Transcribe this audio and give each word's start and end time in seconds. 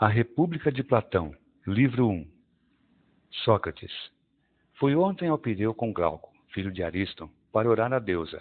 A 0.00 0.06
República 0.06 0.70
de 0.70 0.84
Platão, 0.84 1.34
livro 1.66 2.06
1 2.08 2.30
Sócrates. 3.42 3.92
Fui 4.74 4.94
ontem 4.94 5.28
ao 5.28 5.36
Pireu 5.36 5.74
com 5.74 5.92
Glauco, 5.92 6.32
filho 6.54 6.70
de 6.70 6.84
Ariston, 6.84 7.28
para 7.52 7.68
orar 7.68 7.92
à 7.92 7.98
deusa. 7.98 8.40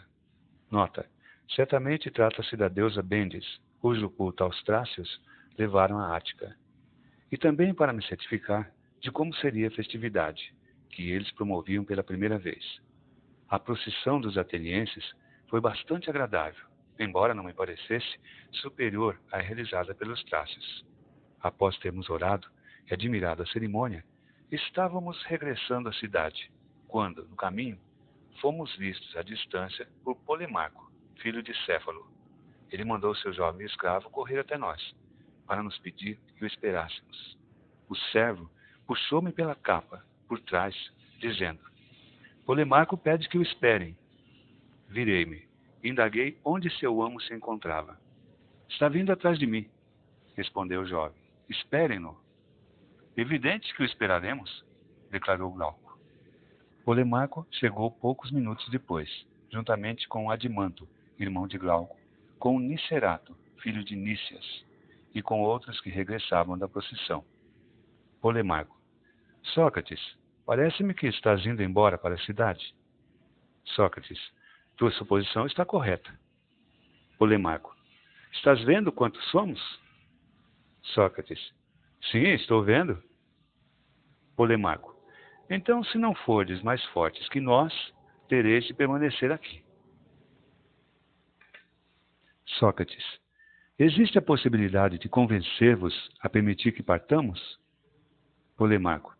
Nota: 0.70 1.09
certamente 1.55 2.12
trata-se 2.12 2.55
da 2.55 2.67
deusa 2.67 3.01
Bendes, 3.01 3.59
cujo 3.79 4.07
culto 4.07 4.43
aos 4.43 4.62
Trácios 4.62 5.20
levaram 5.57 5.97
à 5.97 6.15
Ática. 6.15 6.55
E 7.31 7.38
também 7.39 7.74
para 7.74 7.92
me 7.92 8.05
certificar 8.05 8.71
de 9.01 9.10
como 9.10 9.33
seria 9.33 9.69
a 9.69 9.71
festividade, 9.71 10.53
que 10.92 11.10
eles 11.10 11.31
promoviam 11.31 11.83
pela 11.83 12.03
primeira 12.03 12.37
vez. 12.37 12.63
A 13.49 13.58
procissão 13.58 14.21
dos 14.21 14.37
atenienses 14.37 15.12
foi 15.47 15.60
bastante 15.60 16.08
agradável, 16.08 16.67
embora 16.99 17.34
não 17.34 17.44
me 17.44 17.53
parecesse 17.55 18.20
superior 18.52 19.20
à 19.31 19.39
realizada 19.39 19.95
pelos 19.95 20.23
Trácios. 20.26 20.85
Após 21.41 21.77
termos 21.77 22.09
orado 22.09 22.48
e 22.90 22.94
admirado 22.94 23.43
a 23.43 23.48
cerimônia, 23.48 24.03
estávamos 24.52 25.21
regressando 25.23 25.89
à 25.89 25.94
cidade, 25.94 26.52
quando, 26.88 27.27
no 27.27 27.35
caminho, 27.35 27.77
fomos 28.41 28.75
vistos 28.77 29.16
à 29.16 29.21
distância 29.21 29.88
por 30.03 30.16
Polemarco, 30.16 30.91
filho 31.21 31.44
de 31.44 31.53
Céfalo. 31.66 32.09
Ele 32.71 32.84
mandou 32.84 33.16
seu 33.16 33.34
jovem 33.34 33.66
escravo 33.66 34.09
correr 34.09 34.39
até 34.39 34.58
nós, 34.58 34.95
para 35.45 35.63
nos 35.63 35.77
pedir 35.80 36.20
que 36.35 36.44
o 36.44 36.47
esperássemos. 36.47 37.38
O 37.89 37.95
servo 37.95 38.49
puxou-me 38.85 39.31
pela 39.31 39.55
capa, 39.55 40.05
por 40.27 40.39
trás, 40.41 40.75
dizendo: 41.19 41.61
Polemarco 42.45 42.97
pede 42.97 43.30
que 43.30 43.38
o 43.38 43.41
esperem. 43.41 43.97
Virei-me, 44.89 45.47
indaguei 45.83 46.39
onde 46.44 46.69
seu 46.77 47.02
amo 47.02 47.22
se 47.22 47.33
encontrava. 47.33 47.99
Está 48.69 48.89
vindo 48.89 49.11
atrás 49.11 49.38
de 49.39 49.45
mim, 49.45 49.69
respondeu 50.35 50.81
o 50.81 50.85
jovem. 50.85 51.27
Esperem-no. 51.49 52.19
Evidente 53.15 53.73
que 53.75 53.81
o 53.81 53.85
esperaremos, 53.85 54.63
declarou 55.09 55.52
Glauco. 55.52 55.97
Polemarco 56.83 57.47
chegou 57.52 57.91
poucos 57.91 58.31
minutos 58.31 58.67
depois, 58.69 59.09
juntamente 59.52 60.07
com 60.07 60.30
Adimanto, 60.30 60.88
irmão 61.19 61.47
de 61.47 61.57
Glauco, 61.57 61.97
com 62.38 62.59
Nicerato, 62.59 63.35
filho 63.61 63.83
de 63.83 63.95
Nícias, 63.95 64.66
e 65.13 65.22
com 65.22 65.41
outros 65.41 65.81
que 65.81 65.89
regressavam 65.89 66.57
da 66.57 66.67
procissão. 66.67 67.25
Polemarco. 68.22 68.79
Sócrates, 69.53 70.00
parece-me 70.45 70.94
que 70.94 71.07
estás 71.07 71.45
indo 71.45 71.63
embora 71.63 71.97
para 71.97 72.16
a 72.16 72.19
cidade. 72.19 72.75
Sócrates. 73.63 74.19
Tua 74.75 74.91
suposição 74.91 75.45
está 75.47 75.66
correta. 75.66 76.09
Polemarco. 77.17 77.75
Estás 78.31 78.61
vendo 78.63 78.91
quantos 78.91 79.23
somos? 79.31 79.59
Sócrates. 80.93 81.53
Sim, 82.11 82.33
estou 82.33 82.63
vendo. 82.63 83.02
Polemarco. 84.35 84.95
Então, 85.49 85.83
se 85.83 85.97
não 85.97 86.13
fordes 86.13 86.61
mais 86.61 86.83
fortes 86.88 87.27
que 87.29 87.39
nós, 87.39 87.73
tereis 88.27 88.66
de 88.66 88.73
permanecer 88.73 89.31
aqui. 89.31 89.63
Sócrates. 92.45 93.03
Existe 93.79 94.17
a 94.17 94.21
possibilidade 94.21 94.97
de 94.97 95.07
convencer-vos 95.07 95.94
a 96.21 96.29
permitir 96.29 96.71
que 96.71 96.83
partamos? 96.83 97.59
Polemarco. 98.55 99.16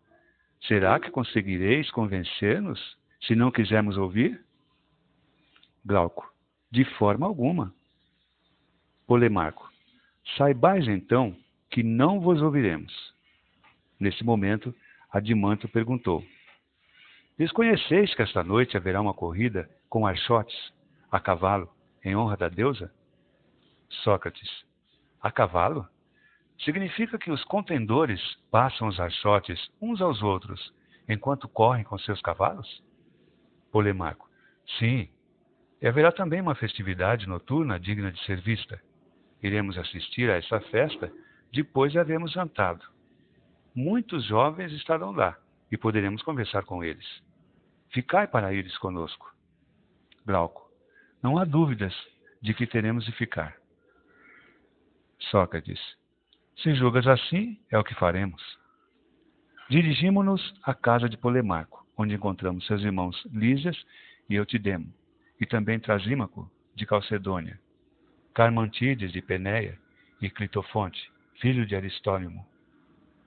Será 0.62 0.98
que 0.98 1.10
conseguireis 1.10 1.90
convencer-nos 1.90 2.98
se 3.20 3.34
não 3.34 3.50
quisermos 3.50 3.96
ouvir? 3.96 4.44
Glauco. 5.84 6.32
De 6.70 6.84
forma 6.84 7.26
alguma. 7.26 7.72
Polemarco. 9.06 9.70
Saibais 10.36 10.86
então 10.88 11.36
que 11.70 11.82
não 11.82 12.20
vos 12.20 12.40
ouviremos. 12.40 12.92
Nesse 13.98 14.24
momento, 14.24 14.74
Adimanto 15.10 15.68
perguntou: 15.68 16.24
Desconheceis 17.38 18.14
que 18.14 18.22
esta 18.22 18.42
noite 18.42 18.76
haverá 18.76 19.00
uma 19.00 19.14
corrida 19.14 19.68
com 19.88 20.06
archotes 20.06 20.56
a 21.10 21.18
cavalo 21.18 21.68
em 22.04 22.16
honra 22.16 22.36
da 22.36 22.48
deusa? 22.48 22.92
Sócrates: 24.02 24.50
A 25.20 25.30
cavalo? 25.30 25.86
Significa 26.64 27.16
que 27.18 27.30
os 27.30 27.44
contendores 27.44 28.20
passam 28.50 28.88
os 28.88 28.98
archotes 28.98 29.70
uns 29.80 30.00
aos 30.00 30.22
outros 30.22 30.72
enquanto 31.08 31.48
correm 31.48 31.84
com 31.84 31.98
seus 31.98 32.20
cavalos? 32.20 32.82
Polemarco: 33.70 34.28
Sim. 34.78 35.08
E 35.80 35.86
haverá 35.86 36.10
também 36.10 36.40
uma 36.40 36.56
festividade 36.56 37.28
noturna 37.28 37.78
digna 37.78 38.10
de 38.10 38.20
ser 38.24 38.40
vista. 38.40 38.80
Iremos 39.40 39.78
assistir 39.78 40.28
a 40.28 40.36
essa 40.36 40.60
festa 40.62 41.12
depois 41.52 41.92
de 41.92 41.98
havermos 41.98 42.32
jantado. 42.32 42.84
Muitos 43.74 44.24
jovens 44.24 44.72
estarão 44.72 45.12
lá 45.12 45.38
e 45.70 45.76
poderemos 45.76 46.22
conversar 46.22 46.64
com 46.64 46.82
eles. 46.82 47.06
Ficai 47.90 48.26
para 48.26 48.52
ires 48.52 48.76
conosco. 48.78 49.34
Glauco, 50.26 50.70
não 51.22 51.38
há 51.38 51.44
dúvidas 51.44 51.94
de 52.40 52.54
que 52.54 52.66
teremos 52.66 53.04
de 53.04 53.12
ficar. 53.12 53.56
Sócrates, 55.30 55.80
se 56.62 56.74
julgas 56.74 57.06
assim, 57.06 57.58
é 57.70 57.78
o 57.78 57.84
que 57.84 57.94
faremos. 57.94 58.42
Dirigimos-nos 59.70 60.54
à 60.62 60.74
casa 60.74 61.08
de 61.08 61.16
Polemarco, 61.16 61.86
onde 61.96 62.14
encontramos 62.14 62.66
seus 62.66 62.82
irmãos 62.82 63.22
Lísias 63.32 63.76
e 64.28 64.34
Eutidemo, 64.34 64.92
e 65.40 65.46
também 65.46 65.78
Trasímaco, 65.78 66.50
de 66.74 66.86
Calcedônia, 66.86 67.60
Carmantides, 68.34 69.12
de 69.12 69.20
Penéia, 69.20 69.78
e 70.20 70.28
Clitofonte, 70.30 71.10
filho 71.40 71.64
de 71.64 71.76
Aristônimo. 71.76 72.46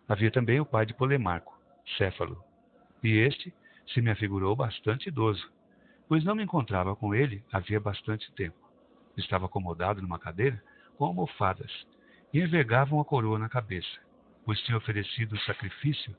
Havia 0.08 0.32
também 0.32 0.60
o 0.60 0.66
pai 0.66 0.86
de 0.86 0.94
Polemarco, 0.94 1.58
Céfalo, 1.98 2.44
e 3.02 3.18
este 3.18 3.54
se 3.94 4.02
me 4.02 4.12
afigurou 4.12 4.56
bastante 4.56 5.08
idoso, 5.08 5.50
pois 6.08 6.24
não 6.24 6.36
me 6.36 6.44
encontrava 6.44 6.96
com 6.96 7.16
ele 7.16 7.44
havia 7.52 7.80
bastante 7.80 8.32
tempo. 8.34 8.58
Estava 9.18 9.46
acomodado 9.46 10.02
numa 10.02 10.20
cadeira 10.20 10.62
com 10.98 11.06
almofadas 11.06 11.72
e 12.34 12.40
envergava 12.40 12.94
uma 12.94 13.06
coroa 13.06 13.40
na 13.40 13.50
cabeça, 13.50 14.00
pois 14.46 14.60
tinha 14.62 14.78
oferecido 14.78 15.34
o 15.34 15.40
sacrifício 15.42 16.16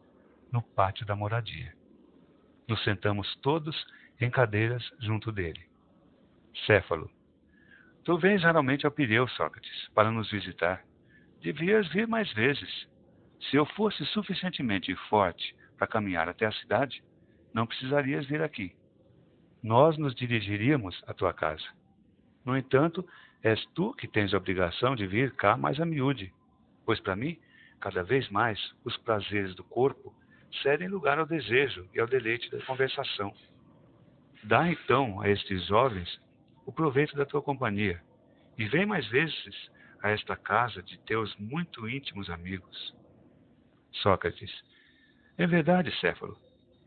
no 0.51 0.63
pátio 0.63 1.07
da 1.07 1.15
moradia. 1.15 1.75
Nos 2.67 2.83
sentamos 2.85 3.37
todos 3.37 3.87
em 4.21 4.31
cadeiras 4.31 4.83
junto 4.99 5.31
dele. 5.31 5.63
Céfalo. 6.67 7.11
Tu 8.05 8.19
vens 8.19 8.41
geralmente 8.41 8.85
ao 8.85 8.93
Pireu, 8.93 9.29
Sócrates, 9.29 9.89
para 9.95 10.11
nos 10.11 10.31
visitar. 10.31 10.85
Devias 11.43 11.89
vir 11.89 12.07
mais 12.07 12.33
vezes. 12.35 12.87
Se 13.51 13.57
eu 13.57 13.67
fosse 13.67 14.07
suficientemente 14.07 14.95
forte 15.09 15.57
para 15.77 15.89
caminhar 15.89 16.29
até 16.29 16.47
a 16.47 16.53
cidade, 16.53 17.03
não 17.53 17.67
precisarias 17.67 18.25
vir 18.27 18.41
aqui. 18.41 18.73
Nós 19.61 19.99
nos 19.99 20.15
dirigiríamos 20.15 21.03
à 21.05 21.13
tua 21.13 21.33
casa. 21.33 21.65
No 22.45 22.57
entanto, 22.57 23.05
és 23.43 23.61
tu 23.75 23.93
que 23.95 24.07
tens 24.07 24.33
a 24.33 24.37
obrigação 24.37 24.95
de 24.95 25.05
vir 25.05 25.33
cá 25.33 25.57
mais 25.57 25.81
a 25.81 25.85
miúde, 25.85 26.33
pois 26.87 27.01
para 27.01 27.17
mim, 27.17 27.37
cada 27.81 28.05
vez 28.05 28.29
mais, 28.29 28.61
os 28.85 28.97
prazeres 28.99 29.53
do 29.57 29.65
corpo 29.65 30.15
cedem 30.63 30.87
lugar 30.87 31.19
ao 31.19 31.27
desejo 31.27 31.89
e 31.93 31.99
ao 31.99 32.07
deleite 32.07 32.49
da 32.53 32.65
conversação. 32.65 33.35
Dá 34.45 34.71
então 34.71 35.21
a 35.21 35.29
estes 35.29 35.67
jovens 35.67 36.21
o 36.65 36.73
proveito 36.73 37.17
da 37.17 37.27
tua 37.27 37.43
companhia 37.43 38.01
e 38.57 38.65
vem 38.67 38.87
mais 38.87 39.07
vezes 39.09 39.71
a 40.03 40.11
esta 40.11 40.37
casa 40.37 40.83
de 40.83 40.99
teus 41.01 41.35
muito 41.37 41.89
íntimos 41.89 42.29
amigos. 42.29 42.95
Sócrates. 43.93 44.51
É 45.39 45.47
verdade, 45.47 45.97
Céfalo. 46.01 46.37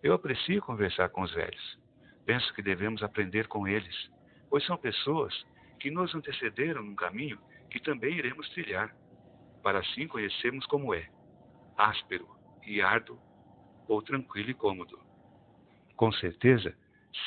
Eu 0.04 0.14
aprecio 0.14 0.62
conversar 0.62 1.10
com 1.10 1.22
os 1.22 1.34
velhos. 1.34 1.80
Penso 2.26 2.54
que 2.54 2.62
devemos 2.62 3.02
aprender 3.02 3.48
com 3.48 3.68
eles, 3.68 4.12
pois 4.50 4.66
são 4.66 4.78
pessoas 4.78 5.34
que 5.80 5.90
nos 5.90 6.14
antecederam 6.14 6.84
num 6.84 6.96
caminho 6.96 7.40
que 7.70 7.80
também 7.80 8.18
iremos 8.18 8.50
trilhar, 8.50 8.96
para 9.64 9.80
assim 9.80 10.08
conhecermos 10.08 10.66
como 10.68 10.94
é, 10.94 11.10
áspero 11.78 12.28
e 12.66 12.82
árduo 12.82 13.20
ou 13.88 14.02
tranquilo 14.02 14.50
e 14.50 14.54
cômodo. 14.54 15.00
Com 15.96 16.12
certeza, 16.12 16.76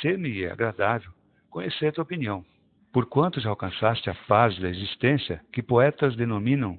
ser-me 0.00 0.46
agradável 0.46 1.12
conhecer 1.50 1.86
a 1.86 1.92
tua 1.92 2.04
opinião, 2.04 2.44
porquanto 2.92 3.40
já 3.40 3.50
alcançaste 3.50 4.08
a 4.10 4.14
paz 4.26 4.58
da 4.58 4.68
existência 4.68 5.44
que 5.52 5.62
poetas 5.62 6.16
denominam 6.16 6.78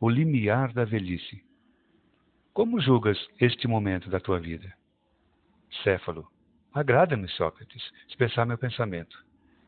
o 0.00 0.08
limiar 0.08 0.72
da 0.72 0.84
velhice. 0.84 1.42
Como 2.52 2.80
julgas 2.80 3.18
este 3.40 3.66
momento 3.66 4.10
da 4.10 4.20
tua 4.20 4.38
vida? 4.38 4.72
Céfalo. 5.82 6.28
Agrada-me, 6.72 7.28
Sócrates, 7.28 7.82
expressar 8.08 8.46
meu 8.46 8.58
pensamento. 8.58 9.16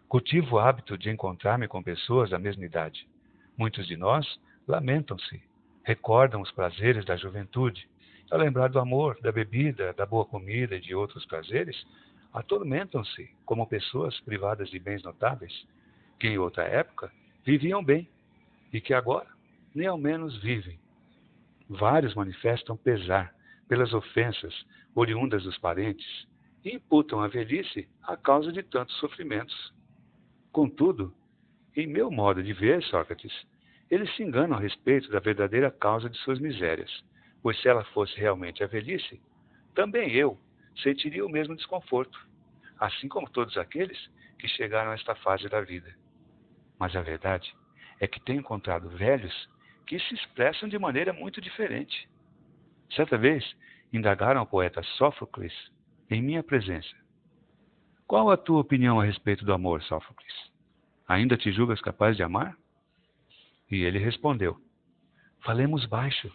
Cultivo 0.08 0.56
o 0.56 0.58
hábito 0.58 0.96
de 0.96 1.10
encontrar-me 1.10 1.68
com 1.68 1.82
pessoas 1.82 2.30
da 2.30 2.38
mesma 2.38 2.64
idade. 2.64 3.06
Muitos 3.56 3.86
de 3.86 3.96
nós 3.96 4.26
lamentam-se, 4.66 5.42
recordam 5.82 6.40
os 6.40 6.50
prazeres 6.50 7.04
da 7.04 7.16
juventude. 7.16 7.88
Ao 8.30 8.38
lembrar 8.38 8.68
do 8.68 8.78
amor, 8.78 9.18
da 9.20 9.30
bebida, 9.30 9.92
da 9.92 10.06
boa 10.06 10.24
comida 10.24 10.76
e 10.76 10.80
de 10.80 10.94
outros 10.94 11.24
prazeres, 11.26 11.86
atormentam-se 12.34 13.30
como 13.46 13.66
pessoas 13.66 14.18
privadas 14.20 14.68
de 14.68 14.78
bens 14.80 15.02
notáveis, 15.04 15.66
que 16.18 16.26
em 16.26 16.36
outra 16.36 16.64
época 16.64 17.12
viviam 17.44 17.82
bem 17.82 18.08
e 18.72 18.80
que 18.80 18.92
agora 18.92 19.28
nem 19.72 19.86
ao 19.86 19.96
menos 19.96 20.36
vivem. 20.42 20.78
Vários 21.68 22.14
manifestam 22.14 22.76
pesar 22.76 23.32
pelas 23.68 23.94
ofensas 23.94 24.52
oriundas 24.94 25.44
dos 25.44 25.56
parentes 25.58 26.26
e 26.64 26.74
imputam 26.74 27.20
a 27.20 27.28
velhice 27.28 27.88
a 28.02 28.16
causa 28.16 28.52
de 28.52 28.62
tantos 28.64 28.96
sofrimentos. 28.96 29.72
Contudo, 30.50 31.14
em 31.76 31.86
meu 31.86 32.10
modo 32.10 32.42
de 32.42 32.52
ver, 32.52 32.82
Sócrates, 32.84 33.32
eles 33.90 34.14
se 34.16 34.22
enganam 34.22 34.56
a 34.56 34.60
respeito 34.60 35.08
da 35.10 35.20
verdadeira 35.20 35.70
causa 35.70 36.10
de 36.10 36.16
suas 36.18 36.40
misérias, 36.40 36.90
pois 37.42 37.60
se 37.60 37.68
ela 37.68 37.84
fosse 37.84 38.16
realmente 38.16 38.64
a 38.64 38.66
velhice, 38.66 39.20
também 39.74 40.12
eu 40.12 40.38
sentiria 40.82 41.24
o 41.24 41.30
mesmo 41.30 41.56
desconforto, 41.56 42.18
assim 42.78 43.08
como 43.08 43.30
todos 43.30 43.56
aqueles 43.56 43.98
que 44.38 44.48
chegaram 44.48 44.90
a 44.90 44.94
esta 44.94 45.14
fase 45.14 45.48
da 45.48 45.60
vida. 45.60 45.94
Mas 46.78 46.94
a 46.96 47.02
verdade 47.02 47.54
é 48.00 48.06
que 48.06 48.20
tenho 48.20 48.40
encontrado 48.40 48.88
velhos 48.90 49.48
que 49.86 49.98
se 49.98 50.14
expressam 50.14 50.68
de 50.68 50.78
maneira 50.78 51.12
muito 51.12 51.40
diferente. 51.40 52.08
Certa 52.94 53.16
vez, 53.16 53.44
indagaram 53.92 54.40
ao 54.40 54.46
poeta 54.46 54.82
Sófocles 54.98 55.52
em 56.10 56.20
minha 56.22 56.42
presença: 56.42 56.94
Qual 58.06 58.30
a 58.30 58.36
tua 58.36 58.60
opinião 58.60 59.00
a 59.00 59.04
respeito 59.04 59.44
do 59.44 59.52
amor, 59.52 59.82
Sófocles? 59.82 60.32
Ainda 61.06 61.36
te 61.36 61.52
julgas 61.52 61.80
capaz 61.80 62.16
de 62.16 62.22
amar? 62.22 62.56
E 63.70 63.82
ele 63.82 63.98
respondeu: 63.98 64.60
Falemos 65.44 65.86
baixo. 65.86 66.32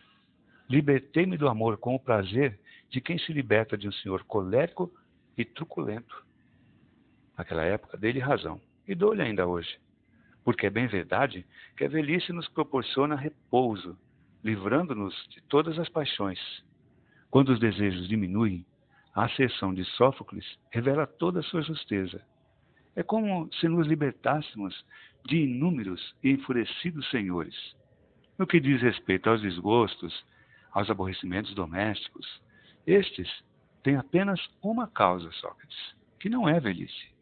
Libertei-me 0.69 1.35
do 1.35 1.49
amor 1.49 1.77
com 1.77 1.95
o 1.95 1.99
prazer 1.99 2.59
de 2.89 2.99
quem 3.01 3.17
se 3.19 3.31
liberta 3.31 3.77
de 3.77 3.87
um 3.87 3.91
senhor 3.91 4.23
colérico 4.23 4.91
e 5.37 5.45
truculento. 5.45 6.25
Naquela 7.37 7.63
época, 7.63 7.97
dei-lhe 7.97 8.19
razão, 8.19 8.59
e 8.87 8.95
dou-lhe 8.95 9.21
ainda 9.21 9.47
hoje. 9.47 9.79
Porque 10.43 10.65
é 10.65 10.69
bem 10.69 10.87
verdade 10.87 11.45
que 11.77 11.85
a 11.85 11.87
velhice 11.87 12.33
nos 12.33 12.47
proporciona 12.47 13.15
repouso, 13.15 13.97
livrando-nos 14.43 15.13
de 15.29 15.41
todas 15.43 15.77
as 15.77 15.87
paixões. 15.89 16.39
Quando 17.29 17.49
os 17.49 17.59
desejos 17.59 18.07
diminuem, 18.07 18.65
a 19.13 19.25
asserção 19.25 19.73
de 19.73 19.83
Sófocles 19.83 20.45
revela 20.71 21.05
toda 21.05 21.41
a 21.41 21.43
sua 21.43 21.61
justeza. 21.61 22.21
É 22.95 23.03
como 23.03 23.49
se 23.53 23.67
nos 23.67 23.87
libertássemos 23.87 24.85
de 25.25 25.37
inúmeros 25.37 26.15
e 26.23 26.31
enfurecidos 26.31 27.09
senhores. 27.09 27.55
No 28.37 28.47
que 28.47 28.59
diz 28.59 28.81
respeito 28.81 29.29
aos 29.29 29.41
desgostos, 29.41 30.25
aos 30.71 30.89
aborrecimentos 30.89 31.53
domésticos, 31.53 32.41
estes 32.91 33.29
têm 33.83 33.95
apenas 33.95 34.39
uma 34.63 34.87
causa, 34.87 35.31
Sócrates, 35.33 35.95
que 36.19 36.29
não 36.29 36.49
é 36.49 36.59
velhice, 36.59 37.13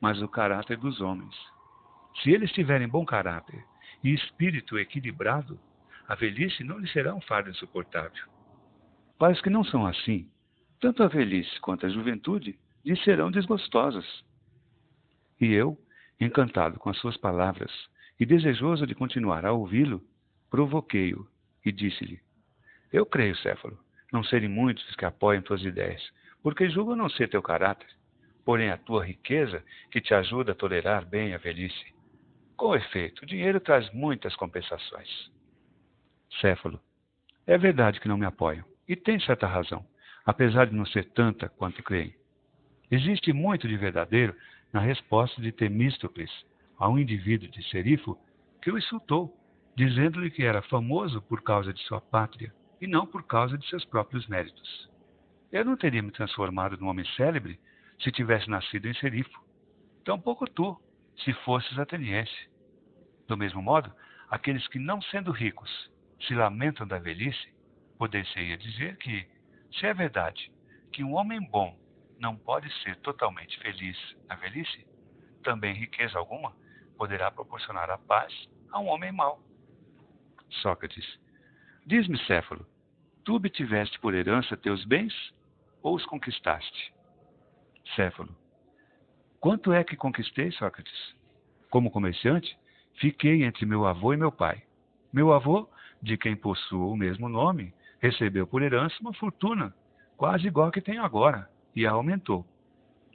mas 0.00 0.22
o 0.22 0.28
caráter 0.28 0.76
dos 0.76 1.00
homens. 1.00 1.34
Se 2.22 2.30
eles 2.30 2.52
tiverem 2.52 2.88
bom 2.88 3.04
caráter 3.04 3.64
e 4.04 4.14
espírito 4.14 4.78
equilibrado, 4.78 5.58
a 6.06 6.14
velhice 6.14 6.62
não 6.62 6.78
lhe 6.78 6.88
será 6.88 7.14
um 7.14 7.20
fardo 7.20 7.50
insuportável. 7.50 8.24
Para 9.18 9.32
os 9.32 9.40
que 9.40 9.50
não 9.50 9.64
são 9.64 9.84
assim, 9.84 10.30
tanto 10.80 11.02
a 11.02 11.08
velhice 11.08 11.58
quanto 11.60 11.86
a 11.86 11.88
juventude 11.88 12.56
lhe 12.84 12.96
serão 13.02 13.30
desgostosas. 13.30 14.06
E 15.40 15.52
eu, 15.52 15.76
encantado 16.20 16.78
com 16.78 16.88
as 16.88 16.98
suas 16.98 17.16
palavras 17.16 17.72
e 18.18 18.24
desejoso 18.24 18.86
de 18.86 18.94
continuar 18.94 19.44
a 19.44 19.52
ouvi-lo, 19.52 20.00
provoquei-o 20.48 21.26
e 21.64 21.72
disse-lhe: 21.72 22.20
Eu 22.92 23.04
creio, 23.04 23.36
Céfalo, 23.38 23.78
não 24.16 24.24
serem 24.24 24.48
muitos 24.48 24.82
que 24.96 25.04
apoiam 25.04 25.42
tuas 25.42 25.62
ideias, 25.62 26.02
porque 26.42 26.70
julgo 26.70 26.96
não 26.96 27.06
ser 27.06 27.28
teu 27.28 27.42
caráter, 27.42 27.86
porém 28.46 28.70
a 28.70 28.78
tua 28.78 29.04
riqueza 29.04 29.62
que 29.90 30.00
te 30.00 30.14
ajuda 30.14 30.52
a 30.52 30.54
tolerar 30.54 31.04
bem 31.04 31.34
a 31.34 31.38
velhice. 31.38 31.94
Com 32.56 32.74
efeito, 32.74 33.22
o 33.22 33.26
dinheiro 33.26 33.60
traz 33.60 33.92
muitas 33.92 34.34
compensações. 34.34 35.30
Céfalo, 36.40 36.80
é 37.46 37.58
verdade 37.58 38.00
que 38.00 38.08
não 38.08 38.16
me 38.16 38.24
apoiam, 38.24 38.64
e 38.88 38.96
tem 38.96 39.20
certa 39.20 39.46
razão, 39.46 39.86
apesar 40.24 40.66
de 40.66 40.74
não 40.74 40.86
ser 40.86 41.04
tanta 41.10 41.50
quanto 41.50 41.82
creem. 41.82 42.14
Existe 42.90 43.34
muito 43.34 43.68
de 43.68 43.76
verdadeiro 43.76 44.34
na 44.72 44.80
resposta 44.80 45.42
de 45.42 45.52
Temístocles 45.52 46.30
a 46.78 46.88
um 46.88 46.98
indivíduo 46.98 47.50
de 47.50 47.62
Serifo 47.68 48.18
que 48.62 48.70
o 48.70 48.78
insultou, 48.78 49.36
dizendo-lhe 49.76 50.30
que 50.30 50.42
era 50.42 50.62
famoso 50.62 51.20
por 51.20 51.42
causa 51.42 51.70
de 51.70 51.82
sua 51.82 52.00
pátria 52.00 52.50
e 52.80 52.86
não 52.86 53.06
por 53.06 53.22
causa 53.24 53.56
de 53.56 53.68
seus 53.68 53.84
próprios 53.84 54.26
méritos. 54.26 54.90
Eu 55.52 55.64
não 55.64 55.76
teria 55.76 56.02
me 56.02 56.10
transformado 56.10 56.76
num 56.76 56.88
homem 56.88 57.06
célebre 57.16 57.58
se 58.00 58.12
tivesse 58.12 58.48
nascido 58.48 58.86
em 58.86 58.94
Serifo. 58.94 59.44
Tampouco 60.04 60.48
tu, 60.50 60.78
se 61.24 61.32
fosses 61.44 61.78
ateniense. 61.78 62.50
Do 63.26 63.36
mesmo 63.36 63.62
modo, 63.62 63.92
aqueles 64.30 64.66
que, 64.68 64.78
não 64.78 65.00
sendo 65.02 65.32
ricos, 65.32 65.90
se 66.26 66.34
lamentam 66.34 66.86
da 66.86 66.98
velhice, 66.98 67.54
poder-se-ia 67.98 68.56
dizer 68.58 68.96
que, 68.98 69.26
se 69.72 69.86
é 69.86 69.94
verdade 69.94 70.52
que 70.92 71.02
um 71.02 71.14
homem 71.14 71.40
bom 71.50 71.78
não 72.18 72.36
pode 72.36 72.72
ser 72.82 72.96
totalmente 72.96 73.58
feliz 73.60 73.96
na 74.28 74.36
velhice, 74.36 74.86
também 75.42 75.74
riqueza 75.74 76.18
alguma 76.18 76.54
poderá 76.96 77.30
proporcionar 77.30 77.90
a 77.90 77.98
paz 77.98 78.32
a 78.72 78.80
um 78.80 78.86
homem 78.86 79.12
mau. 79.12 79.40
Sócrates, 80.62 81.18
diz-me, 81.86 82.18
Céfalo, 82.26 82.66
tu 83.24 83.36
obtiveste 83.36 83.98
por 84.00 84.12
herança 84.12 84.56
teus 84.56 84.84
bens 84.84 85.14
ou 85.82 85.94
os 85.94 86.04
conquistaste? 86.04 86.92
Céfalo, 87.94 88.34
quanto 89.40 89.72
é 89.72 89.84
que 89.84 89.96
conquistei, 89.96 90.50
Sócrates? 90.52 91.14
Como 91.70 91.90
comerciante, 91.90 92.58
fiquei 92.94 93.44
entre 93.44 93.64
meu 93.64 93.86
avô 93.86 94.12
e 94.12 94.16
meu 94.16 94.32
pai. 94.32 94.62
Meu 95.12 95.32
avô, 95.32 95.68
de 96.02 96.16
quem 96.16 96.34
possuo 96.36 96.92
o 96.92 96.96
mesmo 96.96 97.28
nome, 97.28 97.72
recebeu 98.00 98.46
por 98.46 98.62
herança 98.62 98.96
uma 99.00 99.14
fortuna, 99.14 99.74
quase 100.16 100.46
igual 100.46 100.68
a 100.68 100.72
que 100.72 100.80
tenho 100.80 101.02
agora, 101.02 101.48
e 101.74 101.86
a 101.86 101.92
aumentou. 101.92 102.44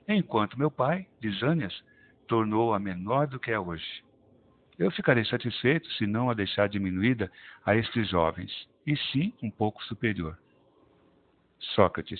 Enquanto 0.08 0.58
meu 0.58 0.72
pai, 0.72 1.08
Lisânias, 1.22 1.84
tornou-a 2.28 2.80
menor 2.80 3.28
do 3.28 3.40
que 3.40 3.52
é 3.52 3.60
hoje. 3.60 4.04
Eu 4.82 4.90
ficarei 4.90 5.24
satisfeito 5.24 5.88
se 5.92 6.08
não 6.08 6.28
a 6.28 6.34
deixar 6.34 6.68
diminuída 6.68 7.32
a 7.64 7.76
estes 7.76 8.10
jovens, 8.10 8.52
e 8.88 8.98
sim 8.98 9.32
um 9.40 9.52
pouco 9.52 9.84
superior. 9.84 10.36
Sócrates, 11.76 12.20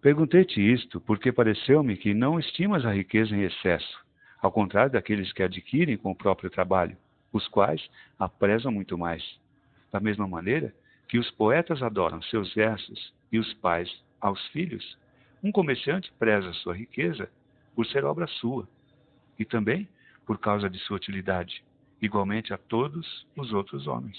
perguntei-te 0.00 0.62
isto 0.62 0.98
porque 0.98 1.30
pareceu-me 1.30 1.94
que 1.98 2.14
não 2.14 2.40
estimas 2.40 2.86
a 2.86 2.90
riqueza 2.94 3.36
em 3.36 3.42
excesso, 3.42 4.02
ao 4.40 4.50
contrário 4.50 4.92
daqueles 4.92 5.30
que 5.34 5.42
adquirem 5.42 5.98
com 5.98 6.10
o 6.10 6.16
próprio 6.16 6.48
trabalho, 6.48 6.96
os 7.30 7.46
quais 7.48 7.86
a 8.18 8.30
prezam 8.30 8.72
muito 8.72 8.96
mais. 8.96 9.22
Da 9.92 10.00
mesma 10.00 10.26
maneira 10.26 10.74
que 11.06 11.18
os 11.18 11.30
poetas 11.32 11.82
adoram 11.82 12.22
seus 12.22 12.54
versos 12.54 13.12
e 13.30 13.38
os 13.38 13.52
pais 13.52 13.94
aos 14.22 14.42
filhos, 14.46 14.96
um 15.42 15.52
comerciante 15.52 16.10
preza 16.18 16.50
sua 16.54 16.74
riqueza 16.74 17.28
por 17.74 17.84
ser 17.84 18.06
obra 18.06 18.26
sua 18.26 18.66
e 19.38 19.44
também 19.44 19.86
por 20.24 20.38
causa 20.38 20.70
de 20.70 20.78
sua 20.78 20.96
utilidade, 20.96 21.62
igualmente 22.04 22.52
a 22.52 22.58
todos 22.58 23.26
os 23.36 23.52
outros 23.52 23.86
homens. 23.86 24.18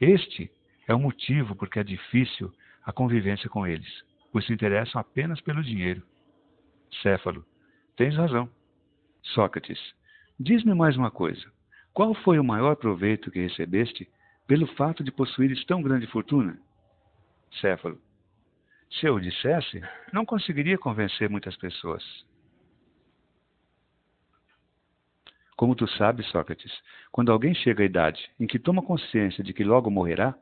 Este 0.00 0.50
é 0.86 0.94
o 0.94 0.98
motivo 0.98 1.54
porque 1.54 1.78
é 1.78 1.84
difícil 1.84 2.52
a 2.84 2.92
convivência 2.92 3.48
com 3.48 3.66
eles, 3.66 4.04
pois 4.32 4.46
se 4.46 4.52
interessam 4.52 5.00
apenas 5.00 5.40
pelo 5.40 5.62
dinheiro. 5.62 6.02
Céfalo, 7.02 7.44
tens 7.96 8.16
razão. 8.16 8.48
Sócrates, 9.22 9.78
diz-me 10.38 10.74
mais 10.74 10.96
uma 10.96 11.10
coisa. 11.10 11.50
Qual 11.92 12.14
foi 12.14 12.38
o 12.38 12.44
maior 12.44 12.76
proveito 12.76 13.30
que 13.30 13.40
recebeste 13.40 14.08
pelo 14.46 14.66
fato 14.74 15.04
de 15.04 15.12
possuíres 15.12 15.64
tão 15.64 15.82
grande 15.82 16.06
fortuna? 16.06 16.58
Céfalo, 17.60 18.00
se 18.98 19.06
eu 19.06 19.16
o 19.16 19.20
dissesse, 19.20 19.80
não 20.12 20.24
conseguiria 20.24 20.78
convencer 20.78 21.28
muitas 21.28 21.56
pessoas. 21.56 22.02
Como 25.60 25.74
tu 25.74 25.86
sabes, 25.86 26.26
Sócrates, 26.28 26.72
quando 27.12 27.30
alguém 27.30 27.54
chega 27.54 27.82
à 27.82 27.84
idade 27.84 28.30
em 28.40 28.46
que 28.46 28.58
toma 28.58 28.80
consciência 28.80 29.44
de 29.44 29.52
que 29.52 29.62
logo 29.62 29.90
morrerá, 29.90 30.34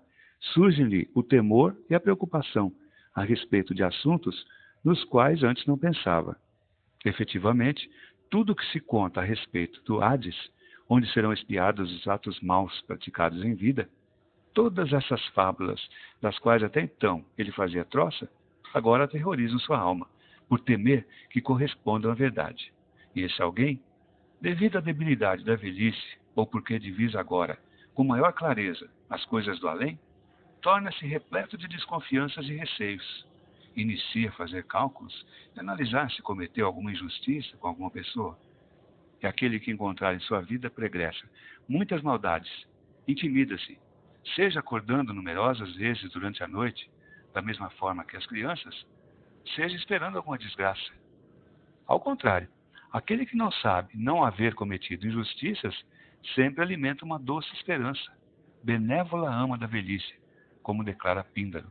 surge-lhe 0.52 1.10
o 1.12 1.25
temor 1.25 1.76
e 1.90 1.94
a 1.96 1.98
preocupação 1.98 2.72
a 3.12 3.25
respeito 3.25 3.75
de 3.75 3.82
assuntos 3.82 4.46
nos 4.84 5.02
quais 5.02 5.42
antes 5.42 5.66
não 5.66 5.76
pensava. 5.76 6.37
Efetivamente, 7.04 7.90
tudo 8.30 8.52
o 8.52 8.54
que 8.54 8.64
se 8.66 8.78
conta 8.78 9.20
a 9.20 9.25
respeito 9.25 9.82
do 9.82 10.00
Hades, 10.00 10.37
onde 10.88 11.12
serão 11.12 11.32
espiados 11.32 11.92
os 11.92 12.06
atos 12.06 12.40
maus 12.40 12.80
praticados 12.82 13.44
em 13.44 13.56
vida, 13.56 13.88
todas 14.54 14.92
essas 14.92 15.26
fábulas, 15.30 15.84
das 16.22 16.38
quais 16.38 16.62
até 16.62 16.80
então 16.80 17.25
ele 17.37 17.50
fazia 17.50 17.84
troça, 17.84 18.30
agora 18.72 19.02
aterrorizam 19.02 19.58
sua 19.58 19.80
alma, 19.80 20.06
por 20.48 20.60
temer 20.60 21.04
que 21.30 21.40
correspondam 21.40 22.08
à 22.08 22.14
verdade. 22.14 22.72
E 23.16 23.22
esse 23.22 23.42
alguém, 23.42 23.82
devido 24.40 24.78
à 24.78 24.80
debilidade 24.80 25.45
da 25.45 25.57
velhice, 25.57 26.18
ou 26.35 26.47
porque 26.47 26.78
divisa 26.78 27.18
agora, 27.18 27.59
com 27.95 28.04
maior 28.04 28.33
clareza, 28.33 28.88
as 29.11 29.25
coisas 29.25 29.59
do 29.59 29.68
além, 29.68 29.99
torna-se 30.61 31.07
repleto 31.07 31.57
de 31.57 31.66
desconfianças 31.68 32.47
e 32.47 32.54
receios. 32.54 33.26
Inicia 33.75 34.28
a 34.28 34.33
fazer 34.33 34.64
cálculos 34.64 35.26
e 35.57 35.61
analisar 35.61 36.11
se 36.11 36.23
cometeu 36.23 36.66
alguma 36.66 36.92
injustiça 36.92 37.57
com 37.57 37.68
alguma 37.68 37.90
pessoa. 37.90 38.38
É 39.21 39.26
aquele 39.26 39.59
que 39.59 39.71
encontrar 39.71 40.14
em 40.14 40.21
sua 40.21 40.40
vida 40.40 40.71
pregressa 40.71 41.28
muitas 41.68 42.02
maldades, 42.02 42.50
intimida-se, 43.07 43.78
seja 44.35 44.61
acordando 44.61 45.12
numerosas 45.12 45.75
vezes 45.75 46.11
durante 46.11 46.42
a 46.42 46.49
noite, 46.49 46.90
da 47.33 47.42
mesma 47.42 47.71
forma 47.71 48.04
que 48.04 48.16
as 48.16 48.26
crianças, 48.26 48.87
seja 49.54 49.76
esperando 49.76 50.16
alguma 50.16 50.38
desgraça. 50.38 50.92
Ao 51.87 52.00
contrário, 52.00 52.49
aquele 52.92 53.26
que 53.26 53.37
não 53.37 53.50
sabe 53.50 53.90
não 53.95 54.25
haver 54.25 54.54
cometido 54.54 55.07
injustiças 55.07 55.75
sempre 56.35 56.62
alimenta 56.62 57.04
uma 57.04 57.18
doce 57.18 57.52
esperança, 57.54 58.12
benévola 58.62 59.33
ama 59.33 59.57
da 59.57 59.66
velhice, 59.66 60.14
como 60.62 60.85
declara 60.85 61.25
Píndaro. 61.25 61.71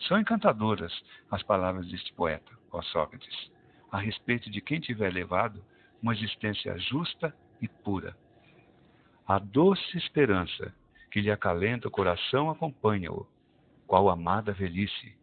São 0.00 0.18
encantadoras 0.18 0.92
as 1.30 1.42
palavras 1.42 1.88
deste 1.88 2.12
poeta, 2.12 2.50
ó 2.70 2.82
Sócrates, 2.82 3.50
a 3.90 3.98
respeito 3.98 4.50
de 4.50 4.60
quem 4.60 4.80
tiver 4.80 5.12
levado 5.12 5.62
uma 6.02 6.14
existência 6.14 6.76
justa 6.78 7.34
e 7.60 7.68
pura. 7.68 8.16
A 9.26 9.38
doce 9.38 9.96
esperança 9.96 10.74
que 11.10 11.20
lhe 11.20 11.30
acalenta 11.30 11.88
o 11.88 11.90
coração 11.90 12.50
acompanha-o, 12.50 13.26
qual 13.86 14.08
amada 14.08 14.52
velhice, 14.52 15.16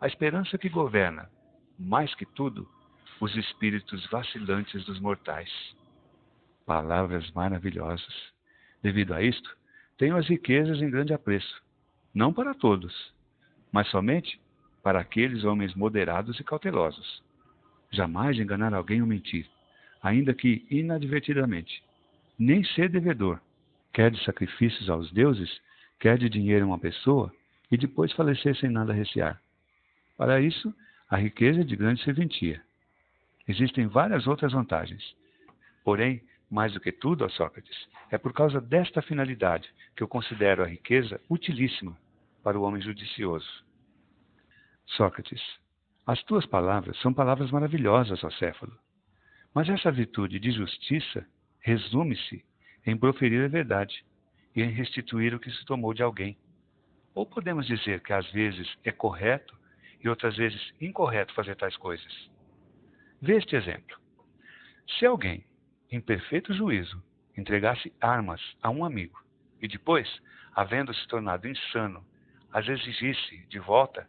a 0.00 0.06
esperança 0.06 0.58
que 0.58 0.68
governa, 0.68 1.30
mais 1.78 2.14
que 2.14 2.26
tudo, 2.26 2.68
os 3.20 3.34
espíritos 3.36 4.06
vacilantes 4.06 4.84
dos 4.84 5.00
mortais. 5.00 5.50
Palavras 6.64 7.30
maravilhosas. 7.32 8.14
Devido 8.82 9.14
a 9.14 9.22
isto, 9.22 9.56
tenho 9.96 10.16
as 10.16 10.28
riquezas 10.28 10.82
em 10.82 10.90
grande 10.90 11.14
apreço, 11.14 11.62
não 12.14 12.32
para 12.32 12.54
todos, 12.54 13.12
mas 13.72 13.88
somente 13.88 14.40
para 14.82 15.00
aqueles 15.00 15.44
homens 15.44 15.74
moderados 15.74 16.38
e 16.38 16.44
cautelosos. 16.44 17.22
Jamais 17.90 18.38
enganar 18.38 18.74
alguém 18.74 19.00
ou 19.00 19.06
mentir, 19.06 19.46
ainda 20.02 20.34
que 20.34 20.66
inadvertidamente. 20.70 21.82
Nem 22.38 22.62
ser 22.64 22.88
devedor, 22.90 23.40
quer 23.92 24.10
de 24.10 24.22
sacrifícios 24.24 24.90
aos 24.90 25.10
deuses, 25.10 25.60
quer 25.98 26.18
de 26.18 26.28
dinheiro 26.28 26.64
a 26.64 26.68
uma 26.68 26.78
pessoa, 26.78 27.32
e 27.70 27.76
depois 27.76 28.12
falecer 28.12 28.54
sem 28.56 28.70
nada 28.70 28.92
recear. 28.92 29.40
Para 30.16 30.40
isso, 30.40 30.72
a 31.08 31.16
riqueza 31.16 31.62
é 31.62 31.64
de 31.64 31.74
grande 31.74 32.02
serventia. 32.02 32.62
Existem 33.46 33.86
várias 33.86 34.26
outras 34.26 34.52
vantagens. 34.52 35.14
Porém, 35.84 36.22
mais 36.50 36.72
do 36.72 36.80
que 36.80 36.92
tudo, 36.92 37.24
ó 37.24 37.28
Sócrates, 37.28 37.88
é 38.10 38.18
por 38.18 38.32
causa 38.32 38.60
desta 38.60 39.02
finalidade 39.02 39.68
que 39.96 40.02
eu 40.02 40.08
considero 40.08 40.62
a 40.62 40.66
riqueza 40.66 41.20
utilíssima 41.30 41.96
para 42.42 42.58
o 42.58 42.62
homem 42.62 42.80
judicioso. 42.80 43.64
Sócrates, 44.86 45.42
as 46.06 46.22
tuas 46.22 46.46
palavras 46.46 46.96
são 47.00 47.12
palavras 47.12 47.50
maravilhosas, 47.50 48.22
ó 48.22 48.30
Céfalo. 48.30 48.78
Mas 49.52 49.68
essa 49.68 49.90
virtude 49.90 50.38
de 50.38 50.52
justiça 50.52 51.26
resume-se 51.60 52.44
em 52.86 52.96
proferir 52.96 53.44
a 53.44 53.48
verdade 53.48 54.04
e 54.54 54.62
em 54.62 54.70
restituir 54.70 55.34
o 55.34 55.40
que 55.40 55.50
se 55.50 55.64
tomou 55.64 55.92
de 55.92 56.02
alguém. 56.02 56.36
Ou 57.14 57.26
podemos 57.26 57.66
dizer 57.66 58.00
que 58.00 58.12
às 58.12 58.30
vezes 58.30 58.72
é 58.84 58.92
correto 58.92 59.56
e 60.02 60.08
outras 60.08 60.36
vezes 60.36 60.72
incorreto 60.80 61.34
fazer 61.34 61.56
tais 61.56 61.76
coisas. 61.76 62.30
Vê 63.20 63.36
este 63.36 63.56
exemplo. 63.56 63.96
Se 64.98 65.06
alguém 65.06 65.44
em 65.90 66.00
perfeito 66.00 66.52
juízo, 66.52 67.02
entregasse 67.36 67.92
armas 68.00 68.40
a 68.62 68.70
um 68.70 68.84
amigo 68.84 69.18
e 69.60 69.68
depois, 69.68 70.08
havendo 70.54 70.92
se 70.92 71.06
tornado 71.08 71.48
insano, 71.48 72.04
as 72.52 72.68
exigisse 72.68 73.46
de 73.46 73.58
volta, 73.58 74.08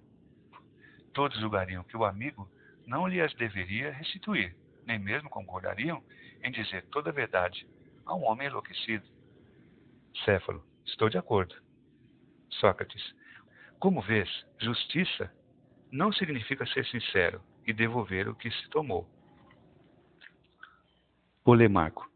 todos 1.14 1.40
julgariam 1.40 1.84
que 1.84 1.96
o 1.96 2.04
amigo 2.04 2.50
não 2.86 3.08
lhe 3.08 3.22
as 3.22 3.34
deveria 3.34 3.92
restituir, 3.92 4.56
nem 4.86 5.00
mesmo 5.00 5.30
concordariam 5.30 6.04
em 6.44 6.52
dizer 6.52 6.86
toda 6.88 7.10
a 7.10 7.14
verdade 7.14 7.68
a 8.06 8.16
um 8.16 8.24
homem 8.26 8.48
enlouquecido. 8.48 9.06
Céfalo, 10.26 10.66
estou 10.86 11.10
de 11.10 11.18
acordo. 11.18 11.56
Sócrates, 12.50 13.16
como 13.80 14.02
vês, 14.02 14.30
justiça 14.60 15.32
não 15.92 16.12
significa 16.12 16.66
ser 16.68 16.86
sincero 16.86 17.42
e 17.68 17.74
devolver 17.74 18.30
o 18.30 18.36
que 18.36 18.50
se 18.50 18.70
tomou. 18.70 19.06
Polemarco. 21.44 22.10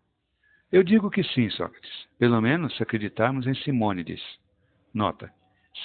Eu 0.72 0.84
digo 0.84 1.12
que 1.12 1.24
sim, 1.24 1.50
Sócrates, 1.50 2.08
pelo 2.18 2.40
menos 2.42 2.76
se 2.78 2.84
acreditarmos 2.84 3.46
em 3.46 3.54
Simônides. 3.56 4.22
Nota: 4.94 5.32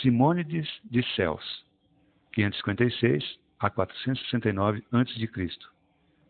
Simônides 0.00 0.68
de 0.85 1.02
Céus, 1.14 1.64
556 2.32 3.38
a 3.58 3.70
469 3.70 4.85
a.C. 4.92 5.49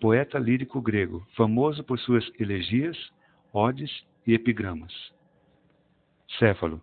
Poeta 0.01 0.39
lírico 0.39 0.81
grego, 0.81 1.27
famoso 1.35 1.83
por 1.83 1.99
suas 1.99 2.31
elegias, 2.39 2.97
odes 3.53 3.91
e 4.27 4.35
epigramas. 4.35 4.93
Céfalo, 6.39 6.83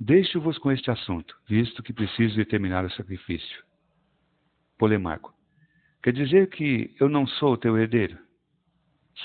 deixo-vos 0.00 0.56
com 0.58 0.72
este 0.72 0.90
assunto, 0.90 1.36
visto 1.46 1.82
que 1.82 1.92
preciso 1.92 2.36
determinar 2.36 2.84
o 2.84 2.90
sacrifício. 2.90 3.62
Polemarco, 4.78 5.35
quer 6.06 6.12
dizer 6.12 6.48
que 6.50 6.94
eu 7.00 7.08
não 7.08 7.26
sou 7.26 7.54
o 7.54 7.56
teu 7.56 7.76
herdeiro? 7.76 8.16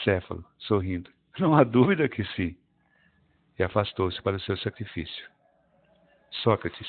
Céfalo, 0.04 0.44
sorrindo. 0.58 1.12
Não 1.38 1.54
há 1.54 1.64
dúvida 1.64 2.10
que 2.10 2.26
sim. 2.36 2.58
E 3.60 3.62
afastou-se 3.62 4.20
para 4.24 4.38
o 4.38 4.40
seu 4.40 4.58
sacrifício. 4.58 5.30
Sócrates, 6.42 6.88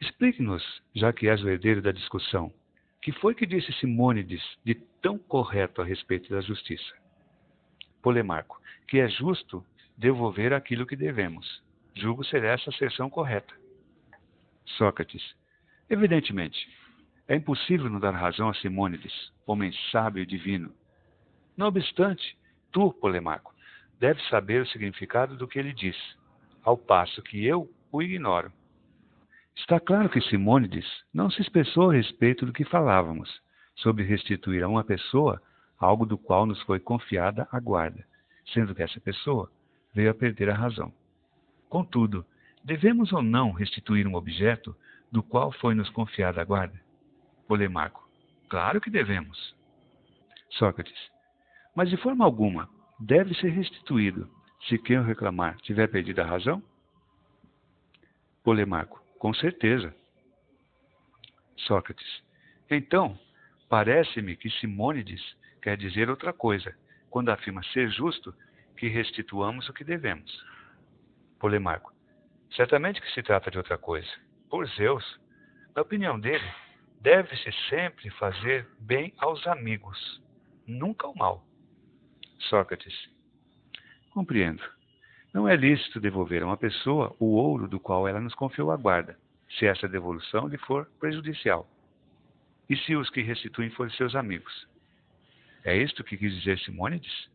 explique-nos, 0.00 0.62
já 0.94 1.12
que 1.12 1.28
és 1.28 1.42
o 1.42 1.48
herdeiro 1.48 1.82
da 1.82 1.90
discussão, 1.90 2.54
que 3.00 3.10
foi 3.10 3.34
que 3.34 3.44
disse 3.44 3.72
Simônides 3.72 4.40
de 4.64 4.76
tão 5.02 5.18
correto 5.18 5.82
a 5.82 5.84
respeito 5.84 6.30
da 6.30 6.40
justiça? 6.40 6.94
Polemarco, 8.02 8.62
que 8.86 9.00
é 9.00 9.08
justo 9.08 9.66
devolver 9.98 10.52
aquilo 10.52 10.86
que 10.86 10.94
devemos. 10.94 11.60
Julgo 11.96 12.22
ser 12.22 12.44
essa 12.44 12.70
a 12.70 12.72
asserção 12.72 13.10
correta. 13.10 13.52
Sócrates, 14.64 15.34
evidentemente, 15.90 16.70
é 17.32 17.36
impossível 17.36 17.88
não 17.88 17.98
dar 17.98 18.10
razão 18.10 18.50
a 18.50 18.54
Simônides, 18.54 19.32
homem 19.46 19.72
sábio 19.90 20.22
e 20.22 20.26
divino, 20.26 20.70
não 21.56 21.68
obstante, 21.68 22.36
tu, 22.70 22.92
Polemarco, 22.92 23.54
deves 23.98 24.22
saber 24.28 24.60
o 24.60 24.66
significado 24.66 25.34
do 25.34 25.48
que 25.48 25.58
ele 25.58 25.72
diz, 25.72 25.96
ao 26.62 26.76
passo 26.76 27.22
que 27.22 27.42
eu 27.42 27.70
o 27.90 28.02
ignoro. 28.02 28.52
Está 29.56 29.80
claro 29.80 30.10
que 30.10 30.20
Simônides 30.20 30.86
não 31.10 31.30
se 31.30 31.40
expressou 31.40 31.90
a 31.90 31.94
respeito 31.94 32.44
do 32.44 32.52
que 32.52 32.66
falávamos, 32.66 33.40
sobre 33.76 34.04
restituir 34.04 34.62
a 34.62 34.68
uma 34.68 34.84
pessoa 34.84 35.40
algo 35.78 36.04
do 36.04 36.18
qual 36.18 36.44
nos 36.44 36.60
foi 36.64 36.80
confiada 36.80 37.48
a 37.50 37.58
guarda, 37.58 38.04
sendo 38.52 38.74
que 38.74 38.82
essa 38.82 39.00
pessoa 39.00 39.50
veio 39.94 40.10
a 40.10 40.14
perder 40.14 40.50
a 40.50 40.54
razão. 40.54 40.92
Contudo, 41.70 42.26
devemos 42.62 43.10
ou 43.10 43.22
não 43.22 43.52
restituir 43.52 44.06
um 44.06 44.16
objeto 44.16 44.76
do 45.10 45.22
qual 45.22 45.50
foi 45.50 45.74
nos 45.74 45.88
confiada 45.88 46.38
a 46.42 46.44
guarda? 46.44 46.81
Polemarco. 47.52 48.08
Claro 48.48 48.80
que 48.80 48.88
devemos. 48.88 49.54
Sócrates. 50.52 51.10
Mas 51.76 51.90
de 51.90 51.98
forma 51.98 52.24
alguma 52.24 52.66
deve 52.98 53.34
ser 53.34 53.50
restituído 53.50 54.26
se 54.66 54.78
quem 54.78 54.98
o 54.98 55.02
reclamar 55.02 55.58
tiver 55.58 55.86
perdido 55.88 56.22
a 56.22 56.24
razão? 56.24 56.62
Polemarco, 58.42 59.04
com 59.18 59.34
certeza. 59.34 59.94
Sócrates, 61.58 62.22
então, 62.70 63.18
parece-me 63.68 64.34
que 64.34 64.48
Simônides 64.48 65.22
quer 65.60 65.76
dizer 65.76 66.08
outra 66.08 66.32
coisa 66.32 66.74
quando 67.10 67.28
afirma 67.28 67.62
ser 67.64 67.90
justo 67.90 68.34
que 68.78 68.88
restituamos 68.88 69.68
o 69.68 69.74
que 69.74 69.84
devemos. 69.84 70.42
Polemarco, 71.38 71.92
certamente 72.56 73.02
que 73.02 73.12
se 73.12 73.22
trata 73.22 73.50
de 73.50 73.58
outra 73.58 73.76
coisa. 73.76 74.10
Por 74.48 74.66
Zeus, 74.68 75.20
na 75.76 75.82
opinião 75.82 76.18
dele, 76.18 76.50
deve-se 77.02 77.50
sempre 77.68 78.08
fazer 78.10 78.68
bem 78.78 79.12
aos 79.18 79.44
amigos, 79.48 80.22
nunca 80.66 81.08
o 81.08 81.18
mal. 81.18 81.44
Sócrates. 82.48 82.94
Compreendo. 84.12 84.62
Não 85.34 85.48
é 85.48 85.56
lícito 85.56 85.98
devolver 85.98 86.42
a 86.42 86.46
uma 86.46 86.56
pessoa 86.56 87.14
o 87.18 87.34
ouro 87.34 87.66
do 87.66 87.80
qual 87.80 88.06
ela 88.06 88.20
nos 88.20 88.34
confiou 88.34 88.70
a 88.70 88.76
guarda, 88.76 89.18
se 89.58 89.66
essa 89.66 89.88
devolução 89.88 90.46
lhe 90.46 90.58
for 90.58 90.86
prejudicial. 91.00 91.68
E 92.70 92.76
se 92.76 92.94
os 92.94 93.10
que 93.10 93.20
restituem 93.20 93.70
forem 93.70 93.92
seus 93.94 94.14
amigos? 94.14 94.68
É 95.64 95.76
isto 95.76 96.04
que 96.04 96.16
quis 96.16 96.32
dizer 96.36 96.58
Simônides? 96.60 97.28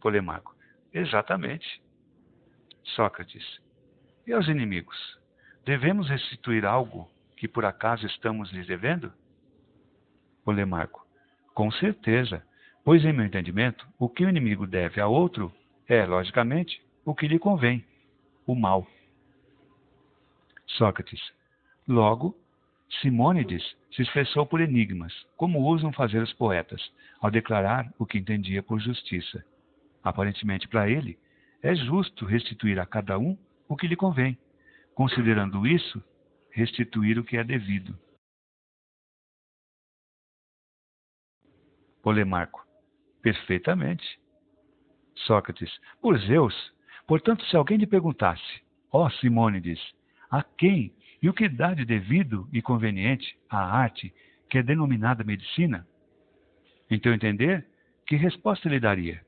Polemaco. 0.00 0.56
Exatamente. 0.92 1.82
Sócrates. 2.96 3.60
E 4.26 4.32
aos 4.32 4.48
inimigos? 4.48 5.18
Devemos 5.66 6.08
restituir 6.08 6.64
algo 6.64 7.10
que 7.42 7.48
por 7.48 7.64
acaso 7.64 8.06
estamos 8.06 8.52
lhes 8.52 8.68
devendo? 8.68 9.12
Polemarco. 10.44 11.04
Com 11.52 11.72
certeza, 11.72 12.40
Pois, 12.84 13.04
em 13.04 13.12
meu 13.12 13.26
entendimento, 13.26 13.84
o 13.98 14.08
que 14.08 14.24
o 14.24 14.28
inimigo 14.28 14.64
deve 14.64 15.00
a 15.00 15.08
outro 15.08 15.52
é, 15.88 16.06
logicamente, 16.06 16.80
o 17.04 17.16
que 17.16 17.26
lhe 17.26 17.40
convém, 17.40 17.84
o 18.46 18.54
mal. 18.54 18.86
Sócrates. 20.66 21.20
Logo, 21.86 22.36
Simônides 23.00 23.76
se 23.90 24.02
expressou 24.02 24.46
por 24.46 24.60
enigmas, 24.60 25.12
como 25.36 25.66
usam 25.66 25.92
fazer 25.92 26.22
os 26.22 26.32
poetas, 26.32 26.80
ao 27.20 27.28
declarar 27.28 27.92
o 27.98 28.06
que 28.06 28.18
entendia 28.18 28.62
por 28.62 28.78
justiça. 28.80 29.44
Aparentemente, 30.02 30.68
para 30.68 30.88
ele, 30.88 31.18
é 31.60 31.74
justo 31.74 32.24
restituir 32.24 32.78
a 32.78 32.86
cada 32.86 33.18
um 33.18 33.36
o 33.68 33.76
que 33.76 33.88
lhe 33.88 33.96
convém, 33.96 34.38
considerando 34.94 35.66
isso, 35.66 36.00
restituir 36.52 37.18
o 37.18 37.24
que 37.24 37.36
é 37.36 37.44
devido. 37.44 37.98
Polemarco. 42.02 42.64
Perfeitamente. 43.22 44.20
Sócrates. 45.14 45.70
Por 46.00 46.18
Zeus. 46.18 46.54
Portanto, 47.06 47.44
se 47.46 47.56
alguém 47.56 47.78
lhe 47.78 47.86
perguntasse, 47.86 48.62
ó 48.90 49.08
Simônides, 49.10 49.80
a 50.30 50.42
quem 50.42 50.94
e 51.22 51.28
o 51.28 51.34
que 51.34 51.48
dá 51.48 51.74
de 51.74 51.84
devido 51.84 52.48
e 52.52 52.60
conveniente 52.60 53.38
à 53.48 53.58
arte 53.58 54.12
que 54.50 54.58
é 54.58 54.62
denominada 54.62 55.24
medicina? 55.24 55.86
Teu 57.00 57.14
entender, 57.14 57.66
que 58.06 58.16
resposta 58.16 58.68
lhe 58.68 58.78
daria? 58.78 59.24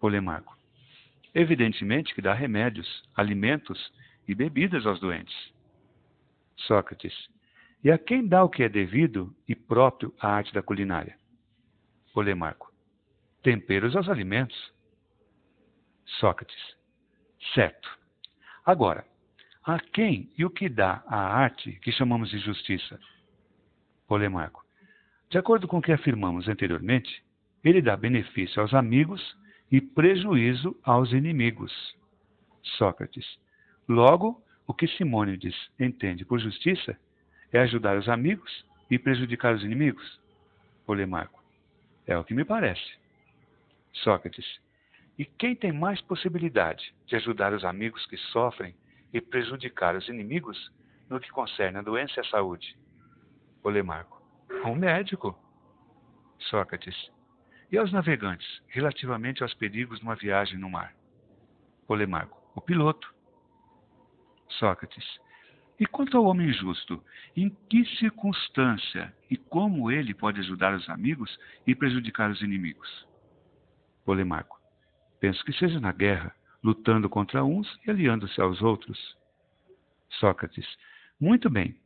Polemarco. 0.00 0.56
Evidentemente 1.32 2.12
que 2.14 2.22
dá 2.22 2.34
remédios, 2.34 3.08
alimentos 3.14 3.92
e 4.26 4.34
bebidas 4.34 4.84
aos 4.84 4.98
doentes. 4.98 5.53
Sócrates. 6.56 7.14
E 7.82 7.90
a 7.90 7.98
quem 7.98 8.26
dá 8.26 8.42
o 8.42 8.48
que 8.48 8.62
é 8.62 8.68
devido 8.68 9.34
e 9.46 9.54
próprio 9.54 10.14
à 10.18 10.28
arte 10.28 10.52
da 10.54 10.62
culinária? 10.62 11.18
Polemarco. 12.12 12.72
Temperos 13.42 13.94
aos 13.94 14.08
alimentos. 14.08 14.72
Sócrates. 16.18 16.76
Certo. 17.52 17.88
Agora, 18.64 19.06
a 19.64 19.78
quem 19.78 20.32
e 20.38 20.44
o 20.44 20.50
que 20.50 20.68
dá 20.68 21.02
a 21.06 21.16
arte 21.16 21.72
que 21.80 21.92
chamamos 21.92 22.30
de 22.30 22.38
justiça? 22.38 22.98
Polemarco. 24.06 24.64
De 25.30 25.38
acordo 25.38 25.66
com 25.66 25.78
o 25.78 25.82
que 25.82 25.92
afirmamos 25.92 26.48
anteriormente, 26.48 27.24
ele 27.64 27.82
dá 27.82 27.96
benefício 27.96 28.60
aos 28.60 28.72
amigos 28.74 29.36
e 29.70 29.80
prejuízo 29.80 30.78
aos 30.84 31.12
inimigos. 31.12 31.72
Sócrates. 32.78 33.26
Logo, 33.88 34.43
o 34.66 34.72
que 34.74 34.88
Simônides 34.88 35.54
entende 35.78 36.24
por 36.24 36.38
justiça 36.38 36.98
é 37.52 37.60
ajudar 37.60 37.96
os 37.98 38.08
amigos 38.08 38.64
e 38.90 38.98
prejudicar 38.98 39.54
os 39.54 39.62
inimigos? 39.62 40.20
Polemarco. 40.86 41.42
É 42.06 42.16
o 42.16 42.24
que 42.24 42.34
me 42.34 42.44
parece. 42.44 42.98
Sócrates. 43.92 44.60
E 45.18 45.24
quem 45.24 45.54
tem 45.54 45.72
mais 45.72 46.00
possibilidade 46.00 46.94
de 47.06 47.16
ajudar 47.16 47.52
os 47.52 47.64
amigos 47.64 48.04
que 48.06 48.16
sofrem 48.16 48.74
e 49.12 49.20
prejudicar 49.20 49.94
os 49.94 50.08
inimigos 50.08 50.72
no 51.08 51.20
que 51.20 51.30
concerne 51.30 51.78
a 51.78 51.82
doença 51.82 52.14
e 52.16 52.20
a 52.20 52.30
saúde? 52.30 52.76
Polemarco. 53.62 54.20
Um 54.64 54.74
médico. 54.74 55.38
Sócrates. 56.38 57.10
E 57.70 57.78
aos 57.78 57.92
navegantes, 57.92 58.62
relativamente 58.68 59.42
aos 59.42 59.54
perigos 59.54 60.00
numa 60.00 60.16
viagem 60.16 60.58
no 60.58 60.68
mar? 60.68 60.94
Polemarco. 61.86 62.42
O 62.54 62.60
piloto. 62.60 63.13
Sócrates. 64.58 65.04
E 65.78 65.86
quanto 65.86 66.16
ao 66.16 66.24
homem 66.24 66.52
justo, 66.52 67.02
em 67.36 67.50
que 67.68 67.84
circunstância 67.98 69.12
e 69.28 69.36
como 69.36 69.90
ele 69.90 70.14
pode 70.14 70.40
ajudar 70.40 70.74
os 70.74 70.88
amigos 70.88 71.36
e 71.66 71.74
prejudicar 71.74 72.30
os 72.30 72.40
inimigos? 72.42 73.06
Polemarco. 74.04 74.60
Penso 75.18 75.44
que 75.44 75.52
seja 75.52 75.80
na 75.80 75.90
guerra, 75.90 76.34
lutando 76.62 77.08
contra 77.08 77.44
uns 77.44 77.68
e 77.84 77.90
aliando-se 77.90 78.40
aos 78.40 78.62
outros. 78.62 79.16
Sócrates. 80.20 80.66
Muito 81.18 81.50
bem. 81.50 81.76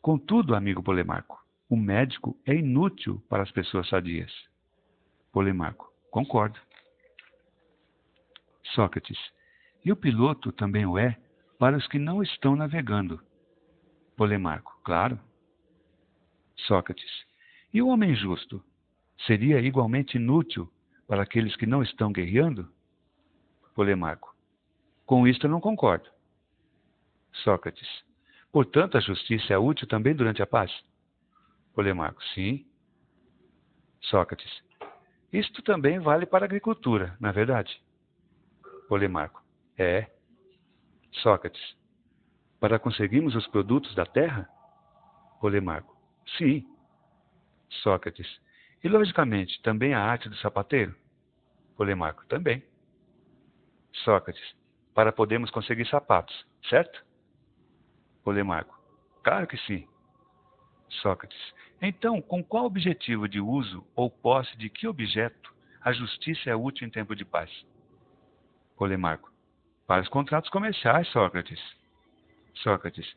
Contudo, 0.00 0.54
amigo 0.54 0.82
Polemarco, 0.82 1.44
o 1.68 1.76
médico 1.76 2.38
é 2.46 2.54
inútil 2.54 3.22
para 3.28 3.42
as 3.42 3.50
pessoas 3.50 3.88
sadias. 3.88 4.32
Polemarco. 5.32 5.92
Concordo. 6.10 6.60
Sócrates. 8.74 9.18
E 9.84 9.90
o 9.90 9.96
piloto 9.96 10.52
também 10.52 10.86
o 10.86 10.96
é 10.96 11.18
para 11.58 11.76
os 11.76 11.86
que 11.86 11.98
não 11.98 12.22
estão 12.22 12.56
navegando. 12.56 13.20
Polemarco, 14.16 14.78
claro. 14.84 15.18
Sócrates, 16.56 17.24
e 17.72 17.82
o 17.82 17.88
homem 17.88 18.14
justo 18.14 18.64
seria 19.26 19.60
igualmente 19.60 20.16
inútil 20.16 20.70
para 21.06 21.22
aqueles 21.22 21.56
que 21.56 21.66
não 21.66 21.82
estão 21.82 22.12
guerreando? 22.12 22.72
Polemarco, 23.74 24.34
com 25.04 25.26
isto 25.26 25.46
eu 25.46 25.50
não 25.50 25.60
concordo. 25.60 26.08
Sócrates, 27.42 27.88
portanto 28.52 28.96
a 28.96 29.00
justiça 29.00 29.52
é 29.52 29.58
útil 29.58 29.88
também 29.88 30.14
durante 30.14 30.42
a 30.42 30.46
paz? 30.46 30.72
Polemarco, 31.74 32.22
sim. 32.34 32.64
Sócrates, 34.02 34.62
isto 35.32 35.62
também 35.62 35.98
vale 35.98 36.26
para 36.26 36.44
a 36.44 36.46
agricultura, 36.46 37.16
na 37.18 37.30
é 37.30 37.32
verdade? 37.32 37.82
Polemarco, 38.88 39.42
é. 39.76 40.13
Sócrates. 41.22 41.76
Para 42.60 42.78
conseguirmos 42.78 43.34
os 43.34 43.46
produtos 43.46 43.94
da 43.94 44.06
terra? 44.06 44.48
Polemarco. 45.40 45.96
Sim. 46.38 46.66
Sócrates. 47.82 48.40
E 48.82 48.88
logicamente 48.88 49.60
também 49.62 49.94
a 49.94 50.00
arte 50.00 50.28
do 50.28 50.36
sapateiro? 50.36 50.94
Polemarco. 51.76 52.24
Também. 52.26 52.62
Sócrates. 54.04 54.54
Para 54.94 55.12
podermos 55.12 55.50
conseguir 55.50 55.86
sapatos, 55.88 56.46
certo? 56.68 57.04
Polemarco. 58.22 58.78
Claro 59.22 59.46
que 59.46 59.56
sim. 59.58 59.86
Sócrates. 61.02 61.54
Então, 61.82 62.22
com 62.22 62.42
qual 62.42 62.64
objetivo 62.64 63.28
de 63.28 63.40
uso 63.40 63.86
ou 63.94 64.10
posse 64.10 64.56
de 64.56 64.70
que 64.70 64.86
objeto 64.86 65.52
a 65.80 65.92
justiça 65.92 66.48
é 66.48 66.56
útil 66.56 66.86
em 66.86 66.90
tempo 66.90 67.14
de 67.14 67.24
paz? 67.24 67.50
Polemarco. 68.76 69.33
Para 69.86 70.02
os 70.02 70.08
contratos 70.08 70.50
comerciais, 70.50 71.06
Sócrates. 71.08 71.60
Sócrates. 72.54 73.14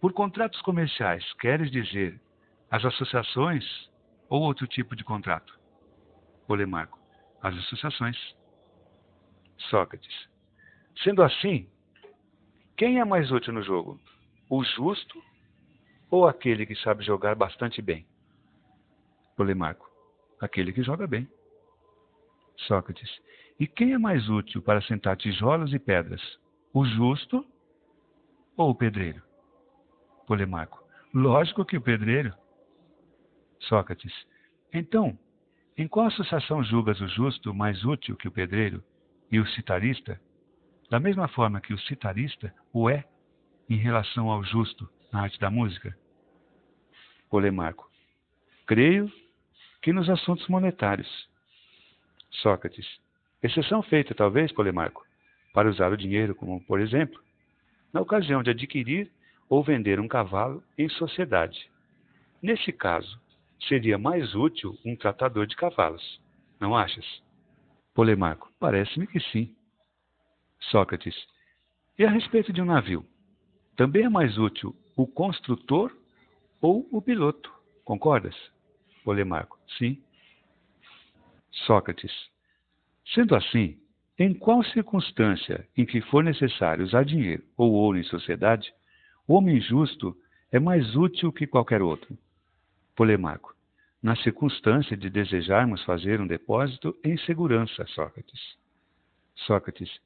Por 0.00 0.12
contratos 0.12 0.60
comerciais, 0.62 1.24
queres 1.34 1.70
dizer 1.70 2.20
as 2.70 2.84
associações 2.84 3.64
ou 4.28 4.42
outro 4.42 4.66
tipo 4.66 4.94
de 4.94 5.02
contrato? 5.02 5.58
Polemarco. 6.46 6.98
As 7.42 7.56
associações. 7.56 8.18
Sócrates. 9.70 10.28
Sendo 11.02 11.22
assim, 11.22 11.68
quem 12.76 13.00
é 13.00 13.04
mais 13.04 13.30
útil 13.30 13.54
no 13.54 13.62
jogo? 13.62 13.98
O 14.50 14.62
justo 14.62 15.22
ou 16.10 16.28
aquele 16.28 16.66
que 16.66 16.76
sabe 16.76 17.02
jogar 17.02 17.34
bastante 17.34 17.80
bem? 17.80 18.06
Polemarco. 19.36 19.90
Aquele 20.40 20.72
que 20.72 20.82
joga 20.82 21.06
bem. 21.06 21.28
Sócrates. 22.58 23.10
E 23.58 23.66
quem 23.66 23.92
é 23.92 23.98
mais 23.98 24.28
útil 24.28 24.60
para 24.60 24.82
sentar 24.82 25.16
tijolos 25.16 25.72
e 25.72 25.78
pedras? 25.78 26.20
O 26.72 26.84
justo 26.84 27.46
ou 28.56 28.70
o 28.70 28.74
pedreiro? 28.74 29.22
Polemarco. 30.26 30.82
Lógico 31.12 31.64
que 31.64 31.76
o 31.76 31.80
pedreiro. 31.80 32.34
Sócrates. 33.60 34.12
Então, 34.72 35.16
em 35.76 35.86
qual 35.86 36.06
associação 36.06 36.64
julgas 36.64 37.00
o 37.00 37.06
justo 37.06 37.54
mais 37.54 37.84
útil 37.84 38.16
que 38.16 38.26
o 38.26 38.32
pedreiro 38.32 38.82
e 39.30 39.38
o 39.38 39.46
citarista? 39.46 40.20
Da 40.90 40.98
mesma 40.98 41.28
forma 41.28 41.60
que 41.60 41.72
o 41.72 41.78
citarista 41.78 42.52
o 42.72 42.90
é 42.90 43.04
em 43.68 43.76
relação 43.76 44.30
ao 44.30 44.42
justo 44.44 44.88
na 45.12 45.22
arte 45.22 45.38
da 45.38 45.50
música? 45.50 45.96
Polemarco. 47.30 47.88
Creio 48.66 49.10
que 49.80 49.92
nos 49.92 50.08
assuntos 50.08 50.46
monetários. 50.48 51.28
Sócrates. 52.30 53.03
Exceção 53.44 53.82
feita, 53.82 54.14
talvez, 54.14 54.50
Polemarco, 54.52 55.04
para 55.52 55.68
usar 55.68 55.92
o 55.92 55.98
dinheiro 55.98 56.34
como, 56.34 56.64
por 56.64 56.80
exemplo, 56.80 57.22
na 57.92 58.00
ocasião 58.00 58.42
de 58.42 58.48
adquirir 58.48 59.12
ou 59.50 59.62
vender 59.62 60.00
um 60.00 60.08
cavalo 60.08 60.64
em 60.78 60.88
sociedade. 60.88 61.70
Nesse 62.40 62.72
caso, 62.72 63.20
seria 63.68 63.98
mais 63.98 64.34
útil 64.34 64.78
um 64.82 64.96
tratador 64.96 65.46
de 65.46 65.54
cavalos, 65.56 66.18
não 66.58 66.74
achas? 66.74 67.04
Polemarco, 67.92 68.50
parece-me 68.58 69.06
que 69.06 69.20
sim. 69.20 69.54
Sócrates, 70.70 71.14
e 71.98 72.04
a 72.06 72.08
respeito 72.08 72.50
de 72.50 72.62
um 72.62 72.64
navio? 72.64 73.06
Também 73.76 74.06
é 74.06 74.08
mais 74.08 74.38
útil 74.38 74.74
o 74.96 75.06
construtor 75.06 75.94
ou 76.62 76.88
o 76.90 77.02
piloto, 77.02 77.52
concordas? 77.84 78.34
Polemarco, 79.04 79.58
sim. 79.76 80.02
Sócrates, 81.66 82.32
Sendo 83.12 83.34
assim, 83.34 83.78
em 84.18 84.32
qual 84.32 84.62
circunstância 84.64 85.68
em 85.76 85.84
que 85.84 86.00
for 86.00 86.22
necessário 86.22 86.84
usar 86.84 87.04
dinheiro 87.04 87.42
ou 87.56 87.72
ouro 87.72 87.98
em 87.98 88.04
sociedade, 88.04 88.72
o 89.26 89.34
homem 89.34 89.60
justo 89.60 90.16
é 90.52 90.58
mais 90.58 90.94
útil 90.94 91.32
que 91.32 91.46
qualquer 91.46 91.82
outro? 91.82 92.16
Polemarco. 92.94 93.54
Na 94.02 94.14
circunstância 94.16 94.96
de 94.96 95.10
desejarmos 95.10 95.82
fazer 95.84 96.20
um 96.20 96.26
depósito 96.26 96.96
em 97.02 97.16
segurança, 97.18 97.86
Sócrates. 97.86 98.56
Sócrates. 99.34 99.98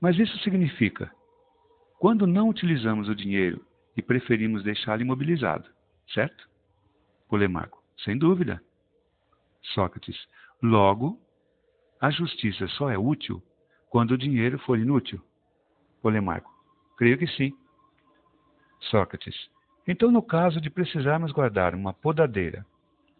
Mas 0.00 0.18
isso 0.18 0.38
significa, 0.38 1.12
quando 1.98 2.26
não 2.26 2.48
utilizamos 2.48 3.08
o 3.08 3.14
dinheiro 3.14 3.64
e 3.96 4.02
preferimos 4.02 4.64
deixá-lo 4.64 5.02
imobilizado, 5.02 5.68
certo? 6.14 6.48
Polemarco. 7.28 7.80
Sem 7.98 8.16
dúvida. 8.16 8.62
Sócrates. 9.74 10.16
Logo, 10.62 11.20
a 12.00 12.10
justiça 12.10 12.66
só 12.68 12.90
é 12.90 12.96
útil 12.96 13.42
quando 13.90 14.12
o 14.12 14.18
dinheiro 14.18 14.58
for 14.60 14.78
inútil? 14.78 15.20
Polemarco. 16.00 16.50
Creio 16.96 17.18
que 17.18 17.26
sim. 17.26 17.52
Sócrates. 18.80 19.50
Então, 19.86 20.10
no 20.10 20.22
caso 20.22 20.60
de 20.60 20.70
precisarmos 20.70 21.32
guardar 21.32 21.74
uma 21.74 21.92
podadeira, 21.92 22.64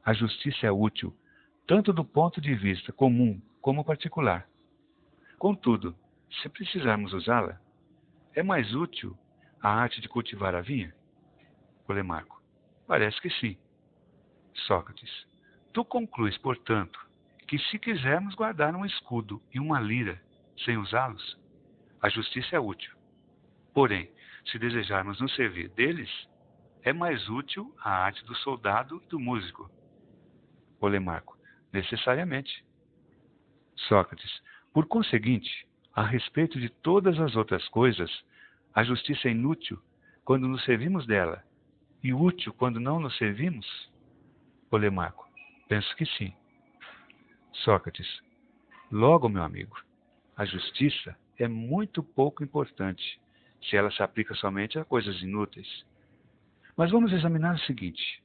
a 0.05 0.15
justiça 0.15 0.67
é 0.67 0.73
útil, 0.73 1.15
tanto 1.67 1.93
do 1.93 2.05
ponto 2.05 2.41
de 2.41 2.55
vista 2.55 2.93
comum 2.93 3.41
como 3.61 3.85
particular. 3.85 4.49
Contudo, 5.39 5.95
se 6.41 6.49
precisarmos 6.49 7.13
usá-la, 7.13 7.61
é 8.35 8.43
mais 8.43 8.75
útil 8.75 9.17
a 9.61 9.69
arte 9.69 10.01
de 10.01 10.09
cultivar 10.09 10.55
a 10.55 10.61
vinha? 10.63 10.95
Polemarco. 11.87 12.41
Parece 12.87 13.21
que 13.21 13.31
sim. 13.31 13.59
Sócrates. 14.67 15.27
Tu 15.73 15.85
concluis, 15.85 16.39
portanto, 16.39 17.10
que 17.51 17.59
se 17.59 17.81
quisermos 17.81 18.37
guardar 18.37 18.77
um 18.77 18.87
escudo 18.87 19.43
e 19.53 19.59
uma 19.59 19.81
lira 19.81 20.23
sem 20.65 20.77
usá-los, 20.77 21.37
a 22.01 22.09
justiça 22.09 22.55
é 22.55 22.61
útil. 22.61 22.95
Porém, 23.75 24.09
se 24.45 24.57
desejarmos 24.57 25.21
nos 25.21 25.35
servir 25.35 25.69
deles, 25.71 26.09
é 26.85 26.93
mais 26.93 27.29
útil 27.29 27.75
a 27.81 27.91
arte 27.91 28.25
do 28.25 28.37
soldado 28.37 29.03
e 29.05 29.09
do 29.09 29.19
músico. 29.19 29.69
Polemarco. 30.79 31.37
Necessariamente. 31.73 32.65
Sócrates. 33.89 34.31
Por 34.73 34.87
conseguinte, 34.87 35.67
a 35.93 36.05
respeito 36.05 36.61
de 36.61 36.69
todas 36.69 37.19
as 37.19 37.35
outras 37.35 37.67
coisas, 37.71 38.13
a 38.73 38.85
justiça 38.85 39.27
é 39.27 39.33
inútil 39.33 39.83
quando 40.25 40.47
nos 40.47 40.65
servimos 40.65 41.05
dela 41.05 41.43
e 42.01 42.15
útil 42.15 42.55
quando 42.55 42.79
não 42.79 43.01
nos 43.01 43.19
servimos? 43.19 43.67
Polemarco. 44.71 45.29
Penso 45.69 45.97
que 45.97 46.07
sim. 46.07 46.33
Sócrates. 47.65 48.23
Logo, 48.91 49.29
meu 49.29 49.43
amigo, 49.43 49.77
a 50.37 50.45
justiça 50.45 51.17
é 51.39 51.47
muito 51.47 52.03
pouco 52.03 52.43
importante 52.43 53.21
se 53.63 53.77
ela 53.77 53.91
se 53.91 54.03
aplica 54.03 54.35
somente 54.35 54.79
a 54.79 54.85
coisas 54.85 55.21
inúteis. 55.21 55.85
Mas 56.77 56.91
vamos 56.91 57.13
examinar 57.13 57.55
o 57.55 57.61
seguinte: 57.61 58.23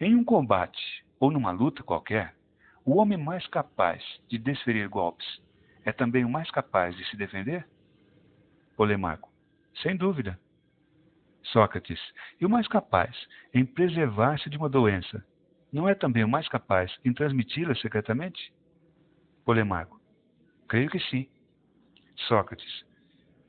em 0.00 0.14
um 0.14 0.24
combate 0.24 1.04
ou 1.20 1.30
numa 1.30 1.50
luta 1.50 1.82
qualquer, 1.82 2.34
o 2.84 2.96
homem 2.96 3.18
mais 3.18 3.46
capaz 3.46 4.02
de 4.28 4.38
desferir 4.38 4.88
golpes 4.88 5.26
é 5.84 5.92
também 5.92 6.24
o 6.24 6.30
mais 6.30 6.50
capaz 6.50 6.96
de 6.96 7.04
se 7.10 7.16
defender? 7.16 7.68
Polemarco. 8.76 9.30
Sem 9.82 9.96
dúvida. 9.96 10.38
Sócrates. 11.42 12.00
E 12.40 12.46
o 12.46 12.50
mais 12.50 12.66
capaz 12.66 13.14
em 13.52 13.64
preservar-se 13.64 14.48
de 14.48 14.56
uma 14.56 14.68
doença 14.68 15.24
não 15.72 15.88
é 15.88 15.94
também 15.94 16.24
o 16.24 16.28
mais 16.28 16.48
capaz 16.48 16.96
em 17.04 17.12
transmiti-la 17.12 17.74
secretamente? 17.74 18.52
Polemarco. 19.44 20.00
Creio 20.68 20.90
que 20.90 21.00
sim. 21.00 21.28
Sócrates. 22.28 22.84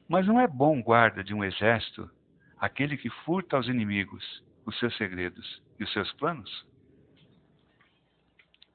Mas 0.07 0.25
não 0.27 0.39
é 0.39 0.47
bom 0.47 0.81
guarda 0.81 1.23
de 1.23 1.33
um 1.33 1.43
exército 1.43 2.09
aquele 2.57 2.97
que 2.97 3.09
furta 3.09 3.55
aos 3.55 3.67
inimigos 3.67 4.43
os 4.65 4.77
seus 4.79 4.95
segredos 4.97 5.61
e 5.79 5.83
os 5.83 5.93
seus 5.93 6.11
planos? 6.13 6.65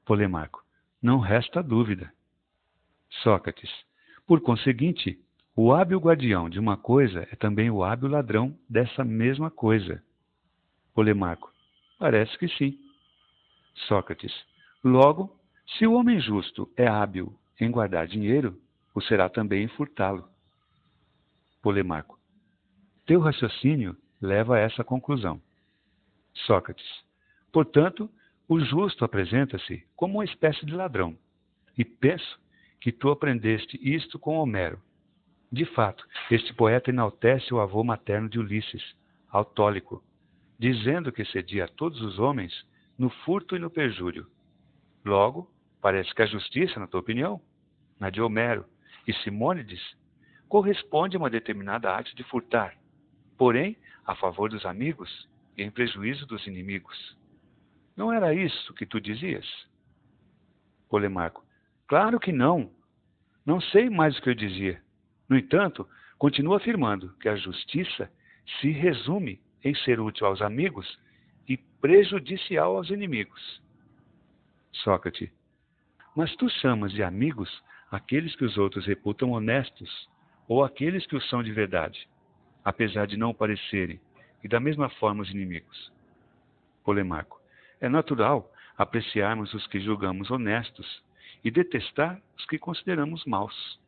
Polemarco. 0.05 0.63
Não 1.01 1.19
resta 1.19 1.61
dúvida. 1.61 2.11
Sócrates. 3.23 3.71
Por 4.27 4.41
conseguinte, 4.41 5.19
o 5.55 5.71
hábil 5.71 5.99
guardião 5.99 6.49
de 6.49 6.59
uma 6.59 6.77
coisa 6.77 7.27
é 7.31 7.35
também 7.35 7.69
o 7.69 7.83
hábil 7.83 8.09
ladrão 8.09 8.57
dessa 8.69 9.05
mesma 9.05 9.49
coisa. 9.49 10.03
Polemarco. 10.93 11.51
Parece 11.97 12.37
que 12.37 12.47
sim. 12.49 12.77
Sócrates. 13.87 14.33
Logo, 14.83 15.37
se 15.77 15.85
o 15.85 15.93
homem 15.93 16.19
justo 16.19 16.71
é 16.77 16.87
hábil 16.87 17.37
em 17.59 17.69
guardar 17.69 18.07
dinheiro, 18.07 18.59
o 18.93 19.01
será 19.01 19.29
também 19.29 19.63
em 19.63 19.67
furtá-lo. 19.67 20.27
Polemarco. 21.61 22.19
Teu 23.05 23.19
raciocínio 23.19 23.95
leva 24.21 24.55
a 24.55 24.59
essa 24.59 24.83
conclusão. 24.83 25.41
Sócrates. 26.33 26.85
Portanto, 27.51 28.09
o 28.47 28.59
justo 28.59 29.03
apresenta-se 29.03 29.83
como 29.95 30.15
uma 30.15 30.25
espécie 30.25 30.65
de 30.65 30.73
ladrão. 30.73 31.17
E 31.77 31.83
penso 31.83 32.39
que 32.79 32.91
tu 32.91 33.09
aprendeste 33.09 33.79
isto 33.81 34.19
com 34.19 34.37
Homero. 34.37 34.81
De 35.51 35.65
fato, 35.65 36.07
este 36.29 36.53
poeta 36.53 36.89
enaltece 36.89 37.53
o 37.53 37.59
avô 37.59 37.83
materno 37.83 38.29
de 38.29 38.39
Ulisses, 38.39 38.95
Autólico, 39.29 40.03
dizendo 40.59 41.11
que 41.11 41.25
cedia 41.25 41.65
a 41.65 41.67
todos 41.67 42.01
os 42.01 42.19
homens 42.19 42.65
no 42.97 43.09
furto 43.09 43.55
e 43.55 43.59
no 43.59 43.69
perjúrio. 43.69 44.27
Logo, 45.03 45.51
parece 45.81 46.13
que 46.13 46.21
a 46.21 46.25
justiça, 46.25 46.79
na 46.79 46.87
tua 46.87 46.99
opinião, 46.99 47.41
na 47.99 48.09
de 48.09 48.21
Homero 48.21 48.65
e 49.07 49.13
Simônides, 49.13 49.81
corresponde 50.47 51.15
a 51.15 51.19
uma 51.19 51.29
determinada 51.29 51.91
arte 51.91 52.15
de 52.15 52.23
furtar, 52.23 52.75
porém 53.37 53.77
a 54.05 54.15
favor 54.15 54.49
dos 54.49 54.65
amigos 54.65 55.27
e 55.57 55.63
em 55.63 55.71
prejuízo 55.71 56.25
dos 56.25 56.45
inimigos. 56.47 57.17
Não 57.95 58.11
era 58.11 58.33
isso 58.33 58.73
que 58.73 58.85
tu 58.85 58.99
dizias? 58.99 59.45
Polemarco. 60.89 61.45
Claro 61.87 62.19
que 62.19 62.31
não. 62.31 62.71
Não 63.45 63.61
sei 63.61 63.89
mais 63.89 64.17
o 64.17 64.21
que 64.21 64.29
eu 64.29 64.35
dizia. 64.35 64.81
No 65.29 65.37
entanto, 65.37 65.87
continuo 66.17 66.55
afirmando 66.55 67.13
que 67.19 67.29
a 67.29 67.35
justiça 67.35 68.11
se 68.59 68.69
resume 68.69 69.41
em 69.63 69.73
ser 69.75 69.99
útil 69.99 70.27
aos 70.27 70.41
amigos 70.41 70.99
e 71.47 71.57
prejudicial 71.57 72.77
aos 72.77 72.89
inimigos. 72.89 73.61
Sócrates. 74.71 75.29
Mas 76.15 76.35
tu 76.35 76.49
chamas 76.49 76.91
de 76.91 77.03
amigos 77.03 77.63
aqueles 77.91 78.35
que 78.35 78.45
os 78.45 78.57
outros 78.57 78.85
reputam 78.85 79.31
honestos 79.31 80.09
ou 80.47 80.63
aqueles 80.63 81.05
que 81.05 81.15
o 81.15 81.21
são 81.21 81.43
de 81.43 81.51
verdade, 81.51 82.07
apesar 82.63 83.07
de 83.07 83.17
não 83.17 83.33
parecerem, 83.33 83.99
e 84.43 84.47
da 84.47 84.59
mesma 84.59 84.89
forma 84.89 85.23
os 85.23 85.29
inimigos. 85.29 85.91
Polemarco. 86.83 87.41
É 87.81 87.89
natural 87.89 88.51
apreciarmos 88.77 89.53
os 89.53 89.65
que 89.67 89.79
julgamos 89.79 90.29
honestos 90.29 91.03
e 91.43 91.49
detestar 91.49 92.21
os 92.37 92.45
que 92.45 92.57
consideramos 92.57 93.25
maus. 93.25 93.79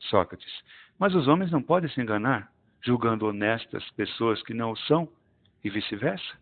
Sócrates. 0.00 0.52
Mas 0.98 1.14
os 1.14 1.28
homens 1.28 1.50
não 1.50 1.62
podem 1.62 1.90
se 1.90 2.00
enganar, 2.00 2.52
julgando 2.82 3.26
honestas 3.26 3.88
pessoas 3.90 4.42
que 4.42 4.54
não 4.54 4.72
o 4.72 4.76
são, 4.76 5.08
e 5.62 5.70
vice-versa? 5.70 6.38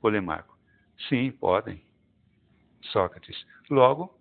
Polemarco. 0.00 0.56
Sim, 1.08 1.30
podem. 1.30 1.82
Sócrates. 2.92 3.46
Logo, 3.68 4.12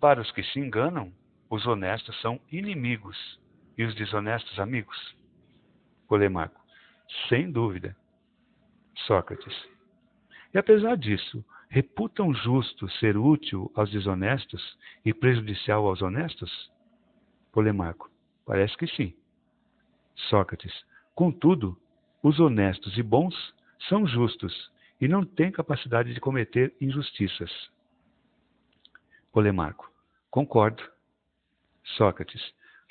para 0.00 0.20
os 0.20 0.30
que 0.30 0.42
se 0.42 0.58
enganam, 0.58 1.12
os 1.50 1.66
honestos 1.66 2.18
são 2.20 2.40
inimigos 2.52 3.16
e 3.76 3.84
os 3.84 3.94
desonestos 3.94 4.58
amigos? 4.58 4.96
Polemarco. 6.06 6.60
Sem 7.28 7.50
dúvida. 7.50 7.96
Sócrates. 9.06 9.54
E 10.52 10.58
apesar 10.58 10.96
disso, 10.96 11.44
reputam 11.68 12.34
justo 12.34 12.88
ser 12.98 13.16
útil 13.16 13.70
aos 13.74 13.90
desonestos 13.90 14.78
e 15.04 15.12
prejudicial 15.12 15.86
aos 15.86 16.02
honestos? 16.02 16.70
Polemarco. 17.52 18.10
Parece 18.44 18.76
que 18.76 18.86
sim. 18.86 19.14
Sócrates. 20.28 20.72
Contudo, 21.14 21.78
os 22.22 22.38
honestos 22.40 22.96
e 22.96 23.02
bons 23.02 23.34
são 23.88 24.06
justos 24.06 24.70
e 25.00 25.06
não 25.06 25.24
têm 25.24 25.50
capacidade 25.50 26.12
de 26.12 26.20
cometer 26.20 26.74
injustiças. 26.80 27.50
Polemarco. 29.32 29.90
Concordo. 30.30 30.82
Sócrates. 31.96 32.42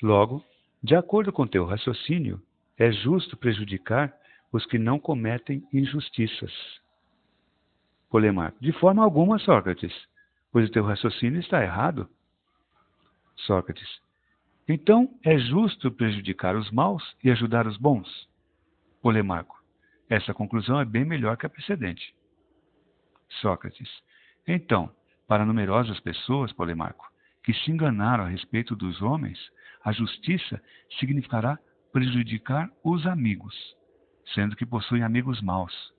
Logo, 0.02 0.44
de 0.82 0.94
acordo 0.94 1.32
com 1.32 1.46
teu 1.46 1.64
raciocínio, 1.64 2.40
é 2.76 2.90
justo 2.90 3.36
prejudicar 3.36 4.14
os 4.52 4.64
que 4.64 4.78
não 4.78 4.98
cometem 4.98 5.66
injustiças. 5.72 6.52
Polemarco. 8.08 8.58
De 8.60 8.72
forma 8.72 9.04
alguma, 9.04 9.38
Sócrates, 9.38 9.92
pois 10.50 10.68
o 10.68 10.72
teu 10.72 10.84
raciocínio 10.84 11.40
está 11.40 11.62
errado. 11.62 12.08
Sócrates. 13.36 14.00
Então 14.66 15.18
é 15.24 15.38
justo 15.38 15.90
prejudicar 15.90 16.56
os 16.56 16.70
maus 16.70 17.16
e 17.22 17.30
ajudar 17.30 17.66
os 17.66 17.76
bons? 17.76 18.28
Polemarco. 19.00 19.57
Essa 20.08 20.32
conclusão 20.32 20.80
é 20.80 20.84
bem 20.84 21.04
melhor 21.04 21.36
que 21.36 21.46
a 21.46 21.50
precedente. 21.50 22.14
Sócrates. 23.40 23.88
Então, 24.46 24.90
para 25.26 25.44
numerosas 25.44 26.00
pessoas, 26.00 26.52
Polemarco, 26.52 27.06
que 27.44 27.52
se 27.52 27.70
enganaram 27.70 28.24
a 28.24 28.28
respeito 28.28 28.74
dos 28.74 29.02
homens, 29.02 29.38
a 29.84 29.92
justiça 29.92 30.62
significará 30.98 31.58
prejudicar 31.92 32.70
os 32.82 33.06
amigos, 33.06 33.54
sendo 34.34 34.56
que 34.56 34.66
possuem 34.66 35.02
amigos 35.02 35.40
maus, 35.42 35.92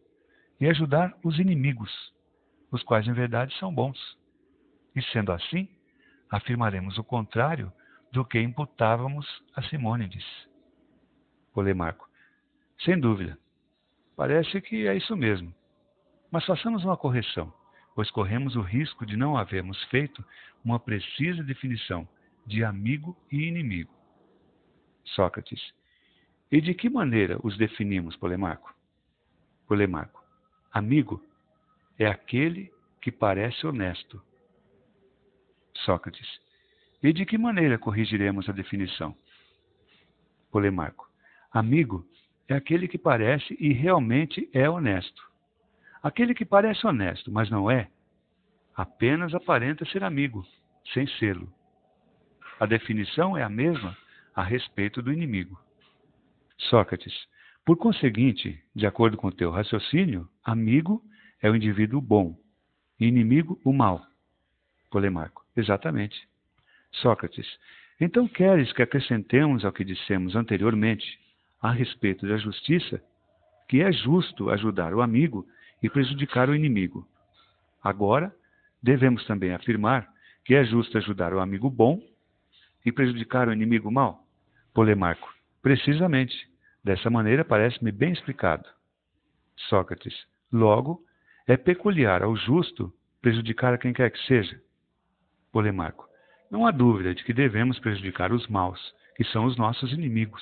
e 0.59 0.67
ajudar 0.67 1.15
os 1.23 1.39
inimigos, 1.39 1.91
os 2.71 2.83
quais 2.83 3.07
em 3.07 3.13
verdade 3.13 3.55
são 3.57 3.73
bons. 3.73 3.97
E 4.95 5.01
sendo 5.03 5.31
assim, 5.31 5.69
afirmaremos 6.29 6.97
o 6.97 7.03
contrário 7.03 7.71
do 8.11 8.25
que 8.25 8.39
imputávamos 8.39 9.25
a 9.55 9.61
Simônides. 9.63 10.25
Polemarco. 11.53 12.09
Sem 12.79 12.99
dúvida. 12.99 13.37
Parece 14.19 14.59
que 14.59 14.85
é 14.85 14.97
isso 14.97 15.15
mesmo. 15.15 15.55
Mas 16.29 16.45
façamos 16.45 16.83
uma 16.83 16.97
correção, 16.97 17.53
pois 17.95 18.11
corremos 18.11 18.57
o 18.57 18.61
risco 18.61 19.05
de 19.05 19.15
não 19.15 19.37
havermos 19.37 19.81
feito 19.85 20.21
uma 20.61 20.77
precisa 20.77 21.41
definição 21.41 22.05
de 22.45 22.61
amigo 22.61 23.15
e 23.31 23.47
inimigo. 23.47 23.93
Sócrates. 25.05 25.73
E 26.51 26.59
de 26.59 26.73
que 26.73 26.89
maneira 26.89 27.39
os 27.41 27.57
definimos, 27.57 28.17
Polemarco? 28.17 28.75
Polemarco. 29.65 30.21
Amigo 30.69 31.23
é 31.97 32.05
aquele 32.05 32.73
que 33.01 33.13
parece 33.13 33.65
honesto. 33.65 34.21
Sócrates. 35.85 36.41
E 37.01 37.13
de 37.13 37.25
que 37.25 37.37
maneira 37.37 37.77
corrigiremos 37.77 38.49
a 38.49 38.51
definição? 38.51 39.15
Polemarco. 40.51 41.09
Amigo 41.53 42.05
é 42.49 42.55
aquele 42.55 42.87
que 42.87 42.97
parece 42.97 43.55
e 43.59 43.71
realmente 43.71 44.49
é 44.51 44.67
honesto. 44.67 45.21
Aquele 46.01 46.33
que 46.33 46.43
parece 46.43 46.85
honesto, 46.85 47.31
mas 47.31 47.49
não 47.49 47.69
é, 47.69 47.89
apenas 48.75 49.35
aparenta 49.35 49.85
ser 49.85 50.03
amigo, 50.03 50.43
sem 50.93 51.07
sê-lo. 51.19 51.47
A 52.59 52.65
definição 52.65 53.37
é 53.37 53.43
a 53.43 53.49
mesma 53.49 53.95
a 54.35 54.41
respeito 54.41 55.01
do 55.01 55.13
inimigo. 55.13 55.61
Sócrates. 56.57 57.13
Por 57.63 57.77
conseguinte, 57.77 58.59
de 58.75 58.87
acordo 58.87 59.15
com 59.15 59.27
o 59.27 59.31
teu 59.31 59.51
raciocínio, 59.51 60.27
amigo 60.43 61.03
é 61.41 61.49
o 61.49 61.55
indivíduo 61.55 62.01
bom 62.01 62.35
e 62.99 63.05
inimigo 63.05 63.61
o 63.63 63.71
mal. 63.71 64.03
Polemarco. 64.89 65.45
Exatamente. 65.55 66.27
Sócrates. 66.93 67.47
Então 68.01 68.27
queres 68.27 68.73
que 68.73 68.81
acrescentemos 68.81 69.63
ao 69.63 69.71
que 69.71 69.85
dissemos 69.85 70.35
anteriormente 70.35 71.19
a 71.61 71.71
respeito 71.71 72.27
da 72.27 72.37
justiça, 72.37 73.01
que 73.67 73.81
é 73.81 73.91
justo 73.91 74.49
ajudar 74.49 74.93
o 74.93 75.01
amigo 75.01 75.47
e 75.81 75.89
prejudicar 75.89 76.49
o 76.49 76.55
inimigo. 76.55 77.07
Agora, 77.83 78.33
devemos 78.81 79.25
também 79.25 79.53
afirmar 79.53 80.07
que 80.43 80.55
é 80.55 80.63
justo 80.63 80.97
ajudar 80.97 81.33
o 81.33 81.39
amigo 81.39 81.69
bom 81.69 82.01
e 82.85 82.91
prejudicar 82.91 83.47
o 83.47 83.53
inimigo 83.53 83.91
mal? 83.91 84.25
Polemarco. 84.73 85.33
Precisamente. 85.61 86.49
Dessa 86.83 87.09
maneira 87.09 87.43
parece-me 87.43 87.91
bem 87.91 88.13
explicado. 88.13 88.67
Sócrates. 89.67 90.25
Logo, 90.51 91.03
é 91.45 91.57
peculiar 91.57 92.23
ao 92.23 92.35
justo 92.35 92.91
prejudicar 93.21 93.73
a 93.73 93.77
quem 93.77 93.93
quer 93.93 94.09
que 94.09 94.25
seja. 94.25 94.59
Polemarco. 95.51 96.07
Não 96.49 96.65
há 96.65 96.71
dúvida 96.71 97.13
de 97.13 97.23
que 97.23 97.33
devemos 97.33 97.77
prejudicar 97.79 98.31
os 98.31 98.47
maus, 98.47 98.79
que 99.15 99.23
são 99.25 99.45
os 99.45 99.57
nossos 99.57 99.91
inimigos. 99.91 100.41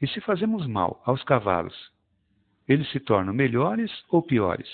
E 0.00 0.06
se 0.06 0.20
fazemos 0.20 0.66
mal 0.66 1.02
aos 1.04 1.24
cavalos, 1.24 1.90
eles 2.68 2.88
se 2.90 3.00
tornam 3.00 3.34
melhores 3.34 3.90
ou 4.08 4.22
piores? 4.22 4.68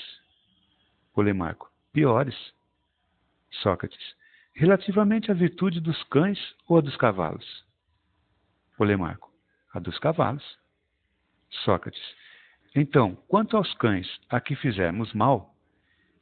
Polemarco. 1.15 1.71
Piores. 1.93 2.37
Sócrates. 3.63 4.17
Relativamente 4.53 5.31
à 5.31 5.35
virtude 5.35 5.81
dos 5.81 6.03
cães 6.05 6.39
ou 6.69 6.79
a 6.79 6.81
dos 6.81 6.97
cavalos? 6.97 7.65
Polemarco. 8.77 9.33
A 9.73 9.79
dos 9.79 9.99
cavalos. 9.99 10.59
Sócrates. 11.65 12.03
Então, 12.75 13.15
quanto 13.29 13.57
aos 13.57 13.73
cães 13.75 14.09
a 14.29 14.41
que 14.41 14.57
fizermos 14.57 15.13
mal, 15.13 15.55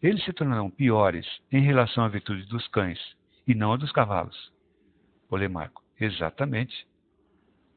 eles 0.03 0.23
se 0.25 0.33
tornarão 0.33 0.71
piores 0.71 1.27
em 1.51 1.63
relação 1.63 2.05
à 2.05 2.09
virtude 2.09 2.45
dos 2.45 2.69
cães 2.69 3.01
e 3.47 3.55
não 3.55 3.73
a 3.73 3.77
dos 3.77 3.91
cavalos. 3.91 4.53
Polemarco. 5.29 5.83
Exatamente. 5.99 6.87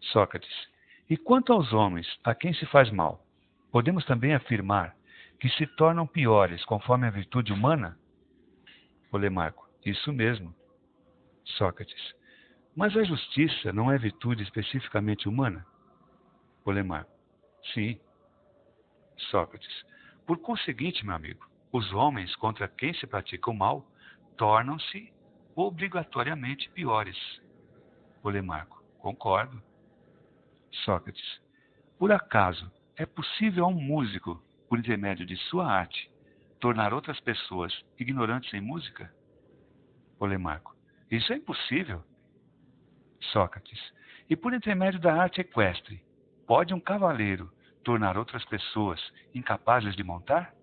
Sócrates. 0.02 0.75
E 1.10 1.16
quanto 1.16 1.54
aos 1.54 1.72
homens 1.72 2.08
a 2.24 2.34
quem 2.34 2.54
se 2.54 2.66
faz 2.66 2.90
mal, 2.90 3.24
podemos 3.72 4.04
também 4.06 4.34
afirmar 4.34 4.96
que 5.40 5.50
se 5.50 5.68
tornam 5.76 6.08
piores 6.08 6.64
conforme 6.66 7.06
a 7.08 7.12
virtude 7.12 7.54
humana? 7.54 7.98
Polemarco. 9.12 9.70
Isso 9.86 10.12
mesmo. 10.12 10.56
Sócrates. 11.58 12.16
Mas 12.76 12.98
a 12.98 13.04
justiça 13.04 13.72
não 13.72 13.92
é 13.92 13.98
virtude 13.98 14.42
especificamente 14.42 15.30
humana? 15.30 15.66
Polemarco. 16.64 17.12
Sim. 17.74 18.00
Sócrates. 19.30 19.86
Por 20.26 20.40
conseguinte, 20.40 21.06
meu 21.06 21.16
amigo, 21.16 21.48
os 21.72 21.94
homens 21.94 22.36
contra 22.36 22.68
quem 22.68 22.94
se 22.96 23.06
pratica 23.06 23.52
o 23.52 23.54
mal 23.54 23.86
tornam-se 24.38 25.14
obrigatoriamente 25.56 26.70
piores. 26.72 27.18
Polemarco. 28.24 28.84
Concordo. 28.98 29.62
Sócrates. 30.84 31.42
Por 31.98 32.12
acaso 32.12 32.72
é 32.98 33.06
possível 33.06 33.66
a 33.66 33.68
um 33.68 33.80
músico, 33.80 34.42
por 34.68 34.80
intermédio 34.80 35.26
de 35.26 35.38
sua 35.38 35.66
arte, 35.68 36.12
tornar 36.60 36.94
outras 36.94 37.20
pessoas 37.20 37.74
ignorantes 38.00 38.54
em 38.54 38.62
música? 38.62 39.14
Polemarco. 40.18 40.76
Isso 41.10 41.32
é 41.32 41.38
impossível. 41.38 42.04
Sócrates. 43.32 43.80
E 44.30 44.36
por 44.36 44.54
intermédio 44.54 45.00
da 45.00 45.14
arte 45.14 45.42
equestre, 45.42 46.04
pode 46.48 46.74
um 46.74 46.80
cavaleiro 46.80 47.52
tornar 47.84 48.18
outras 48.18 48.44
pessoas 48.46 49.00
incapazes 49.34 49.96
de 49.96 50.04
montar? 50.04 50.54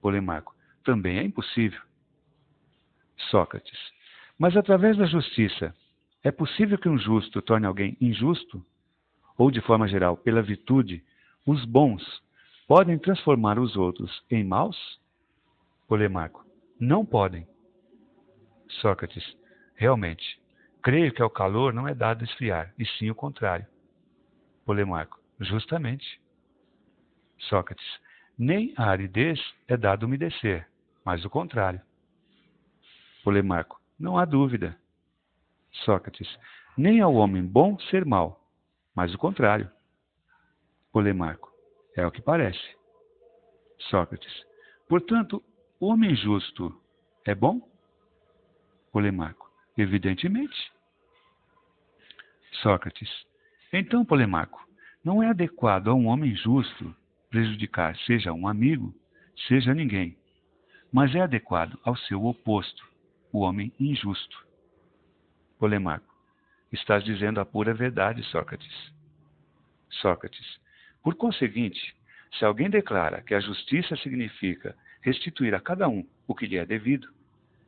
Polemarco. 0.00 0.54
Também 0.84 1.18
é 1.18 1.22
impossível. 1.22 1.80
Sócrates. 3.30 3.78
Mas 4.38 4.56
através 4.56 4.96
da 4.98 5.06
justiça, 5.06 5.74
é 6.22 6.30
possível 6.30 6.76
que 6.76 6.88
um 6.88 6.98
justo 6.98 7.40
torne 7.40 7.66
alguém 7.66 7.96
injusto? 8.00 8.64
Ou 9.36 9.50
de 9.50 9.60
forma 9.60 9.88
geral, 9.88 10.16
pela 10.16 10.42
virtude, 10.42 11.02
os 11.46 11.64
bons 11.64 12.02
podem 12.66 12.98
transformar 12.98 13.58
os 13.58 13.76
outros 13.76 14.24
em 14.30 14.44
maus? 14.44 15.00
Polemarco. 15.88 16.44
Não 16.80 17.04
podem. 17.04 17.46
Sócrates. 18.80 19.36
Realmente. 19.74 20.40
Creio 20.82 21.12
que 21.12 21.22
ao 21.22 21.30
calor 21.30 21.72
não 21.72 21.88
é 21.88 21.94
dado 21.94 22.24
esfriar, 22.24 22.72
e 22.78 22.86
sim 22.86 23.10
o 23.10 23.14
contrário. 23.14 23.66
Polemarco. 24.64 25.18
Justamente. 25.40 26.20
Sócrates. 27.38 27.86
Nem 28.38 28.74
a 28.76 28.90
aridez 28.90 29.40
é 29.68 29.76
dado 29.76 30.04
umedecer, 30.06 30.68
mas 31.04 31.24
o 31.24 31.30
contrário. 31.30 31.80
Polemarco. 33.22 33.80
Não 33.98 34.18
há 34.18 34.24
dúvida. 34.24 34.76
Sócrates. 35.84 36.28
Nem 36.76 37.00
ao 37.00 37.14
homem 37.14 37.44
bom 37.44 37.78
ser 37.90 38.04
mau, 38.04 38.43
mas 38.94 39.12
o 39.14 39.18
contrário. 39.18 39.70
Polemarco. 40.92 41.52
É 41.96 42.06
o 42.06 42.10
que 42.10 42.22
parece. 42.22 42.76
Sócrates. 43.90 44.32
Portanto, 44.88 45.42
o 45.80 45.86
homem 45.88 46.14
justo 46.14 46.74
é 47.24 47.34
bom? 47.34 47.60
Polemarco. 48.92 49.50
Evidentemente. 49.76 50.72
Sócrates. 52.62 53.10
Então, 53.72 54.04
Polemarco, 54.04 54.64
não 55.02 55.22
é 55.22 55.28
adequado 55.28 55.88
a 55.88 55.94
um 55.94 56.06
homem 56.06 56.34
justo 56.36 56.94
prejudicar 57.34 57.96
seja 58.06 58.32
um 58.32 58.46
amigo, 58.46 58.94
seja 59.48 59.74
ninguém, 59.74 60.16
mas 60.92 61.12
é 61.16 61.20
adequado 61.20 61.76
ao 61.82 61.96
seu 61.96 62.24
oposto, 62.24 62.88
o 63.32 63.40
homem 63.40 63.72
injusto. 63.80 64.46
Polemarco. 65.58 66.13
Estás 66.74 67.04
dizendo 67.04 67.40
a 67.40 67.44
pura 67.44 67.72
verdade, 67.72 68.20
Sócrates. 68.24 68.92
Sócrates. 69.88 70.58
Por 71.04 71.14
conseguinte, 71.14 71.94
se 72.36 72.44
alguém 72.44 72.68
declara 72.68 73.22
que 73.22 73.32
a 73.32 73.38
justiça 73.38 73.94
significa 73.96 74.76
restituir 75.00 75.54
a 75.54 75.60
cada 75.60 75.88
um 75.88 76.04
o 76.26 76.34
que 76.34 76.46
lhe 76.46 76.56
é 76.56 76.66
devido, 76.66 77.08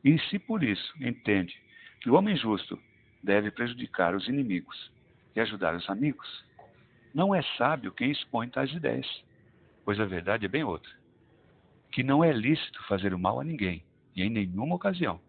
e 0.03 0.19
se 0.19 0.41
por 0.41 0.65
isso 0.65 0.93
entende 1.01 1.57
que 2.01 2.11
o 2.11 2.15
homem 2.15 2.37
justo 2.37 2.77
deve 3.23 3.53
prejudicar 3.53 4.13
os 4.13 4.27
inimigos 4.27 4.91
e 5.37 5.41
ajudar 5.41 5.77
os 5.77 5.89
amigos, 5.89 6.45
não 7.15 7.33
é 7.33 7.43
sábio 7.57 7.93
quem 7.93 8.11
expõe 8.11 8.49
tais 8.49 8.73
ideias, 8.73 9.07
pois 9.85 10.01
a 10.01 10.05
verdade 10.05 10.47
é 10.47 10.49
bem 10.49 10.65
outra: 10.65 10.91
que 11.93 12.03
não 12.03 12.25
é 12.25 12.33
lícito 12.33 12.83
fazer 12.89 13.15
o 13.15 13.19
mal 13.21 13.39
a 13.39 13.45
ninguém 13.45 13.85
e 14.17 14.25
em 14.25 14.31
nenhuma 14.31 14.75
ocasião. 14.75 15.21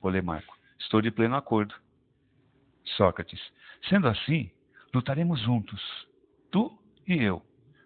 Polemarco. 0.00 0.58
Estou 0.76 1.00
de 1.00 1.12
pleno 1.12 1.36
acordo. 1.36 1.83
Sócrates. 2.84 3.40
Sendo 3.88 4.08
assim, 4.08 4.50
lutaremos 4.92 5.40
juntos, 5.40 5.80
tu 6.50 6.76
e 7.06 7.14
eu, 7.14 7.42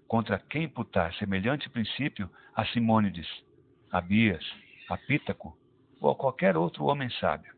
contra 0.06 0.38
quem 0.38 0.64
imputar 0.64 1.14
semelhante 1.14 1.68
princípio 1.70 2.30
a 2.54 2.64
Simônides, 2.66 3.28
a 3.90 4.00
Bias, 4.00 4.44
a 4.88 4.96
Pítaco 4.96 5.56
ou 6.00 6.11
a 6.11 6.16
qualquer 6.16 6.56
outro 6.56 6.84
homem 6.84 7.11
sábio. 7.11 7.54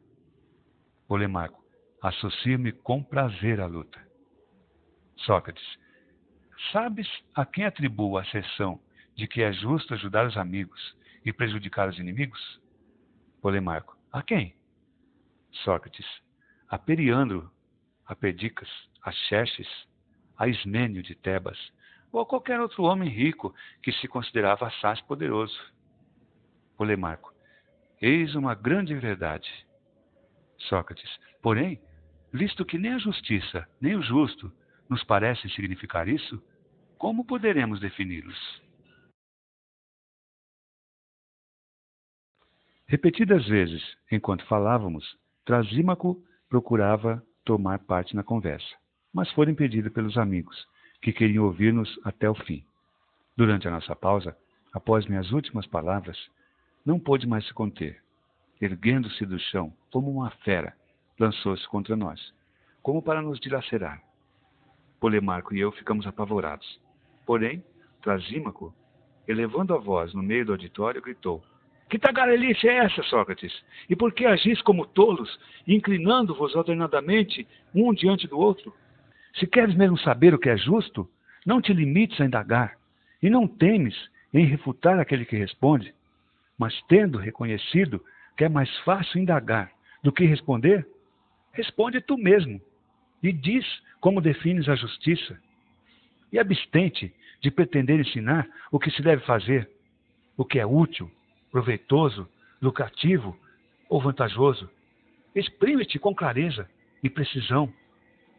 Polemarco. 1.06 1.60
Associo-me 2.02 2.72
com 2.72 3.02
prazer 3.02 3.60
à 3.60 3.66
luta. 3.66 4.00
Sócrates. 5.18 5.62
Sabes 6.72 7.06
a 7.34 7.44
quem 7.44 7.64
atribuo 7.66 8.16
a 8.16 8.22
asserção 8.22 8.80
de 9.14 9.26
que 9.26 9.42
é 9.42 9.52
justo 9.52 9.92
ajudar 9.92 10.26
os 10.26 10.36
amigos 10.36 10.96
e 11.24 11.32
prejudicar 11.32 11.88
os 11.88 11.98
inimigos? 11.98 12.60
Polemarco. 13.42 13.98
A 14.10 14.22
quem? 14.22 14.54
Sócrates 15.62 16.06
a 16.70 16.78
Periandro, 16.78 17.50
a 18.06 18.14
Pedicas, 18.14 18.70
a 19.02 19.12
Xerxes, 19.12 19.68
a 20.38 20.48
Ismênio 20.48 21.02
de 21.02 21.14
Tebas, 21.14 21.58
ou 22.10 22.20
a 22.20 22.26
qualquer 22.26 22.58
outro 22.60 22.84
homem 22.84 23.10
rico 23.10 23.54
que 23.82 23.92
se 23.92 24.08
considerava 24.08 24.66
assaz 24.66 25.00
poderoso. 25.02 25.60
Polemarco, 26.78 27.34
eis 28.00 28.34
uma 28.34 28.54
grande 28.54 28.94
verdade. 28.94 29.50
Sócrates, 30.56 31.10
porém, 31.42 31.78
Visto 32.32 32.64
que 32.64 32.78
nem 32.78 32.92
a 32.92 32.98
justiça, 32.98 33.66
nem 33.80 33.96
o 33.96 34.02
justo 34.02 34.52
nos 34.88 35.02
parecem 35.02 35.50
significar 35.50 36.08
isso, 36.08 36.42
como 36.96 37.24
poderemos 37.24 37.80
defini-los? 37.80 38.62
Repetidas 42.86 43.46
vezes, 43.46 43.82
enquanto 44.10 44.46
falávamos, 44.46 45.18
Trasímaco 45.44 46.22
procurava 46.50 47.22
tomar 47.44 47.78
parte 47.78 48.14
na 48.14 48.24
conversa, 48.24 48.76
mas 49.14 49.30
foi 49.30 49.48
impedido 49.48 49.90
pelos 49.90 50.18
amigos, 50.18 50.66
que 51.00 51.12
queriam 51.12 51.44
ouvir-nos 51.44 51.98
até 52.04 52.28
o 52.28 52.34
fim. 52.34 52.64
Durante 53.36 53.66
a 53.68 53.70
nossa 53.70 53.96
pausa, 53.96 54.36
após 54.72 55.06
minhas 55.06 55.30
últimas 55.30 55.66
palavras, 55.66 56.18
não 56.84 56.98
pôde 56.98 57.26
mais 57.26 57.46
se 57.46 57.54
conter. 57.54 58.02
Erguendo-se 58.60 59.24
do 59.24 59.38
chão, 59.38 59.72
como 59.90 60.10
uma 60.10 60.30
fera, 60.44 60.74
lançou-se 61.18 61.66
contra 61.68 61.96
nós, 61.96 62.20
como 62.82 63.00
para 63.00 63.22
nos 63.22 63.40
dilacerar. 63.40 64.02
Polemarco 64.98 65.54
e 65.54 65.60
eu 65.60 65.72
ficamos 65.72 66.06
apavorados. 66.06 66.80
Porém, 67.24 67.64
Trasímaco, 68.02 68.74
elevando 69.26 69.74
a 69.74 69.78
voz 69.78 70.12
no 70.12 70.22
meio 70.22 70.44
do 70.44 70.52
auditório, 70.52 71.00
gritou: 71.00 71.42
Que 71.90 71.98
tagarelice 71.98 72.68
é 72.68 72.76
essa, 72.76 73.02
Sócrates? 73.02 73.52
E 73.88 73.96
por 73.96 74.12
que 74.12 74.24
agis 74.24 74.62
como 74.62 74.86
tolos, 74.86 75.40
inclinando-vos 75.66 76.54
alternadamente 76.54 77.44
um 77.74 77.92
diante 77.92 78.28
do 78.28 78.38
outro? 78.38 78.72
Se 79.34 79.44
queres 79.44 79.74
mesmo 79.74 79.98
saber 79.98 80.32
o 80.32 80.38
que 80.38 80.48
é 80.48 80.56
justo, 80.56 81.10
não 81.44 81.60
te 81.60 81.72
limites 81.72 82.20
a 82.20 82.24
indagar, 82.24 82.78
e 83.20 83.28
não 83.28 83.48
temes 83.48 83.96
em 84.32 84.46
refutar 84.46 85.00
aquele 85.00 85.24
que 85.24 85.36
responde, 85.36 85.92
mas 86.56 86.80
tendo 86.88 87.18
reconhecido 87.18 88.00
que 88.36 88.44
é 88.44 88.48
mais 88.48 88.70
fácil 88.78 89.20
indagar 89.20 89.72
do 90.00 90.12
que 90.12 90.24
responder, 90.24 90.86
responde 91.52 92.00
tu 92.00 92.16
mesmo 92.16 92.60
e 93.20 93.32
diz 93.32 93.66
como 94.00 94.20
defines 94.20 94.68
a 94.68 94.76
justiça. 94.76 95.36
E 96.32 96.38
abstente 96.38 97.12
de 97.40 97.50
pretender 97.50 97.98
ensinar 97.98 98.48
o 98.70 98.78
que 98.78 98.92
se 98.92 99.02
deve 99.02 99.24
fazer, 99.24 99.68
o 100.36 100.44
que 100.44 100.60
é 100.60 100.64
útil, 100.64 101.10
proveitoso, 101.50 102.28
lucrativo 102.60 103.36
ou 103.88 104.00
vantajoso. 104.00 104.70
Exprime-te 105.34 105.98
com 105.98 106.14
clareza 106.14 106.68
e 107.02 107.10
precisão, 107.10 107.72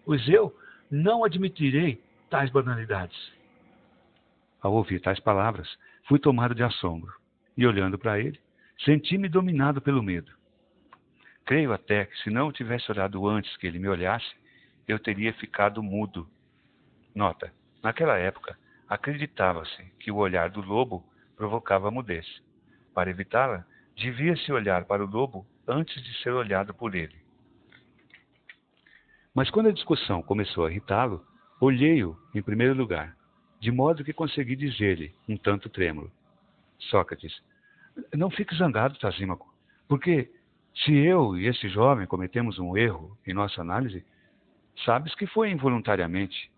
pois 0.06 0.28
eu 0.28 0.56
não 0.90 1.24
admitirei 1.24 2.02
tais 2.30 2.50
banalidades. 2.50 3.18
Ao 4.62 4.74
ouvir 4.74 5.00
tais 5.00 5.20
palavras, 5.20 5.68
fui 6.08 6.20
tomado 6.20 6.54
de 6.54 6.64
assombro 6.64 7.14
e, 7.58 7.66
olhando 7.66 7.98
para 7.98 8.20
ele, 8.20 8.40
senti-me 8.86 9.28
dominado 9.28 9.82
pelo 9.82 10.04
medo. 10.04 10.32
Creio 11.46 11.74
até 11.74 12.06
que, 12.06 12.18
se 12.20 12.30
não 12.30 12.52
tivesse 12.52 12.92
olhado 12.92 13.28
antes 13.28 13.56
que 13.58 13.68
ele 13.68 13.80
me 13.80 13.88
olhasse, 13.88 14.32
eu 14.88 15.00
teria 15.00 15.34
ficado 15.34 15.82
mudo. 15.82 16.28
Nota: 17.16 17.52
naquela 17.82 18.18
época, 18.18 18.58
acreditava-se 18.88 19.84
que 20.00 20.12
o 20.12 20.18
olhar 20.18 20.50
do 20.50 20.62
lobo 20.62 21.04
provocava 21.36 21.90
mudez. 21.90 22.26
Para 22.94 23.10
evitá-la, 23.10 23.66
devia-se 23.96 24.52
olhar 24.52 24.86
para 24.86 25.04
o 25.04 25.08
lobo 25.08 25.46
antes 25.68 26.02
de 26.04 26.14
ser 26.22 26.32
olhado 26.32 26.74
por 26.74 26.96
ele. 26.96 27.16
Mas 29.34 29.50
quando 29.50 29.70
a 29.70 29.74
discussão 29.74 30.22
começou 30.22 30.66
a 30.66 30.72
irritá-lo, 30.72 31.26
olhei-o 31.60 32.18
em 32.36 32.42
primeiro 32.42 32.74
lugar, 32.74 33.16
de 33.60 33.72
modo 33.72 34.04
que 34.04 34.12
consegui 34.12 34.56
dizer-lhe, 34.56 35.16
um 35.30 35.38
tanto 35.38 35.70
trêmulo: 35.70 36.12
Sócrates, 36.90 37.42
não 38.14 38.30
fique 38.30 38.56
zangado, 38.56 39.00
Tasímaco, 39.00 39.54
porque 39.88 40.30
se 40.76 40.94
eu 40.94 41.38
e 41.38 41.48
esse 41.48 41.70
jovem 41.70 42.08
cometemos 42.08 42.60
um 42.60 42.76
erro 42.76 43.18
em 43.26 43.34
nossa 43.34 43.62
análise, 43.62 44.06
sabes 44.86 45.14
que 45.16 45.28
foi 45.28 45.52
involuntariamente, 45.52 46.52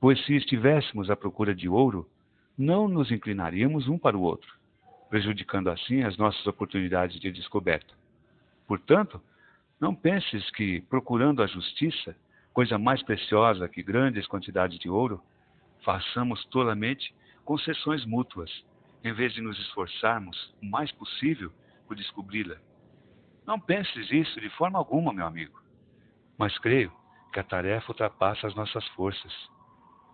pois 0.00 0.22
se 0.24 0.36
estivéssemos 0.36 1.10
à 1.10 1.16
procura 1.16 1.54
de 1.54 1.68
ouro, 1.68 2.08
não 2.56 2.88
nos 2.88 3.10
inclinaríamos 3.10 3.88
um 3.88 3.98
para 3.98 4.16
o 4.16 4.22
outro, 4.22 4.52
prejudicando 5.14 5.70
assim 5.70 6.02
as 6.02 6.16
nossas 6.16 6.44
oportunidades 6.44 7.20
de 7.20 7.30
descoberta. 7.30 7.94
Portanto, 8.66 9.22
não 9.78 9.94
penses 9.94 10.50
que, 10.50 10.80
procurando 10.90 11.40
a 11.40 11.46
justiça, 11.46 12.16
coisa 12.52 12.78
mais 12.78 13.00
preciosa 13.00 13.68
que 13.68 13.80
grandes 13.80 14.26
quantidades 14.26 14.76
de 14.76 14.90
ouro, 14.90 15.22
façamos 15.84 16.44
tolamente 16.46 17.14
concessões 17.44 18.04
mútuas, 18.04 18.50
em 19.04 19.12
vez 19.12 19.32
de 19.32 19.40
nos 19.40 19.56
esforçarmos 19.60 20.52
o 20.60 20.66
mais 20.66 20.90
possível 20.90 21.52
por 21.86 21.96
descobri-la. 21.96 22.56
Não 23.46 23.60
penses 23.60 24.10
isso 24.10 24.40
de 24.40 24.50
forma 24.50 24.80
alguma, 24.80 25.12
meu 25.12 25.28
amigo. 25.28 25.62
Mas 26.36 26.58
creio 26.58 26.92
que 27.32 27.38
a 27.38 27.44
tarefa 27.44 27.92
ultrapassa 27.92 28.48
as 28.48 28.54
nossas 28.56 28.84
forças. 28.88 29.32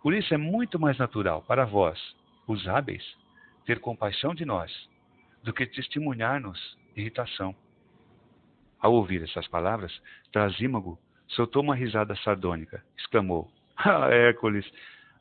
Por 0.03 0.13
isso 0.13 0.35
é 0.35 0.37
muito 0.37 0.79
mais 0.79 0.99
natural 0.99 1.41
para 1.41 1.65
vós, 1.65 1.99
os 2.47 2.69
hábeis, 2.69 3.17
ter 3.65 3.81
compaixão 3.81 4.35
de 4.35 4.45
nós, 4.45 4.90
do 5.43 5.53
que 5.53 5.67
testemunhar-nos 5.67 6.79
irritação. 6.97 7.55
Ao 8.79 8.93
ouvir 8.93 9.23
essas 9.23 9.47
palavras, 9.49 9.93
Trasímago 10.33 10.99
soltou 11.29 11.63
uma 11.63 11.75
risada 11.75 12.17
sardônica. 12.17 12.83
Exclamou: 12.99 13.51
Ah, 13.77 14.09
Hércules, 14.11 14.71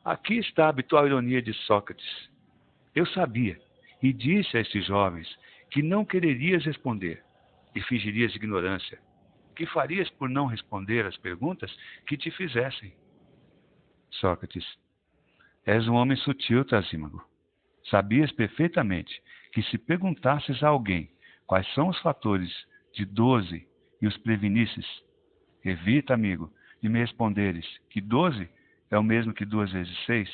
aqui 0.04 0.38
está 0.38 0.66
a 0.66 0.68
habitual 0.68 1.06
ironia 1.06 1.42
de 1.42 1.52
Sócrates. 1.52 2.30
Eu 2.94 3.06
sabia 3.06 3.60
e 4.02 4.12
disse 4.12 4.56
a 4.56 4.60
estes 4.60 4.86
jovens 4.86 5.28
que 5.70 5.82
não 5.82 6.04
quererias 6.04 6.64
responder 6.64 7.22
e 7.74 7.80
fingirias 7.82 8.34
ignorância. 8.34 8.98
Que 9.54 9.66
farias 9.66 10.08
por 10.10 10.28
não 10.28 10.46
responder 10.46 11.06
às 11.06 11.16
perguntas 11.18 11.70
que 12.06 12.16
te 12.16 12.30
fizessem? 12.30 12.92
Sócrates, 14.10 14.66
és 15.64 15.86
um 15.86 15.94
homem 15.94 16.16
sutil, 16.16 16.64
Trasímago. 16.64 17.24
Sabias 17.84 18.32
perfeitamente 18.32 19.22
que 19.52 19.62
se 19.64 19.78
perguntasses 19.78 20.62
a 20.62 20.68
alguém 20.68 21.10
quais 21.46 21.66
são 21.74 21.88
os 21.88 21.98
fatores 22.00 22.50
de 22.92 23.04
doze 23.04 23.66
e 24.00 24.06
os 24.06 24.16
prevenisses, 24.18 24.86
evita, 25.64 26.14
amigo, 26.14 26.52
de 26.82 26.88
me 26.88 26.98
responderes 26.98 27.66
que 27.90 28.00
doze 28.00 28.48
é 28.90 28.98
o 28.98 29.02
mesmo 29.02 29.32
que 29.32 29.44
duas 29.44 29.70
vezes 29.72 29.96
seis, 30.06 30.28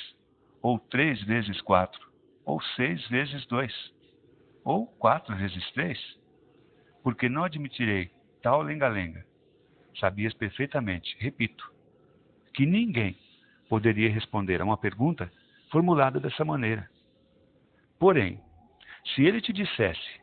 ou 0.63 0.79
três 0.79 1.23
vezes 1.23 1.61
quatro, 1.61 2.01
ou 2.45 2.61
seis 2.77 3.07
vezes 3.09 3.45
dois, 3.47 3.73
ou 4.65 4.87
quatro 4.87 5.35
vezes 5.37 5.71
três, 5.73 5.99
porque 7.03 7.29
não 7.29 7.45
admitirei 7.45 8.11
tal 8.43 8.63
lenga-lenga. 8.63 9.25
Sabias 9.99 10.35
perfeitamente, 10.35 11.17
repito, 11.19 11.73
que 12.55 12.67
ninguém 12.67 13.17
poderia 13.69 14.11
responder 14.11 14.61
a 14.61 14.65
uma 14.65 14.77
pergunta 14.77 15.31
formulada 15.71 16.21
dessa 16.21 16.45
maneira. 16.45 16.89
Porém, 17.99 18.41
se 19.15 19.25
ele 19.25 19.41
te 19.41 19.53
dissesse, 19.53 20.21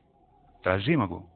Trasímago, 0.61 1.29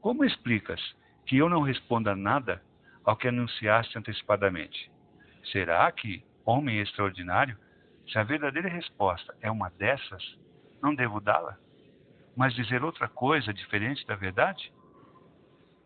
como 0.00 0.24
explicas 0.24 0.80
que 1.26 1.36
eu 1.36 1.48
não 1.48 1.62
responda 1.62 2.14
nada 2.14 2.62
ao 3.04 3.16
que 3.16 3.28
anunciaste 3.28 3.98
antecipadamente? 3.98 4.90
Será 5.52 5.90
que, 5.92 6.24
homem 6.44 6.80
extraordinário, 6.80 7.56
se 8.10 8.18
a 8.18 8.22
verdadeira 8.22 8.68
resposta 8.68 9.36
é 9.40 9.50
uma 9.50 9.70
dessas, 9.70 10.22
não 10.82 10.94
devo 10.94 11.20
dá-la? 11.20 11.58
Mas 12.36 12.54
dizer 12.54 12.82
outra 12.82 13.08
coisa 13.08 13.52
diferente 13.52 14.06
da 14.06 14.16
verdade? 14.16 14.72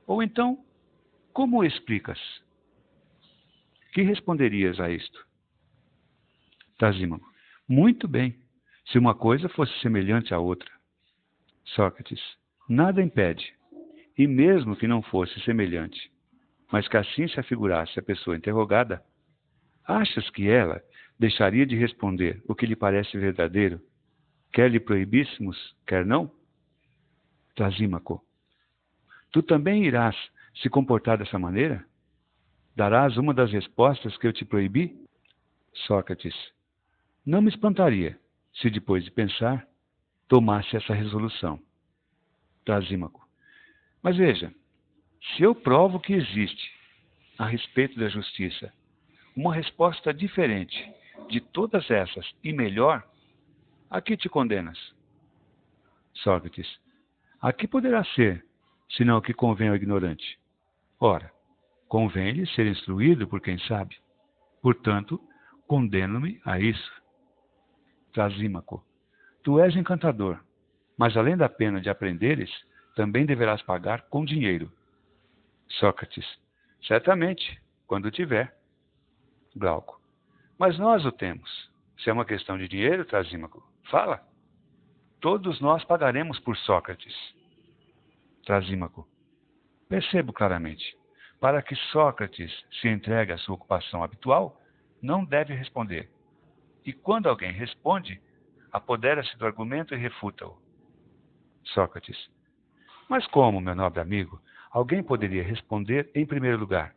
Ou 0.06 0.22
então, 0.22 0.64
como 1.32 1.62
explicas? 1.62 2.18
Que 3.92 4.02
responderias 4.02 4.80
a 4.80 4.90
isto? 4.90 5.26
Trasímago, 6.78 7.26
muito 7.68 8.08
bem, 8.08 8.40
se 8.86 8.98
uma 8.98 9.14
coisa 9.14 9.48
fosse 9.48 9.78
semelhante 9.80 10.32
à 10.32 10.38
outra. 10.38 10.77
Sócrates, 11.74 12.20
nada 12.68 13.02
impede 13.02 13.54
e 14.16 14.26
mesmo 14.26 14.76
que 14.76 14.88
não 14.88 15.02
fosse 15.02 15.38
semelhante, 15.40 16.10
mas 16.72 16.88
que 16.88 16.96
assim 16.96 17.28
se 17.28 17.38
afigurasse 17.38 17.98
a 17.98 18.02
pessoa 18.02 18.36
interrogada, 18.36 19.02
achas 19.86 20.28
que 20.30 20.48
ela 20.48 20.82
deixaria 21.18 21.66
de 21.66 21.76
responder 21.76 22.42
o 22.48 22.54
que 22.54 22.66
lhe 22.66 22.74
parece 22.74 23.16
verdadeiro, 23.18 23.80
quer 24.52 24.70
lhe 24.70 24.80
proibíssemos, 24.80 25.76
quer 25.86 26.04
não? 26.04 26.32
Trasímaco, 27.54 28.24
tu 29.30 29.42
também 29.42 29.84
irás 29.84 30.16
se 30.62 30.68
comportar 30.68 31.18
dessa 31.18 31.38
maneira? 31.38 31.84
Darás 32.74 33.16
uma 33.16 33.34
das 33.34 33.52
respostas 33.52 34.16
que 34.16 34.26
eu 34.26 34.32
te 34.32 34.44
proibi? 34.44 34.96
Sócrates, 35.86 36.34
não 37.26 37.42
me 37.42 37.50
espantaria 37.50 38.18
se 38.54 38.70
depois 38.70 39.04
de 39.04 39.10
pensar 39.10 39.67
tomasse 40.28 40.76
essa 40.76 40.94
resolução. 40.94 41.58
Trasímaco, 42.64 43.26
mas 44.02 44.16
veja, 44.16 44.52
se 45.36 45.42
eu 45.42 45.54
provo 45.54 45.98
que 45.98 46.12
existe, 46.12 46.70
a 47.38 47.46
respeito 47.46 47.98
da 47.98 48.08
justiça, 48.08 48.72
uma 49.34 49.54
resposta 49.54 50.12
diferente 50.12 50.92
de 51.28 51.40
todas 51.40 51.90
essas 51.90 52.30
e 52.44 52.52
melhor, 52.52 53.02
a 53.90 54.00
que 54.00 54.16
te 54.16 54.28
condenas? 54.28 54.78
Sócrates, 56.14 56.78
a 57.40 57.52
que 57.52 57.66
poderá 57.66 58.04
ser, 58.04 58.44
senão 58.90 59.18
o 59.18 59.22
que 59.22 59.32
convém 59.32 59.68
ao 59.68 59.76
ignorante? 59.76 60.38
Ora, 61.00 61.32
Convém-lhe 61.88 62.46
ser 62.48 62.66
instruído 62.66 63.26
por 63.26 63.40
quem 63.40 63.58
sabe. 63.60 63.96
Portanto, 64.60 65.18
condeno-me 65.66 66.40
a 66.44 66.60
isso. 66.60 67.02
Trasímaco. 68.12 68.84
Tu 69.42 69.60
és 69.60 69.74
encantador, 69.76 70.40
mas 70.96 71.16
além 71.16 71.36
da 71.36 71.48
pena 71.48 71.80
de 71.80 71.88
aprenderes, 71.88 72.50
também 72.94 73.24
deverás 73.24 73.62
pagar 73.62 74.02
com 74.08 74.24
dinheiro. 74.24 74.70
Sócrates. 75.68 76.26
Certamente, 76.86 77.60
quando 77.86 78.10
tiver. 78.10 78.56
Glauco. 79.54 80.00
Mas 80.58 80.78
nós 80.78 81.04
o 81.04 81.12
temos. 81.12 81.70
Se 81.98 82.10
é 82.10 82.12
uma 82.12 82.24
questão 82.24 82.58
de 82.58 82.68
dinheiro, 82.68 83.04
Trasímaco, 83.04 83.62
fala. 83.90 84.20
Todos 85.20 85.60
nós 85.60 85.84
pagaremos 85.84 86.38
por 86.40 86.56
Sócrates. 86.56 87.14
Trasímaco. 88.44 89.06
Percebo 89.88 90.32
claramente. 90.32 90.96
Para 91.40 91.62
que 91.62 91.76
Sócrates 91.92 92.52
se 92.80 92.88
entregue 92.88 93.32
à 93.32 93.38
sua 93.38 93.54
ocupação 93.54 94.02
habitual, 94.02 94.60
não 95.00 95.24
deve 95.24 95.54
responder. 95.54 96.10
E 96.84 96.92
quando 96.92 97.28
alguém 97.28 97.52
responde, 97.52 98.20
apodera-se 98.72 99.36
do 99.36 99.46
argumento 99.46 99.94
e 99.94 99.98
refuta-o. 99.98 100.56
Sócrates. 101.64 102.30
Mas 103.08 103.26
como, 103.26 103.60
meu 103.60 103.74
nobre 103.74 104.00
amigo, 104.00 104.40
alguém 104.70 105.02
poderia 105.02 105.42
responder 105.42 106.10
em 106.14 106.26
primeiro 106.26 106.58
lugar, 106.58 106.94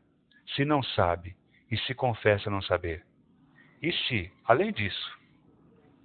se 0.55 0.65
não 0.65 0.83
sabe 0.83 1.35
e 1.69 1.77
se 1.77 1.93
confessa 1.93 2.49
não 2.49 2.61
saber? 2.61 3.05
E 3.81 3.91
se, 3.91 4.31
além 4.45 4.71
disso, 4.71 5.19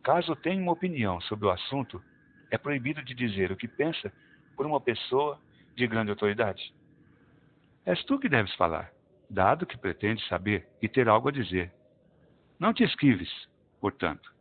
caso 0.03 0.37
tenha 0.37 0.63
uma 0.63 0.73
opinião 0.73 1.21
sobre 1.23 1.47
o 1.47 1.51
assunto, 1.51 2.03
é 2.51 2.57
proibido 2.57 3.03
de 3.03 3.15
dizer 3.15 3.51
o 3.51 3.57
que 3.57 3.67
pensa 3.67 4.13
por 4.57 4.67
uma 4.67 4.81
pessoa 4.81 5.41
de 5.75 5.87
grande 5.87 6.11
autoridade? 6.11 6.73
És 7.85 8.05
tu 8.05 8.19
que 8.19 8.29
deves 8.29 8.55
falar, 8.55 8.93
dado 9.29 9.67
que 9.67 9.77
pretendes 9.77 10.27
saber 10.29 10.67
e 10.81 10.89
ter 10.89 11.09
algo 11.09 11.29
a 11.29 11.33
dizer. 11.33 11.73
Não 12.59 12.73
te 12.73 12.85
esquives, 12.85 13.31
portanto. 13.81 14.36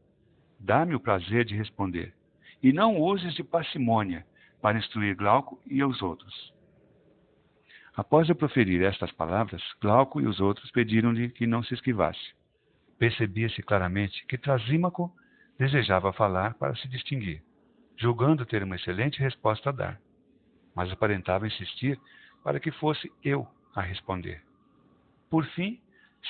Dá-me 0.59 0.95
o 0.95 0.99
prazer 0.99 1.45
de 1.45 1.55
responder, 1.55 2.13
e 2.61 2.71
não 2.71 2.99
uses 2.99 3.33
de 3.35 3.43
parcimônia 3.43 4.25
para 4.61 4.77
instruir 4.77 5.15
Glauco 5.15 5.61
e 5.65 5.83
os 5.83 6.01
outros. 6.01 6.53
Após 7.95 8.27
eu 8.27 8.35
proferir 8.35 8.81
estas 8.83 9.11
palavras, 9.11 9.61
Glauco 9.79 10.19
e 10.19 10.27
os 10.27 10.39
outros 10.39 10.69
pediram-lhe 10.71 11.29
que 11.29 11.47
não 11.47 11.63
se 11.63 11.73
esquivasse. 11.73 12.33
Percebia-se 12.97 13.61
claramente 13.61 14.25
que 14.25 14.37
Trasímaco 14.37 15.13
desejava 15.57 16.11
falar 16.11 16.55
para 16.55 16.75
se 16.75 16.87
distinguir, 16.87 17.41
julgando 17.97 18.45
ter 18.45 18.63
uma 18.63 18.75
excelente 18.75 19.19
resposta 19.19 19.69
a 19.69 19.73
dar, 19.73 20.01
mas 20.75 20.91
aparentava 20.91 21.47
insistir 21.47 21.99
para 22.43 22.59
que 22.59 22.71
fosse 22.71 23.11
eu 23.23 23.47
a 23.73 23.81
responder. 23.81 24.43
Por 25.29 25.45
fim, 25.47 25.79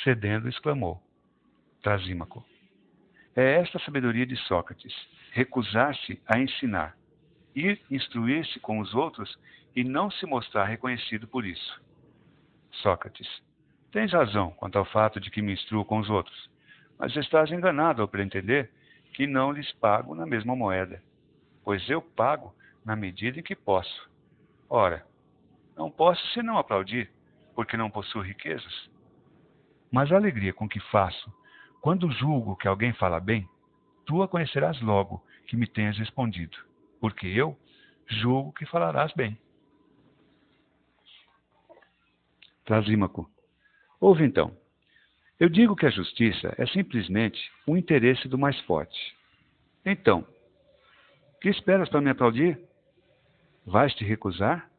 cedendo, 0.03 0.47
exclamou: 0.47 1.01
Trasímaco. 1.81 2.45
É 3.35 3.55
esta 3.55 3.77
sabedoria 3.79 4.25
de 4.25 4.37
Sócrates: 4.37 4.93
recusar-se 5.31 6.21
a 6.25 6.39
ensinar, 6.39 6.95
ir 7.53 7.81
instruir-se 7.91 8.59
com 8.59 8.79
os 8.79 8.93
outros 8.93 9.37
e 9.75 9.83
não 9.83 10.09
se 10.09 10.25
mostrar 10.25 10.65
reconhecido 10.65 11.27
por 11.27 11.45
isso. 11.45 11.81
Sócrates. 12.71 13.27
Tens 13.91 14.13
razão 14.13 14.51
quanto 14.51 14.77
ao 14.77 14.85
fato 14.85 15.19
de 15.19 15.29
que 15.29 15.41
me 15.41 15.53
instruo 15.53 15.83
com 15.85 15.99
os 15.99 16.09
outros, 16.09 16.49
mas 16.97 17.15
estás 17.15 17.51
enganado 17.51 18.01
ao 18.01 18.07
pretender 18.07 18.71
que 19.13 19.27
não 19.27 19.51
lhes 19.51 19.71
pago 19.73 20.15
na 20.15 20.25
mesma 20.25 20.55
moeda, 20.55 21.01
pois 21.63 21.89
eu 21.89 22.01
pago 22.01 22.53
na 22.85 22.95
medida 22.95 23.39
em 23.39 23.43
que 23.43 23.55
posso. 23.55 24.09
Ora, 24.69 25.05
não 25.75 25.89
posso 25.89 26.25
senão 26.33 26.57
aplaudir, 26.57 27.09
porque 27.53 27.77
não 27.77 27.89
possuo 27.89 28.21
riquezas. 28.21 28.89
Mas 29.91 30.11
a 30.11 30.15
alegria 30.15 30.53
com 30.53 30.67
que 30.67 30.79
faço, 30.79 31.31
quando 31.85 32.11
julgo 32.13 32.55
que 32.55 32.67
alguém 32.67 32.93
fala 32.93 33.19
bem, 33.19 33.47
tu 34.07 34.23
a 34.23 34.27
conhecerás 34.27 34.81
logo 34.81 35.23
que 35.45 35.55
me 35.55 35.67
tenhas 35.67 35.95
respondido, 35.99 36.57
porque 36.99 37.27
eu 37.27 37.55
julgo 38.07 38.51
que 38.53 38.65
falarás 38.65 39.13
bem. 39.13 39.37
Trasímaco. 42.65 43.29
Ouve 44.01 44.25
então. 44.25 44.57
Eu 45.39 45.47
digo 45.47 45.75
que 45.75 45.85
a 45.85 45.91
justiça 45.91 46.55
é 46.57 46.65
simplesmente 46.65 47.39
o 47.67 47.77
interesse 47.77 48.27
do 48.27 48.35
mais 48.35 48.59
forte. 48.61 49.15
Então, 49.85 50.25
que 51.39 51.49
esperas 51.49 51.87
para 51.87 52.01
me 52.01 52.09
aplaudir? 52.09 52.59
Vais 53.63 53.93
te 53.93 54.03
recusar? 54.03 54.71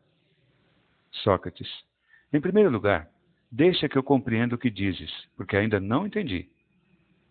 Sócrates. 1.22 1.70
Em 2.32 2.40
primeiro 2.40 2.68
lugar, 2.68 3.09
deixa 3.48 3.88
que 3.88 3.96
eu 3.96 4.02
compreenda 4.02 4.57
o 4.57 4.59
que 4.59 4.70
dizes, 4.70 5.12
porque 5.36 5.57
ainda 5.57 5.78
não 5.78 6.04
entendi. 6.04 6.50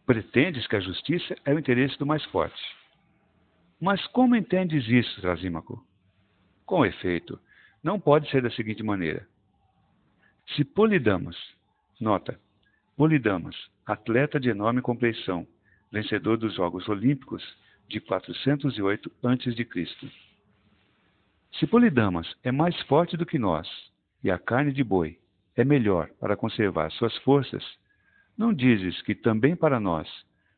Pretendes 0.05 0.67
que 0.67 0.75
a 0.75 0.79
justiça 0.79 1.35
é 1.43 1.53
o 1.53 1.59
interesse 1.59 1.97
do 1.97 2.05
mais 2.05 2.23
forte. 2.25 2.61
Mas 3.81 4.05
como 4.07 4.35
entendes 4.35 4.87
isso, 4.87 5.19
Trasímaco? 5.21 5.83
Com 6.65 6.85
efeito, 6.85 7.39
não 7.83 7.99
pode 7.99 8.29
ser 8.29 8.41
da 8.41 8.51
seguinte 8.51 8.83
maneira. 8.83 9.27
Se 10.55 10.63
Polidamas, 10.63 11.35
nota, 11.99 12.39
Polidamas, 12.95 13.55
atleta 13.85 14.39
de 14.39 14.49
enorme 14.49 14.81
compleição, 14.81 15.47
vencedor 15.91 16.37
dos 16.37 16.55
Jogos 16.55 16.87
Olímpicos 16.87 17.43
de 17.87 17.99
408 17.99 19.11
a.C. 19.23 20.11
Se 21.59 21.67
Polidamas 21.67 22.35
é 22.43 22.51
mais 22.51 22.79
forte 22.83 23.17
do 23.17 23.25
que 23.25 23.39
nós 23.39 23.67
e 24.23 24.29
a 24.29 24.37
carne 24.37 24.71
de 24.71 24.83
boi 24.83 25.19
é 25.55 25.63
melhor 25.63 26.09
para 26.19 26.35
conservar 26.35 26.91
suas 26.91 27.15
forças, 27.17 27.63
não 28.37 28.53
dizes 28.53 29.01
que 29.01 29.15
também 29.15 29.55
para 29.55 29.79
nós, 29.79 30.09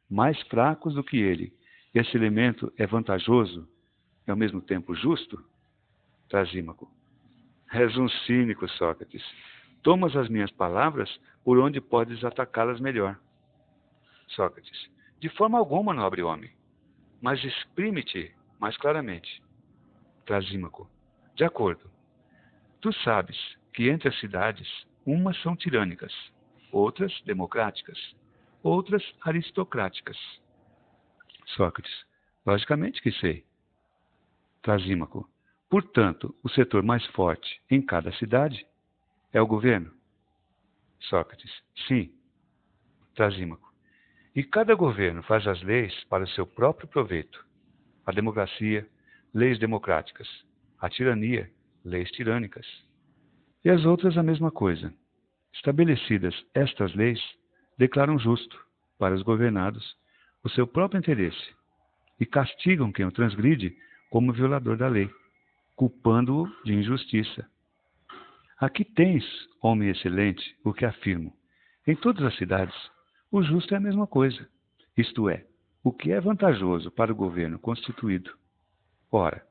mais 0.09 0.39
fracos 0.43 0.95
do 0.95 1.03
que 1.03 1.17
ele, 1.17 1.53
esse 1.93 2.15
elemento 2.15 2.71
é 2.78 2.86
vantajoso 2.86 3.67
e 4.28 4.32
ao 4.32 4.38
mesmo 4.38 4.61
tempo 4.61 4.93
justo? 4.93 5.43
Trasímaco. 6.30 6.91
És 7.71 7.97
um 7.97 8.07
cínico, 8.09 8.67
Sócrates. 8.69 9.23
Tomas 9.82 10.15
as 10.15 10.30
minhas 10.30 10.51
palavras 10.51 11.09
por 11.43 11.57
onde 11.59 11.80
podes 11.80 12.23
atacá-las 12.23 12.80
melhor. 12.80 13.17
Sócrates. 14.28 14.89
De 15.19 15.30
forma 15.30 15.57
alguma, 15.57 15.93
nobre 15.93 16.21
homem. 16.21 16.51
Mas 17.21 17.43
exprime-te 17.43 18.34
mais 18.59 18.78
claramente. 18.78 19.41
Trasímaco. 20.25 20.89
De 21.36 21.43
acordo. 21.43 21.89
Tu 22.82 22.91
sabes 23.03 23.38
que 23.73 23.89
entre 23.89 24.09
as 24.09 24.19
cidades, 24.19 24.67
umas 25.05 25.39
são 25.41 25.55
tirânicas, 25.55 26.13
outras 26.78 27.19
democráticas, 27.25 27.97
outras 28.61 29.03
aristocráticas. 29.21 30.17
Sócrates. 31.55 32.05
Logicamente 32.45 33.01
que 33.01 33.11
sei. 33.11 33.43
Trasímaco. 34.61 35.28
Portanto, 35.69 36.36
o 36.43 36.49
setor 36.49 36.84
mais 36.84 37.05
forte 37.07 37.61
em 37.69 37.82
cada 37.82 38.11
cidade 38.13 38.65
é 39.34 39.41
o 39.41 39.47
governo? 39.47 39.91
Sócrates. 40.99 41.51
Sim. 41.88 42.13
Trasímaco. 43.15 43.73
E 44.36 44.43
cada 44.43 44.75
governo 44.75 45.23
faz 45.23 45.47
as 45.47 45.61
leis 45.63 46.03
para 46.05 46.23
o 46.23 46.30
seu 46.30 46.45
próprio 46.45 46.88
proveito. 46.88 47.43
A 48.05 48.11
democracia, 48.11 48.88
leis 49.34 49.57
democráticas. 49.57 50.28
A 50.80 50.89
tirania, 50.89 51.51
leis 51.84 52.11
tirânicas. 52.11 52.67
E 53.65 53.69
as 53.69 53.84
outras 53.84 54.15
a 54.15 54.23
mesma 54.23 54.51
coisa. 54.51 54.93
Estabelecidas 55.58 56.36
estas 56.53 56.93
leis, 56.93 57.20
declaram 57.78 58.18
justo, 58.20 58.58
para 58.97 59.16
os 59.16 59.24
governados, 59.24 59.95
o 60.43 60.49
seu 60.49 60.66
próprio 60.68 60.99
interesse 60.99 61.55
e 62.20 62.26
castigam 62.26 62.91
quem 62.91 63.05
o 63.05 63.12
transgride 63.12 63.76
como 64.10 64.32
violador 64.32 64.78
da 64.78 64.88
lei, 64.88 65.10
culpando-o 65.76 66.47
de 66.64 66.74
injustiça. 66.74 67.47
Aqui 68.60 68.86
tens, 68.86 69.24
homem 69.62 69.89
excelente, 69.89 70.55
o 70.64 70.74
que 70.74 70.86
afirmo. 70.86 71.34
Em 71.86 71.95
todas 71.95 72.24
as 72.24 72.36
cidades, 72.38 72.76
o 73.32 73.43
justo 73.43 73.74
é 73.74 73.78
a 73.78 73.82
mesma 73.82 74.08
coisa, 74.08 74.47
isto 74.95 75.30
é, 75.30 75.45
o 75.84 75.91
que 75.91 76.12
é 76.12 76.20
vantajoso 76.20 76.89
para 76.91 77.12
o 77.12 77.16
governo 77.16 77.60
constituído. 77.60 78.32
Ora, 79.12 79.45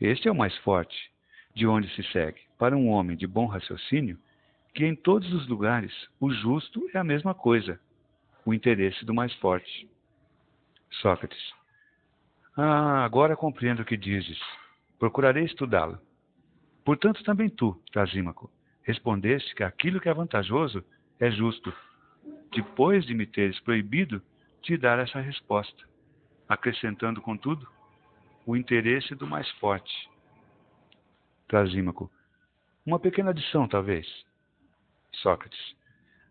este 0.00 0.28
é 0.28 0.32
o 0.32 0.34
mais 0.34 0.56
forte, 0.58 1.10
de 1.54 1.66
onde 1.66 1.88
se 1.94 2.02
segue, 2.12 2.40
para 2.58 2.76
um 2.76 2.88
homem 2.88 3.16
de 3.16 3.26
bom 3.26 3.46
raciocínio, 3.46 4.18
que 4.74 4.84
em 4.84 4.94
todos 4.94 5.32
os 5.32 5.48
lugares 5.48 5.92
o 6.20 6.30
justo 6.32 6.88
é 6.94 6.98
a 6.98 7.04
mesma 7.04 7.34
coisa, 7.34 7.80
o 8.44 8.54
interesse 8.54 9.04
do 9.04 9.14
mais 9.14 9.34
forte. 9.34 9.88
Sócrates. 11.00 11.52
Ah, 12.56 13.04
agora 13.04 13.36
compreendo 13.36 13.82
o 13.82 13.84
que 13.84 13.96
dizes. 13.96 14.38
Procurarei 14.98 15.44
estudá-lo. 15.44 15.98
Portanto, 16.84 17.22
também 17.24 17.48
tu, 17.48 17.80
Trasímaco, 17.92 18.50
respondeste 18.82 19.54
que 19.54 19.62
aquilo 19.62 20.00
que 20.00 20.08
é 20.08 20.14
vantajoso 20.14 20.84
é 21.18 21.30
justo, 21.30 21.72
depois 22.52 23.04
de 23.04 23.14
me 23.14 23.26
teres 23.26 23.58
proibido 23.60 24.22
de 24.62 24.76
dar 24.76 24.98
essa 24.98 25.20
resposta, 25.20 25.84
acrescentando, 26.48 27.20
contudo, 27.20 27.68
o 28.46 28.56
interesse 28.56 29.14
do 29.14 29.26
mais 29.26 29.48
forte. 29.52 30.10
Trasímaco. 31.46 32.10
Uma 32.84 32.98
pequena 32.98 33.30
adição, 33.30 33.68
talvez. 33.68 34.06
Sócrates. 35.12 35.74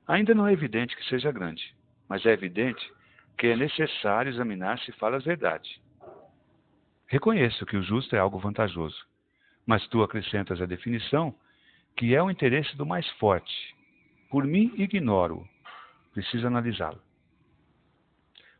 Ainda 0.08 0.34
não 0.34 0.48
é 0.48 0.54
evidente 0.54 0.96
que 0.96 1.06
seja 1.06 1.32
grande, 1.32 1.76
mas 2.08 2.26
é 2.26 2.32
evidente 2.32 2.92
que 3.38 3.48
é 3.48 3.56
necessário 3.56 4.30
examinar 4.30 4.80
se 4.80 4.92
falas 4.94 5.24
verdade. 5.24 5.82
Reconheço 7.08 7.66
que 7.66 7.78
o 7.78 7.84
justo 7.84 8.16
é 8.16 8.20
algo 8.20 8.40
vantajoso, 8.40 9.06
mas 9.66 9.88
tu 9.88 10.04
acrescentas 10.04 10.62
a 10.62 10.66
definição 10.66 11.36
que 11.96 12.16
é 12.16 12.22
o 12.22 12.30
interesse 12.30 12.76
do 12.78 12.86
mais 12.86 13.08
forte. 13.14 13.76
Por 14.30 14.46
mim, 14.46 14.74
ignoro-o. 14.78 15.48
Preciso 16.14 16.48
analisá-lo. 16.48 17.02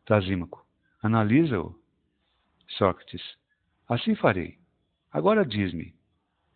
Trasímaco. 0.06 0.66
Analisa-o. 1.02 1.76
Sócrates. 2.68 3.22
Assim 3.88 4.16
farei. 4.16 4.58
Agora 5.12 5.46
diz-me: 5.46 5.94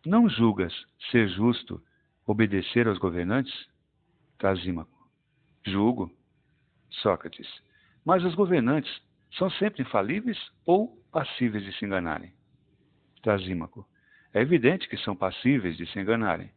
não 0.04 0.28
julgas 0.28 0.72
ser 1.10 1.28
justo 1.28 1.82
obedecer 2.26 2.88
aos 2.88 2.98
governantes? 2.98 3.52
Trasímaco. 4.38 5.08
Julgo. 5.66 6.10
Sócrates. 6.90 7.48
Mas 8.04 8.24
os 8.24 8.34
governantes 8.34 9.02
são 9.38 9.50
sempre 9.50 9.82
infalíveis 9.82 10.38
ou 10.64 10.96
passíveis 11.10 11.64
de 11.64 11.72
se 11.72 11.84
enganarem? 11.84 12.32
Trasímaco. 13.22 13.88
É 14.32 14.40
evidente 14.40 14.88
que 14.88 14.96
são 14.98 15.16
passíveis 15.16 15.76
de 15.76 15.86
se 15.86 15.98
enganarem. 15.98 16.50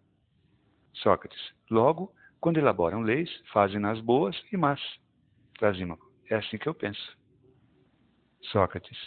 Sócrates. 0.93 1.53
Logo, 1.69 2.13
quando 2.39 2.57
elaboram 2.57 3.01
leis, 3.01 3.29
fazem-nas 3.51 3.99
boas 3.99 4.35
e 4.51 4.57
más. 4.57 4.81
Trasímaco. 5.57 6.11
É 6.29 6.35
assim 6.35 6.57
que 6.57 6.67
eu 6.67 6.73
penso. 6.73 7.17
Sócrates. 8.51 8.97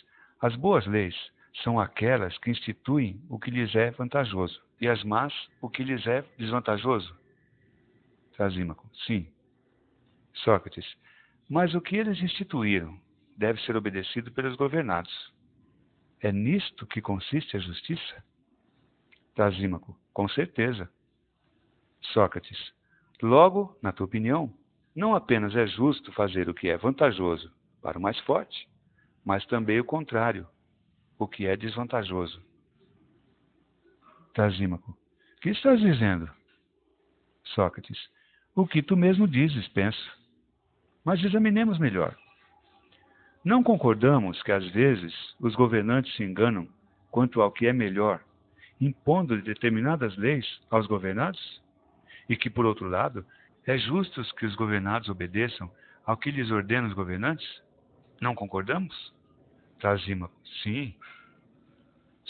As 0.40 0.56
boas 0.56 0.86
leis 0.86 1.14
são 1.62 1.80
aquelas 1.80 2.36
que 2.38 2.50
instituem 2.50 3.20
o 3.28 3.38
que 3.38 3.50
lhes 3.50 3.74
é 3.74 3.90
vantajoso, 3.90 4.60
e 4.80 4.88
as 4.88 5.02
más 5.04 5.32
o 5.60 5.68
que 5.68 5.82
lhes 5.82 6.06
é 6.06 6.24
desvantajoso? 6.38 7.14
Trasímaco. 8.32 8.88
Sim. 9.06 9.26
Sócrates. 10.32 10.86
Mas 11.48 11.74
o 11.74 11.80
que 11.80 11.96
eles 11.96 12.20
instituíram 12.22 12.98
deve 13.36 13.60
ser 13.62 13.76
obedecido 13.76 14.30
pelos 14.32 14.56
governados. 14.56 15.12
É 16.20 16.32
nisto 16.32 16.86
que 16.86 17.00
consiste 17.00 17.56
a 17.56 17.60
justiça? 17.60 18.24
Trasímaco. 19.34 19.98
Com 20.12 20.28
certeza. 20.28 20.90
Sócrates. 22.12 22.72
Logo, 23.22 23.76
na 23.82 23.92
tua 23.92 24.06
opinião, 24.06 24.52
não 24.94 25.14
apenas 25.14 25.54
é 25.54 25.66
justo 25.66 26.12
fazer 26.12 26.48
o 26.48 26.54
que 26.54 26.68
é 26.68 26.76
vantajoso 26.76 27.52
para 27.82 27.98
o 27.98 28.02
mais 28.02 28.18
forte, 28.20 28.68
mas 29.24 29.44
também 29.46 29.78
o 29.78 29.84
contrário, 29.84 30.46
o 31.20 31.28
que 31.28 31.46
é 31.46 31.54
desvantajoso. 31.54 32.42
Trasímaco. 34.32 34.96
Que 35.42 35.50
estás 35.50 35.78
dizendo? 35.78 36.28
Sócrates. 37.54 37.98
O 38.54 38.66
que 38.66 38.82
tu 38.82 38.96
mesmo 38.96 39.28
dizes, 39.28 39.68
penso. 39.68 40.18
Mas 41.04 41.22
examinemos 41.22 41.78
melhor. 41.78 42.16
Não 43.44 43.62
concordamos 43.62 44.42
que 44.42 44.50
às 44.50 44.66
vezes 44.68 45.14
os 45.38 45.54
governantes 45.54 46.14
se 46.16 46.24
enganam 46.24 46.66
quanto 47.10 47.42
ao 47.42 47.52
que 47.52 47.66
é 47.66 47.72
melhor, 47.72 48.22
impondo 48.80 49.40
determinadas 49.42 50.16
leis 50.16 50.46
aos 50.70 50.86
governados? 50.86 51.62
E 52.30 52.36
que, 52.36 52.48
por 52.48 52.64
outro 52.64 52.88
lado, 52.88 53.26
é 53.66 53.76
justo 53.76 54.22
que 54.36 54.46
os 54.46 54.54
governados 54.54 55.10
obedeçam 55.10 55.70
ao 56.06 56.16
que 56.16 56.30
lhes 56.30 56.50
ordenam 56.50 56.88
os 56.88 56.94
governantes? 56.94 57.62
Não 58.22 58.34
concordamos? 58.34 59.12
Trasímaco. 59.80 60.34
Sim. 60.62 60.94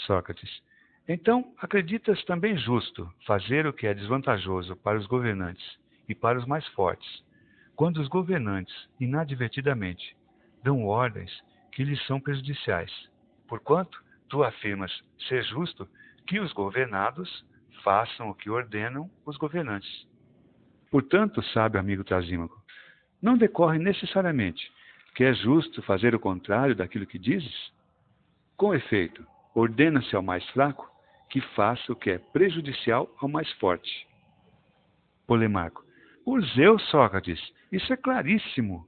Sócrates. 0.07 0.63
Então, 1.07 1.53
acreditas 1.59 2.25
também 2.25 2.57
justo 2.57 3.13
fazer 3.27 3.67
o 3.67 3.73
que 3.73 3.87
é 3.87 3.93
desvantajoso 3.93 4.77
para 4.77 4.99
os 4.99 5.07
governantes 5.07 5.79
e 6.09 6.15
para 6.15 6.39
os 6.39 6.47
mais 6.47 6.67
fortes, 6.69 7.23
quando 7.75 7.99
os 7.99 8.09
governantes, 8.09 8.75
inadvertidamente, 8.99 10.17
dão 10.63 10.87
ordens 10.87 11.31
que 11.73 11.85
lhes 11.85 12.05
são 12.07 12.21
prejudiciais, 12.21 12.93
porquanto 13.49 14.03
tu 14.29 14.45
afirmas 14.45 14.93
ser 15.29 15.43
justo 15.45 15.89
que 16.27 16.39
os 16.39 16.53
governados 16.53 17.45
façam 17.83 18.31
o 18.31 18.35
que 18.35 18.51
ordenam 18.51 19.11
os 19.27 19.37
governantes. 19.37 20.07
Portanto, 20.91 21.43
sábio 21.43 21.81
amigo 21.81 22.05
Trasímaco, 22.05 22.61
não 23.21 23.37
decorre 23.37 23.79
necessariamente 23.79 24.71
que 25.15 25.25
é 25.25 25.35
justo 25.35 25.83
fazer 25.83 26.15
o 26.15 26.21
contrário 26.21 26.75
daquilo 26.75 27.07
que 27.07 27.19
dizes? 27.19 27.73
Com 28.57 28.75
efeito, 28.75 29.27
ordena-se 29.55 30.15
ao 30.15 30.23
mais 30.23 30.45
fraco 30.51 30.91
que 31.31 31.41
faça 31.41 31.93
o 31.93 31.97
que 31.97 32.11
é 32.11 32.19
prejudicial 32.19 33.13
ao 33.19 33.29
mais 33.29 33.51
forte. 33.53 34.07
Polemarco. 35.27 35.85
Por 36.25 36.45
Zeus, 36.45 36.83
Sócrates, 36.91 37.41
isso 37.71 37.93
é 37.93 37.97
claríssimo. 37.97 38.87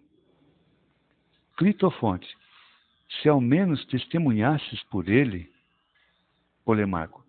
Clitofonte. 1.57 2.29
Se 3.21 3.29
ao 3.29 3.41
menos 3.41 3.85
testemunhasses 3.87 4.83
por 4.85 5.09
ele. 5.09 5.51
Polemarco. 6.65 7.25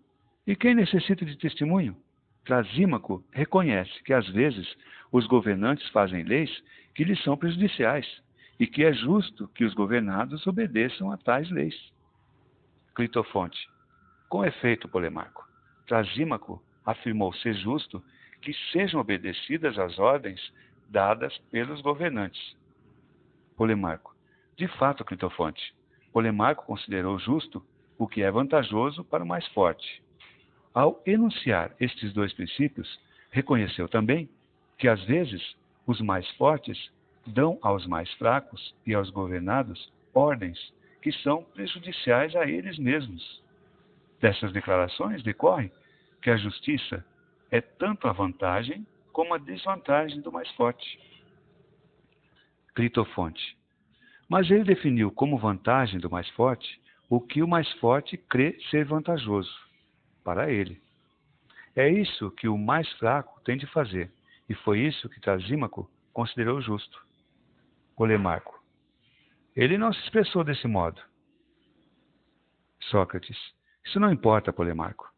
E 0.46 0.56
quem 0.56 0.74
necessita 0.74 1.24
de 1.24 1.36
testemunho? 1.36 1.96
Trasímaco 2.44 3.24
reconhece 3.32 4.02
que 4.02 4.12
às 4.12 4.28
vezes 4.28 4.76
os 5.10 5.26
governantes 5.26 5.88
fazem 5.90 6.22
leis 6.24 6.50
que 6.94 7.04
lhes 7.04 7.22
são 7.22 7.36
prejudiciais 7.36 8.23
e 8.58 8.66
que 8.66 8.84
é 8.84 8.92
justo 8.92 9.48
que 9.48 9.64
os 9.64 9.74
governados 9.74 10.46
obedeçam 10.46 11.10
a 11.10 11.16
tais 11.16 11.50
leis. 11.50 11.74
Clitofonte. 12.94 13.68
Com 14.28 14.44
efeito, 14.44 14.88
Polemarco, 14.88 15.46
Trasímaco 15.86 16.62
afirmou 16.84 17.32
ser 17.34 17.54
justo 17.54 18.02
que 18.40 18.54
sejam 18.72 19.00
obedecidas 19.00 19.78
as 19.78 19.98
ordens 19.98 20.40
dadas 20.88 21.36
pelos 21.50 21.80
governantes. 21.80 22.56
Polemarco. 23.56 24.14
De 24.56 24.68
fato, 24.68 25.04
Clitofonte, 25.04 25.74
Polemarco 26.12 26.64
considerou 26.64 27.18
justo 27.18 27.64
o 27.98 28.06
que 28.06 28.22
é 28.22 28.30
vantajoso 28.30 29.04
para 29.04 29.24
o 29.24 29.26
mais 29.26 29.46
forte. 29.48 30.02
Ao 30.72 31.00
enunciar 31.06 31.74
estes 31.80 32.12
dois 32.12 32.32
princípios, 32.32 33.00
reconheceu 33.30 33.88
também 33.88 34.28
que 34.78 34.88
às 34.88 35.02
vezes 35.04 35.56
os 35.86 36.00
mais 36.00 36.28
fortes 36.36 36.90
dão 37.26 37.58
aos 37.62 37.86
mais 37.86 38.10
fracos 38.14 38.74
e 38.86 38.94
aos 38.94 39.10
governados 39.10 39.92
ordens 40.12 40.58
que 41.02 41.12
são 41.12 41.42
prejudiciais 41.42 42.34
a 42.34 42.46
eles 42.46 42.78
mesmos. 42.78 43.42
Dessas 44.20 44.52
declarações 44.52 45.22
decorre 45.22 45.70
que 46.22 46.30
a 46.30 46.36
justiça 46.36 47.04
é 47.50 47.60
tanto 47.60 48.08
a 48.08 48.12
vantagem 48.12 48.86
como 49.12 49.34
a 49.34 49.38
desvantagem 49.38 50.20
do 50.20 50.32
mais 50.32 50.50
forte. 50.52 50.98
Clitofonte. 52.74 53.56
Mas 54.28 54.50
ele 54.50 54.64
definiu 54.64 55.10
como 55.10 55.38
vantagem 55.38 56.00
do 56.00 56.10
mais 56.10 56.28
forte 56.30 56.80
o 57.08 57.20
que 57.20 57.42
o 57.42 57.48
mais 57.48 57.70
forte 57.74 58.16
crê 58.16 58.58
ser 58.70 58.84
vantajoso 58.84 59.54
para 60.24 60.50
ele. 60.50 60.80
É 61.76 61.88
isso 61.88 62.30
que 62.30 62.48
o 62.48 62.56
mais 62.56 62.90
fraco 62.94 63.40
tem 63.44 63.56
de 63.56 63.66
fazer, 63.66 64.10
e 64.48 64.54
foi 64.54 64.80
isso 64.80 65.08
que 65.08 65.20
Trasímaco 65.20 65.90
considerou 66.12 66.60
justo. 66.60 67.04
Polemarco. 67.96 68.62
Ele 69.54 69.78
não 69.78 69.92
se 69.92 70.00
expressou 70.00 70.42
desse 70.42 70.66
modo. 70.66 71.00
Sócrates. 72.90 73.38
Isso 73.84 74.00
não 74.00 74.12
importa, 74.12 74.52
Polemarco. 74.52 75.08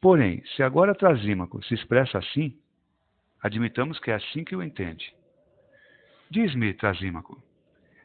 Porém, 0.00 0.44
se 0.54 0.62
agora 0.62 0.94
Trasímaco 0.94 1.62
se 1.64 1.74
expressa 1.74 2.18
assim, 2.18 2.58
admitamos 3.42 3.98
que 3.98 4.10
é 4.10 4.14
assim 4.14 4.44
que 4.44 4.54
o 4.54 4.62
entende. 4.62 5.14
Diz-me, 6.30 6.74
Trasímaco, 6.74 7.42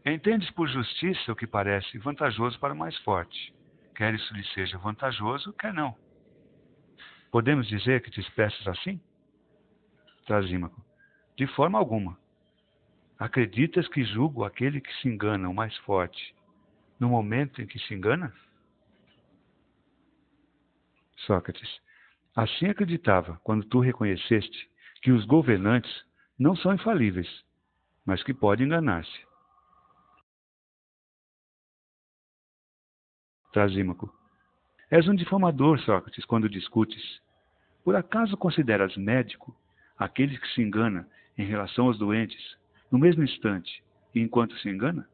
entendes 0.05 0.49
por 0.51 0.67
justiça 0.67 1.31
o 1.31 1.35
que 1.35 1.45
parece 1.45 1.97
vantajoso 1.97 2.57
para 2.59 2.73
o 2.73 2.77
mais 2.77 2.97
forte, 2.99 3.53
quer 3.95 4.13
isso 4.13 4.33
lhe 4.33 4.43
seja 4.53 4.77
vantajoso, 4.77 5.53
quer 5.53 5.73
não. 5.73 5.95
Podemos 7.31 7.67
dizer 7.67 8.01
que 8.01 8.09
te 8.09 8.21
expressas 8.21 8.67
assim? 8.67 9.01
Trasímaco, 10.25 10.83
de 11.37 11.45
forma 11.47 11.77
alguma. 11.77 12.17
Acreditas 13.19 13.87
que 13.87 14.03
julgo 14.03 14.43
aquele 14.43 14.81
que 14.81 14.93
se 14.95 15.07
engana 15.07 15.47
o 15.49 15.53
mais 15.53 15.75
forte 15.79 16.35
no 16.99 17.09
momento 17.09 17.61
em 17.61 17.67
que 17.67 17.79
se 17.79 17.93
engana? 17.93 18.33
Sócrates. 21.17 21.81
Assim 22.35 22.67
acreditava 22.67 23.39
quando 23.43 23.65
tu 23.65 23.79
reconheceste 23.79 24.69
que 25.01 25.11
os 25.11 25.25
governantes 25.25 25.91
não 26.37 26.55
são 26.55 26.73
infalíveis, 26.73 27.27
mas 28.05 28.23
que 28.23 28.33
podem 28.33 28.65
enganar-se. 28.65 29.25
Trasímaco. 33.51 34.11
És 34.89 35.07
um 35.07 35.15
difamador, 35.15 35.79
Sócrates, 35.79 36.25
quando 36.25 36.49
discutes. 36.49 37.21
Por 37.83 37.95
acaso 37.95 38.35
consideras 38.35 38.95
médico 38.97 39.55
aquele 39.97 40.37
que 40.37 40.47
se 40.49 40.61
engana 40.61 41.07
em 41.37 41.45
relação 41.45 41.85
aos 41.85 41.97
doentes 41.99 42.57
no 42.93 42.99
mesmo 42.99 43.23
instante 43.23 43.83
e 44.13 44.21
enquanto 44.21 44.55
se 44.59 44.69
engana? 44.69 45.09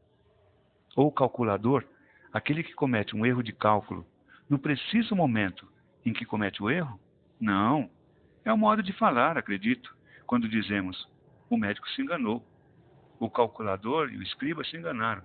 Ou 0.98 1.10
calculador, 1.10 1.86
aquele 2.34 2.62
que 2.62 2.74
comete 2.74 3.16
um 3.16 3.26
erro 3.26 3.42
de 3.42 3.54
cálculo 3.54 4.06
no 4.50 4.60
preciso 4.60 5.16
momento 5.16 5.66
em 6.06 6.12
que 6.12 6.26
comete 6.26 6.62
o 6.62 6.70
erro? 6.70 7.00
Não. 7.40 7.90
É 8.44 8.52
um 8.52 8.58
modo 8.58 8.84
de 8.84 8.92
falar, 8.92 9.38
acredito, 9.38 9.96
quando 10.28 10.50
dizemos 10.50 11.08
o 11.50 11.56
médico 11.56 11.90
se 11.92 12.02
enganou, 12.02 12.46
o 13.18 13.30
calculador 13.30 14.12
e 14.12 14.18
o 14.18 14.24
escriba 14.24 14.62
se 14.66 14.76
enganaram. 14.76 15.24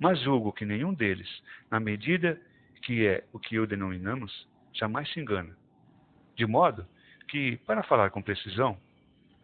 Mas 0.00 0.18
julgo 0.22 0.54
que 0.54 0.64
nenhum 0.64 0.94
deles, 0.94 1.28
na 1.70 1.78
medida 1.78 2.40
que 2.80 3.06
é 3.06 3.26
o 3.30 3.38
que 3.38 3.58
o 3.58 3.66
denominamos, 3.66 4.48
jamais 4.72 5.12
se 5.12 5.20
engana. 5.20 5.54
De 6.34 6.46
modo 6.46 6.86
que, 7.28 7.58
para 7.66 7.82
falar 7.82 8.08
com 8.08 8.22
precisão, 8.22 8.78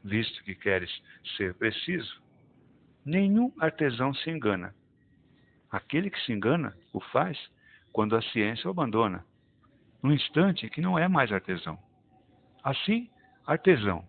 visto 0.04 0.42
que 0.44 0.54
queres 0.54 0.90
ser 1.36 1.54
preciso, 1.54 2.22
nenhum 3.04 3.52
artesão 3.58 4.14
se 4.14 4.30
engana. 4.30 4.74
Aquele 5.70 6.10
que 6.10 6.20
se 6.20 6.32
engana 6.32 6.76
o 6.92 7.00
faz 7.00 7.38
quando 7.92 8.16
a 8.16 8.22
ciência 8.22 8.68
o 8.68 8.70
abandona, 8.70 9.24
no 10.02 10.12
instante 10.12 10.68
que 10.68 10.80
não 10.80 10.98
é 10.98 11.08
mais 11.08 11.32
artesão. 11.32 11.78
Assim, 12.62 13.10
artesão, 13.46 14.06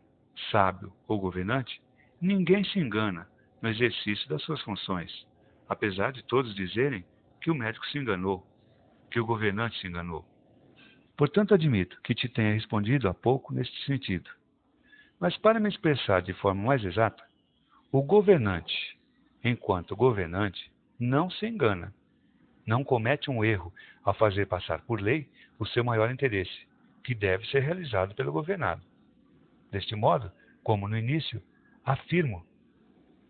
sábio 0.51 0.91
ou 1.07 1.19
governante, 1.19 1.81
ninguém 2.19 2.63
se 2.63 2.79
engana 2.79 3.27
no 3.61 3.69
exercício 3.69 4.27
das 4.29 4.41
suas 4.43 4.61
funções, 4.61 5.11
apesar 5.67 6.11
de 6.11 6.23
todos 6.23 6.55
dizerem 6.55 7.05
que 7.41 7.51
o 7.51 7.55
médico 7.55 7.85
se 7.87 7.97
enganou, 7.97 8.45
que 9.11 9.19
o 9.19 9.25
governante 9.25 9.79
se 9.79 9.87
enganou. 9.87 10.25
Portanto, 11.15 11.53
admito 11.53 11.99
que 12.01 12.15
te 12.15 12.27
tenha 12.27 12.53
respondido 12.53 13.07
há 13.07 13.13
pouco 13.13 13.53
neste 13.53 13.85
sentido. 13.85 14.29
Mas 15.23 15.37
para 15.37 15.57
me 15.57 15.69
expressar 15.69 16.21
de 16.21 16.33
forma 16.33 16.61
mais 16.61 16.83
exata, 16.83 17.23
o 17.93 18.03
governante, 18.03 18.99
enquanto 19.41 19.95
governante, 19.95 20.69
não 20.99 21.29
se 21.29 21.47
engana, 21.47 21.95
não 22.67 22.83
comete 22.83 23.31
um 23.31 23.41
erro 23.41 23.73
ao 24.03 24.13
fazer 24.13 24.47
passar 24.47 24.81
por 24.81 24.99
lei 24.99 25.25
o 25.57 25.65
seu 25.65 25.81
maior 25.81 26.11
interesse, 26.11 26.67
que 27.05 27.15
deve 27.15 27.47
ser 27.47 27.61
realizado 27.61 28.13
pelo 28.15 28.33
governado. 28.33 28.83
Deste 29.71 29.95
modo, 29.95 30.29
como 30.61 30.89
no 30.89 30.97
início, 30.97 31.41
afirmo 31.85 32.45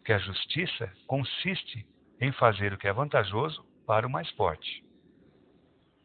que 0.04 0.14
a 0.14 0.18
justiça 0.18 0.92
consiste 1.06 1.86
em 2.20 2.32
fazer 2.32 2.74
o 2.74 2.78
que 2.80 2.88
é 2.88 2.92
vantajoso 2.92 3.64
para 3.86 4.08
o 4.08 4.10
mais 4.10 4.32
forte. 4.32 4.84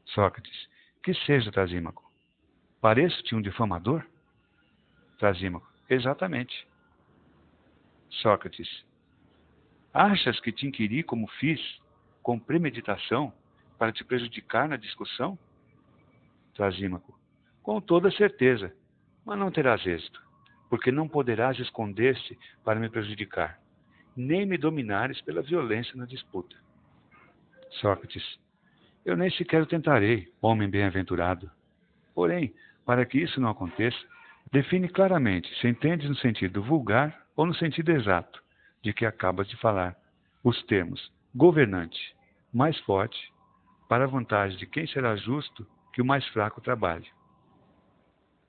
Sócrates, 0.04 0.68
que 1.02 1.14
seja 1.14 1.50
Trasímaco. 1.50 2.12
Pareço-te 2.78 3.34
um 3.34 3.40
difamador? 3.40 4.04
Trasímaco, 5.18 5.67
exatamente. 5.88 6.66
Sócrates, 8.10 8.84
achas 9.92 10.40
que 10.40 10.52
te 10.52 10.66
inquiri 10.66 11.02
como 11.02 11.26
fiz, 11.38 11.60
com 12.22 12.38
premeditação, 12.38 13.32
para 13.78 13.92
te 13.92 14.04
prejudicar 14.04 14.68
na 14.68 14.76
discussão? 14.76 15.38
Trasímaco, 16.54 17.18
com 17.62 17.80
toda 17.80 18.10
certeza, 18.10 18.74
mas 19.24 19.38
não 19.38 19.50
terás 19.50 19.86
êxito, 19.86 20.20
porque 20.68 20.90
não 20.90 21.08
poderás 21.08 21.58
esconder-se 21.58 22.36
para 22.64 22.80
me 22.80 22.88
prejudicar, 22.88 23.60
nem 24.16 24.44
me 24.44 24.58
dominares 24.58 25.20
pela 25.20 25.42
violência 25.42 25.96
na 25.96 26.04
disputa. 26.04 26.56
Sócrates, 27.80 28.38
eu 29.04 29.16
nem 29.16 29.30
sequer 29.30 29.64
tentarei, 29.66 30.32
homem 30.42 30.68
bem-aventurado. 30.68 31.50
Porém, 32.14 32.52
para 32.84 33.06
que 33.06 33.18
isso 33.18 33.40
não 33.40 33.50
aconteça, 33.50 33.98
define 34.52 34.88
claramente 34.88 35.48
se 35.60 35.68
entendes 35.68 36.08
no 36.08 36.16
sentido 36.16 36.62
vulgar 36.62 37.26
ou 37.36 37.46
no 37.46 37.54
sentido 37.54 37.92
exato 37.92 38.42
de 38.82 38.92
que 38.92 39.04
acabas 39.04 39.48
de 39.48 39.56
falar 39.56 39.96
os 40.42 40.62
termos 40.64 41.12
governante, 41.34 42.16
mais 42.52 42.78
forte, 42.80 43.32
para 43.88 44.04
a 44.04 44.08
vantagem 44.08 44.58
de 44.58 44.66
quem 44.66 44.86
será 44.86 45.16
justo 45.16 45.66
que 45.92 46.02
o 46.02 46.04
mais 46.04 46.26
fraco 46.28 46.60
trabalhe. 46.60 47.06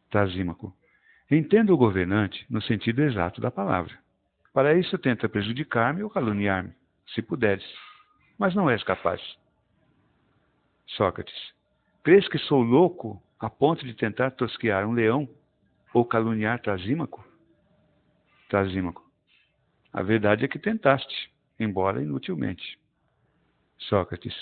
Trasímaco. 0.10 0.74
Entendo 1.30 1.74
o 1.74 1.78
governante 1.78 2.46
no 2.50 2.62
sentido 2.62 3.02
exato 3.02 3.40
da 3.40 3.52
palavra. 3.52 3.98
Para 4.54 4.74
isso 4.74 4.98
tenta 4.98 5.30
prejudicar-me 5.30 6.04
ou 6.04 6.10
caluniar-me, 6.10 6.74
se 7.14 7.22
puderes, 7.22 7.66
mas 8.38 8.56
não 8.56 8.70
és 8.70 8.84
capaz. 8.84 9.22
Sócrates. 10.88 11.54
Crês 12.04 12.28
que 12.28 12.40
sou 12.40 12.62
louco 12.62 13.22
a 13.40 13.50
ponto 13.50 13.86
de 13.86 13.94
tentar 13.94 14.32
tosquear 14.32 14.88
um 14.88 14.94
leão 14.94 15.30
ou 15.94 16.06
caluniar 16.06 16.62
Trasímaco? 16.62 17.26
Trasímaco. 18.48 19.10
A 19.92 20.02
verdade 20.02 20.46
é 20.46 20.48
que 20.48 20.60
tentaste, 20.60 21.32
embora 21.60 22.02
inutilmente. 22.02 22.80
Sócrates. 23.78 24.36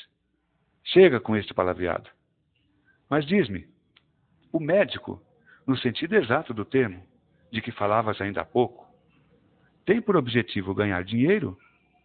Chega 0.83 1.19
com 1.19 1.35
este 1.35 1.53
palavreado. 1.53 2.09
Mas 3.09 3.25
diz-me, 3.25 3.67
o 4.51 4.59
médico, 4.59 5.21
no 5.65 5.77
sentido 5.77 6.15
exato 6.15 6.53
do 6.53 6.65
termo, 6.65 7.05
de 7.51 7.61
que 7.61 7.71
falavas 7.71 8.19
ainda 8.19 8.41
há 8.41 8.45
pouco, 8.45 8.87
tem 9.85 10.01
por 10.01 10.17
objetivo 10.17 10.73
ganhar 10.73 11.03
dinheiro 11.03 11.57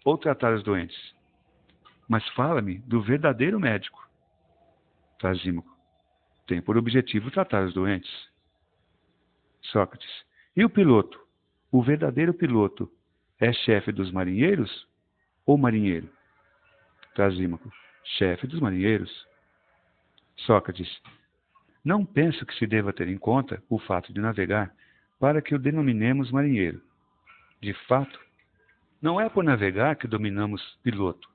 ou 0.05 0.17
tratar 0.17 0.55
os 0.55 0.63
doentes? 0.63 1.15
Mas 2.09 2.27
fala-me 2.31 2.79
do 2.81 3.03
verdadeiro 3.03 3.59
médico. 3.59 4.09
Trasímaco. 5.19 5.77
Tem 6.47 6.61
por 6.61 6.77
objetivo 6.77 7.31
tratar 7.31 7.65
os 7.65 7.75
doentes. 7.75 8.32
Sócrates. 9.63 10.11
E 10.57 10.65
o 10.65 10.71
piloto? 10.71 11.19
O 11.71 11.83
verdadeiro 11.83 12.35
piloto 12.35 12.91
é 13.41 13.53
chefe 13.53 13.93
dos 13.93 14.11
marinheiros 14.11 14.87
ou 15.47 15.57
marinheiro? 15.57 16.09
Trasímaco. 17.15 17.73
Chefe 18.19 18.47
dos 18.47 18.61
marinheiros. 18.61 19.27
Sócrates. 20.37 21.01
Não 21.85 22.05
penso 22.05 22.45
que 22.47 22.55
se 22.55 22.67
deva 22.67 22.93
ter 22.93 23.09
em 23.09 23.19
conta 23.19 23.63
o 23.69 23.79
fato 23.79 24.13
de 24.13 24.21
navegar 24.21 24.75
para 25.19 25.41
que 25.41 25.55
o 25.55 25.59
denominemos 25.59 26.31
marinheiro. 26.31 26.83
De 27.61 27.73
fato, 27.87 28.21
não 29.01 29.21
é 29.21 29.29
por 29.29 29.43
navegar 29.43 29.97
que 29.97 30.07
dominamos 30.07 30.63
piloto, 30.83 31.29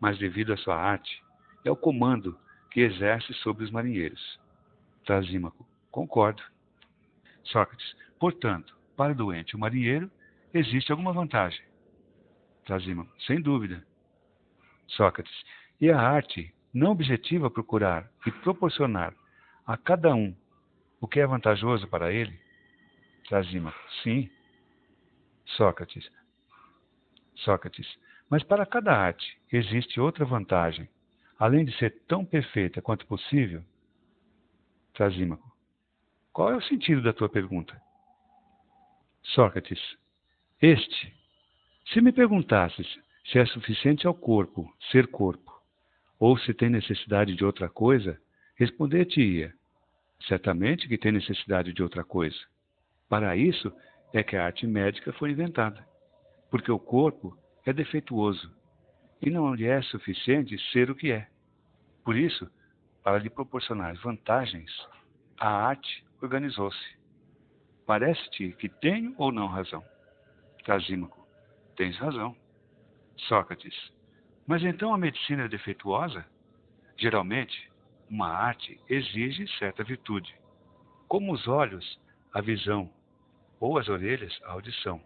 mas 0.00 0.18
devido 0.18 0.52
à 0.52 0.56
sua 0.56 0.76
arte 0.76 1.22
e 1.64 1.68
ao 1.68 1.76
comando 1.76 2.38
que 2.70 2.80
exerce 2.80 3.32
sobre 3.34 3.64
os 3.64 3.70
marinheiros. 3.70 4.38
Trasímaco. 5.04 5.66
Concordo. 5.90 6.42
Sócrates. 7.52 7.94
Portanto, 8.18 8.76
para 8.96 9.12
o 9.12 9.16
doente 9.16 9.56
o 9.56 9.58
marinheiro, 9.58 10.10
existe 10.52 10.90
alguma 10.90 11.12
vantagem. 11.12 11.64
Trasímaco. 12.64 13.10
Sem 13.22 13.40
dúvida. 13.40 13.84
Sócrates. 14.88 15.32
E 15.80 15.90
a 15.90 16.00
arte 16.00 16.54
não 16.72 16.92
objetiva 16.92 17.50
procurar 17.50 18.10
e 18.26 18.30
proporcionar 18.30 19.14
a 19.66 19.76
cada 19.76 20.14
um 20.14 20.36
o 21.00 21.06
que 21.06 21.20
é 21.20 21.26
vantajoso 21.26 21.86
para 21.88 22.12
ele? 22.12 22.38
Trasímaco. 23.28 23.78
Sim. 24.02 24.30
Sócrates. 25.56 26.10
Sócrates. 27.36 27.86
Mas 28.28 28.42
para 28.42 28.66
cada 28.66 28.92
arte 28.92 29.38
existe 29.50 30.00
outra 30.00 30.24
vantagem 30.24 30.88
além 31.38 31.64
de 31.64 31.76
ser 31.78 32.02
tão 32.08 32.24
perfeita 32.24 32.82
quanto 32.82 33.06
possível? 33.06 33.62
Trasímaco. 34.92 35.57
Qual 36.38 36.52
é 36.52 36.56
o 36.56 36.62
sentido 36.62 37.02
da 37.02 37.12
tua 37.12 37.28
pergunta? 37.28 37.76
Sócrates. 39.24 39.80
Este. 40.62 41.12
Se 41.92 42.00
me 42.00 42.12
perguntasses 42.12 42.86
se 43.24 43.40
é 43.40 43.46
suficiente 43.46 44.06
ao 44.06 44.14
corpo 44.14 44.72
ser 44.92 45.08
corpo, 45.08 45.52
ou 46.16 46.38
se 46.38 46.54
tem 46.54 46.70
necessidade 46.70 47.34
de 47.34 47.44
outra 47.44 47.68
coisa, 47.68 48.16
responder-te-ia: 48.54 49.52
certamente 50.28 50.86
que 50.86 50.96
tem 50.96 51.10
necessidade 51.10 51.72
de 51.72 51.82
outra 51.82 52.04
coisa. 52.04 52.38
Para 53.08 53.34
isso 53.34 53.72
é 54.14 54.22
que 54.22 54.36
a 54.36 54.46
arte 54.46 54.64
médica 54.64 55.12
foi 55.14 55.32
inventada, 55.32 55.84
porque 56.52 56.70
o 56.70 56.78
corpo 56.78 57.36
é 57.66 57.72
defeituoso 57.72 58.48
e 59.20 59.28
não 59.28 59.52
lhe 59.56 59.66
é 59.66 59.82
suficiente 59.82 60.56
ser 60.70 60.88
o 60.88 60.94
que 60.94 61.10
é. 61.10 61.26
Por 62.04 62.14
isso, 62.14 62.48
para 63.02 63.18
lhe 63.18 63.28
proporcionar 63.28 63.96
vantagens, 63.96 64.70
a 65.36 65.48
arte 65.48 66.06
organizou-se. 66.20 66.98
Parece-te 67.86 68.52
que 68.52 68.68
tenho 68.68 69.14
ou 69.16 69.32
não 69.32 69.46
razão? 69.46 69.82
Trasímaco, 70.64 71.26
tens 71.76 71.96
razão. 71.96 72.36
Sócrates, 73.16 73.74
mas 74.46 74.62
então 74.62 74.94
a 74.94 74.98
medicina 74.98 75.44
é 75.44 75.48
defeituosa? 75.48 76.24
Geralmente, 76.96 77.70
uma 78.08 78.28
arte 78.28 78.80
exige 78.88 79.46
certa 79.58 79.84
virtude, 79.84 80.34
como 81.06 81.32
os 81.32 81.46
olhos, 81.46 81.98
a 82.32 82.40
visão, 82.40 82.90
ou 83.60 83.78
as 83.78 83.88
orelhas, 83.88 84.38
a 84.44 84.52
audição. 84.52 85.00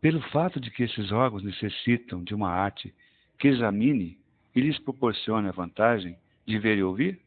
Pelo 0.00 0.20
fato 0.30 0.60
de 0.60 0.70
que 0.70 0.82
esses 0.82 1.10
órgãos 1.10 1.42
necessitam 1.42 2.22
de 2.22 2.34
uma 2.34 2.50
arte 2.50 2.94
que 3.38 3.48
examine 3.48 4.18
e 4.54 4.60
lhes 4.60 4.78
proporcione 4.78 5.48
a 5.48 5.52
vantagem 5.52 6.18
de 6.46 6.58
ver 6.58 6.78
e 6.78 6.82
ouvir? 6.82 7.20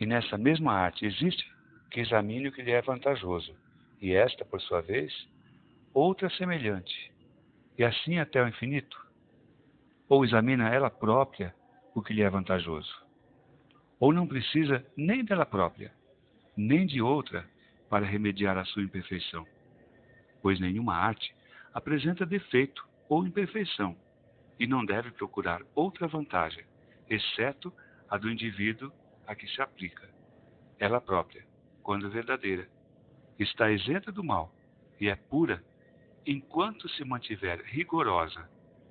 E 0.00 0.06
nessa 0.06 0.36
mesma 0.36 0.72
arte 0.72 1.06
existe 1.06 1.50
que 1.90 2.00
examine 2.00 2.48
o 2.48 2.52
que 2.52 2.62
lhe 2.62 2.70
é 2.70 2.80
vantajoso, 2.82 3.54
e 4.00 4.12
esta, 4.12 4.44
por 4.44 4.60
sua 4.60 4.80
vez, 4.80 5.12
outra 5.92 6.30
semelhante, 6.30 7.12
e 7.76 7.84
assim 7.84 8.18
até 8.18 8.42
o 8.42 8.48
infinito? 8.48 8.96
Ou 10.08 10.24
examina 10.24 10.68
ela 10.68 10.90
própria 10.90 11.54
o 11.94 12.02
que 12.02 12.12
lhe 12.12 12.22
é 12.22 12.30
vantajoso? 12.30 12.92
Ou 14.00 14.12
não 14.12 14.26
precisa 14.26 14.84
nem 14.96 15.24
dela 15.24 15.44
própria, 15.44 15.92
nem 16.56 16.86
de 16.86 17.00
outra 17.00 17.48
para 17.88 18.06
remediar 18.06 18.56
a 18.56 18.64
sua 18.64 18.82
imperfeição? 18.82 19.46
pois 20.42 20.60
nenhuma 20.60 20.94
arte 20.94 21.34
apresenta 21.72 22.24
defeito 22.24 22.86
ou 23.08 23.26
imperfeição 23.26 23.96
e 24.58 24.66
não 24.66 24.84
deve 24.84 25.10
procurar 25.12 25.62
outra 25.74 26.08
vantagem, 26.08 26.64
exceto 27.08 27.72
a 28.08 28.16
do 28.16 28.30
indivíduo 28.30 28.92
a 29.26 29.34
que 29.34 29.46
se 29.46 29.60
aplica. 29.60 30.08
Ela 30.78 31.00
própria, 31.00 31.44
quando 31.88 32.10
verdadeira, 32.10 32.68
está 33.38 33.70
isenta 33.70 34.12
do 34.12 34.22
mal 34.22 34.54
e 35.00 35.08
é 35.08 35.16
pura 35.16 35.64
enquanto 36.26 36.86
se 36.86 37.02
mantiver 37.02 37.62
rigorosa 37.64 38.46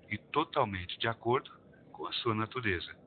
e 0.09 0.17
totalmente 0.17 0.97
de 0.97 1.07
acordo 1.07 1.51
com 1.91 2.07
a 2.07 2.11
sua 2.13 2.33
natureza. 2.33 2.97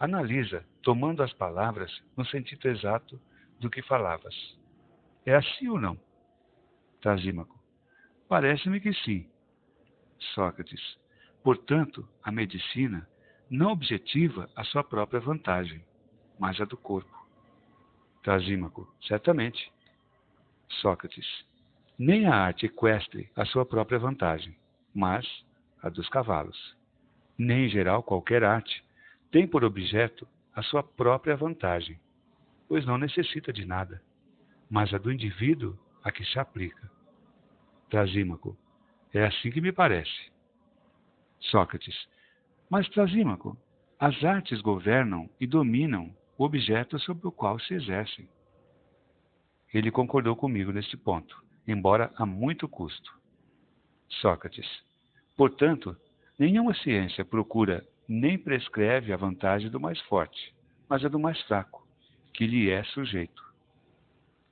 Analisa, 0.00 0.64
tomando 0.82 1.22
as 1.22 1.34
palavras 1.34 2.02
no 2.16 2.24
sentido 2.24 2.66
exato 2.66 3.20
do 3.60 3.68
que 3.68 3.82
falavas. 3.82 4.34
É 5.26 5.34
assim 5.34 5.68
ou 5.68 5.78
não? 5.78 6.00
Trasímaco. 7.02 7.62
Parece-me 8.26 8.80
que 8.80 8.94
sim. 8.94 9.30
Sócrates. 10.34 10.98
Portanto, 11.44 12.08
a 12.22 12.32
medicina 12.32 13.06
não 13.50 13.72
objetiva 13.72 14.48
a 14.56 14.64
sua 14.64 14.82
própria 14.82 15.20
vantagem, 15.20 15.84
mas 16.38 16.58
a 16.58 16.64
do 16.64 16.78
corpo. 16.78 17.17
Trasímaco. 18.28 18.86
Certamente. 19.06 19.72
Sócrates. 20.82 21.26
Nem 21.98 22.26
a 22.26 22.34
arte 22.34 22.66
equestre 22.66 23.30
a 23.34 23.46
sua 23.46 23.64
própria 23.64 23.98
vantagem, 23.98 24.54
mas 24.94 25.26
a 25.82 25.88
dos 25.88 26.10
cavalos. 26.10 26.76
Nem, 27.38 27.64
em 27.64 27.68
geral, 27.70 28.02
qualquer 28.02 28.44
arte 28.44 28.84
tem 29.30 29.48
por 29.48 29.64
objeto 29.64 30.28
a 30.54 30.62
sua 30.62 30.82
própria 30.82 31.38
vantagem, 31.38 31.98
pois 32.68 32.84
não 32.84 32.98
necessita 32.98 33.50
de 33.50 33.64
nada, 33.64 34.02
mas 34.68 34.92
a 34.92 34.98
do 34.98 35.10
indivíduo 35.10 35.78
a 36.04 36.12
que 36.12 36.22
se 36.22 36.38
aplica. 36.38 36.90
Trasímaco. 37.88 38.54
É 39.10 39.24
assim 39.24 39.50
que 39.50 39.62
me 39.62 39.72
parece. 39.72 40.30
Sócrates. 41.40 41.96
Mas, 42.68 42.86
Trasímaco, 42.90 43.56
as 43.98 44.22
artes 44.22 44.60
governam 44.60 45.30
e 45.40 45.46
dominam 45.46 46.14
o 46.38 46.44
objeto 46.44 46.98
sobre 47.00 47.26
o 47.26 47.32
qual 47.32 47.58
se 47.58 47.74
exercem. 47.74 48.28
Ele 49.74 49.90
concordou 49.90 50.36
comigo 50.36 50.70
neste 50.70 50.96
ponto, 50.96 51.36
embora 51.66 52.12
a 52.16 52.24
muito 52.24 52.68
custo. 52.68 53.12
Sócrates. 54.08 54.66
Portanto, 55.36 55.96
nenhuma 56.38 56.72
ciência 56.74 57.24
procura 57.24 57.84
nem 58.08 58.38
prescreve 58.38 59.12
a 59.12 59.16
vantagem 59.16 59.68
do 59.68 59.80
mais 59.80 60.00
forte, 60.02 60.54
mas 60.88 61.04
a 61.04 61.08
do 61.08 61.18
mais 61.18 61.40
fraco, 61.42 61.86
que 62.32 62.46
lhe 62.46 62.70
é 62.70 62.84
sujeito. 62.84 63.42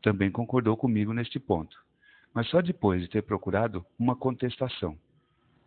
Também 0.03 0.31
concordou 0.31 0.77
comigo 0.77 1.13
neste 1.15 1.39
ponto, 1.39 1.77
mas 2.35 2.49
só 2.49 2.61
depois 2.61 3.01
de 3.01 3.09
ter 3.09 3.23
procurado 3.23 3.87
uma 3.99 4.15
contestação. 4.15 4.99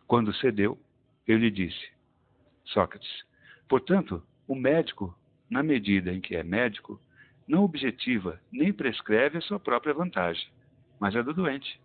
Quando 0.06 0.34
cedeu, 0.34 0.78
eu 1.26 1.36
lhe 1.38 1.50
disse: 1.50 1.90
Sócrates, 2.66 3.24
portanto, 3.68 4.22
o 4.46 4.54
médico, 4.54 5.16
na 5.50 5.62
medida 5.62 6.12
em 6.12 6.20
que 6.20 6.36
é 6.36 6.44
médico, 6.44 7.00
não 7.46 7.64
objetiva 7.64 8.40
nem 8.52 8.72
prescreve 8.72 9.38
a 9.38 9.40
sua 9.40 9.58
própria 9.58 9.92
vantagem, 9.92 10.48
mas 11.00 11.16
a 11.16 11.22
do 11.22 11.34
doente. 11.34 11.80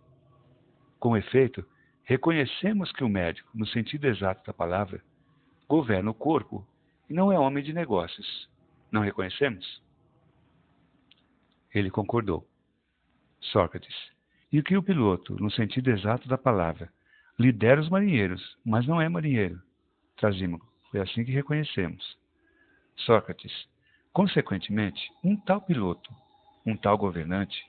Com 1.00 1.16
efeito, 1.16 1.66
reconhecemos 2.04 2.92
que 2.92 3.02
o 3.02 3.08
médico, 3.08 3.50
no 3.52 3.66
sentido 3.66 4.06
exato 4.06 4.46
da 4.46 4.54
palavra, 4.54 5.02
governa 5.68 6.10
o 6.10 6.14
corpo 6.14 6.66
e 7.10 7.14
não 7.14 7.32
é 7.32 7.38
homem 7.38 7.64
de 7.64 7.72
negócios. 7.72 8.48
Não 8.92 9.02
reconhecemos? 9.02 9.82
Ele 11.74 11.90
concordou. 11.90 12.48
Sócrates. 13.40 13.94
E 14.52 14.62
que 14.62 14.76
o 14.76 14.82
piloto, 14.82 15.36
no 15.40 15.50
sentido 15.50 15.90
exato 15.90 16.28
da 16.28 16.38
palavra, 16.38 16.90
lidera 17.38 17.80
os 17.80 17.88
marinheiros, 17.88 18.56
mas 18.64 18.86
não 18.86 19.00
é 19.00 19.08
marinheiro. 19.08 19.60
Trasímago. 20.16 20.66
Foi 20.90 21.00
assim 21.00 21.24
que 21.24 21.32
reconhecemos. 21.32 22.16
Sócrates. 22.96 23.52
Consequentemente, 24.12 25.10
um 25.22 25.36
tal 25.36 25.60
piloto, 25.60 26.10
um 26.64 26.76
tal 26.76 26.96
governante, 26.96 27.64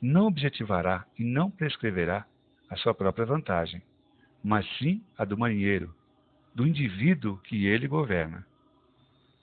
não 0.00 0.26
objetivará 0.26 1.06
e 1.18 1.24
não 1.24 1.50
prescreverá 1.50 2.26
a 2.70 2.76
sua 2.76 2.94
própria 2.94 3.26
vantagem, 3.26 3.82
mas 4.42 4.66
sim 4.78 5.02
a 5.16 5.24
do 5.24 5.38
marinheiro, 5.38 5.94
do 6.54 6.66
indivíduo 6.66 7.38
que 7.38 7.66
ele 7.66 7.86
governa. 7.86 8.46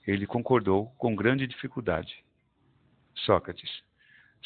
Ele 0.06 0.26
concordou 0.26 0.86
com 0.98 1.14
grande 1.14 1.46
dificuldade. 1.46 2.24
Sócrates. 3.14 3.82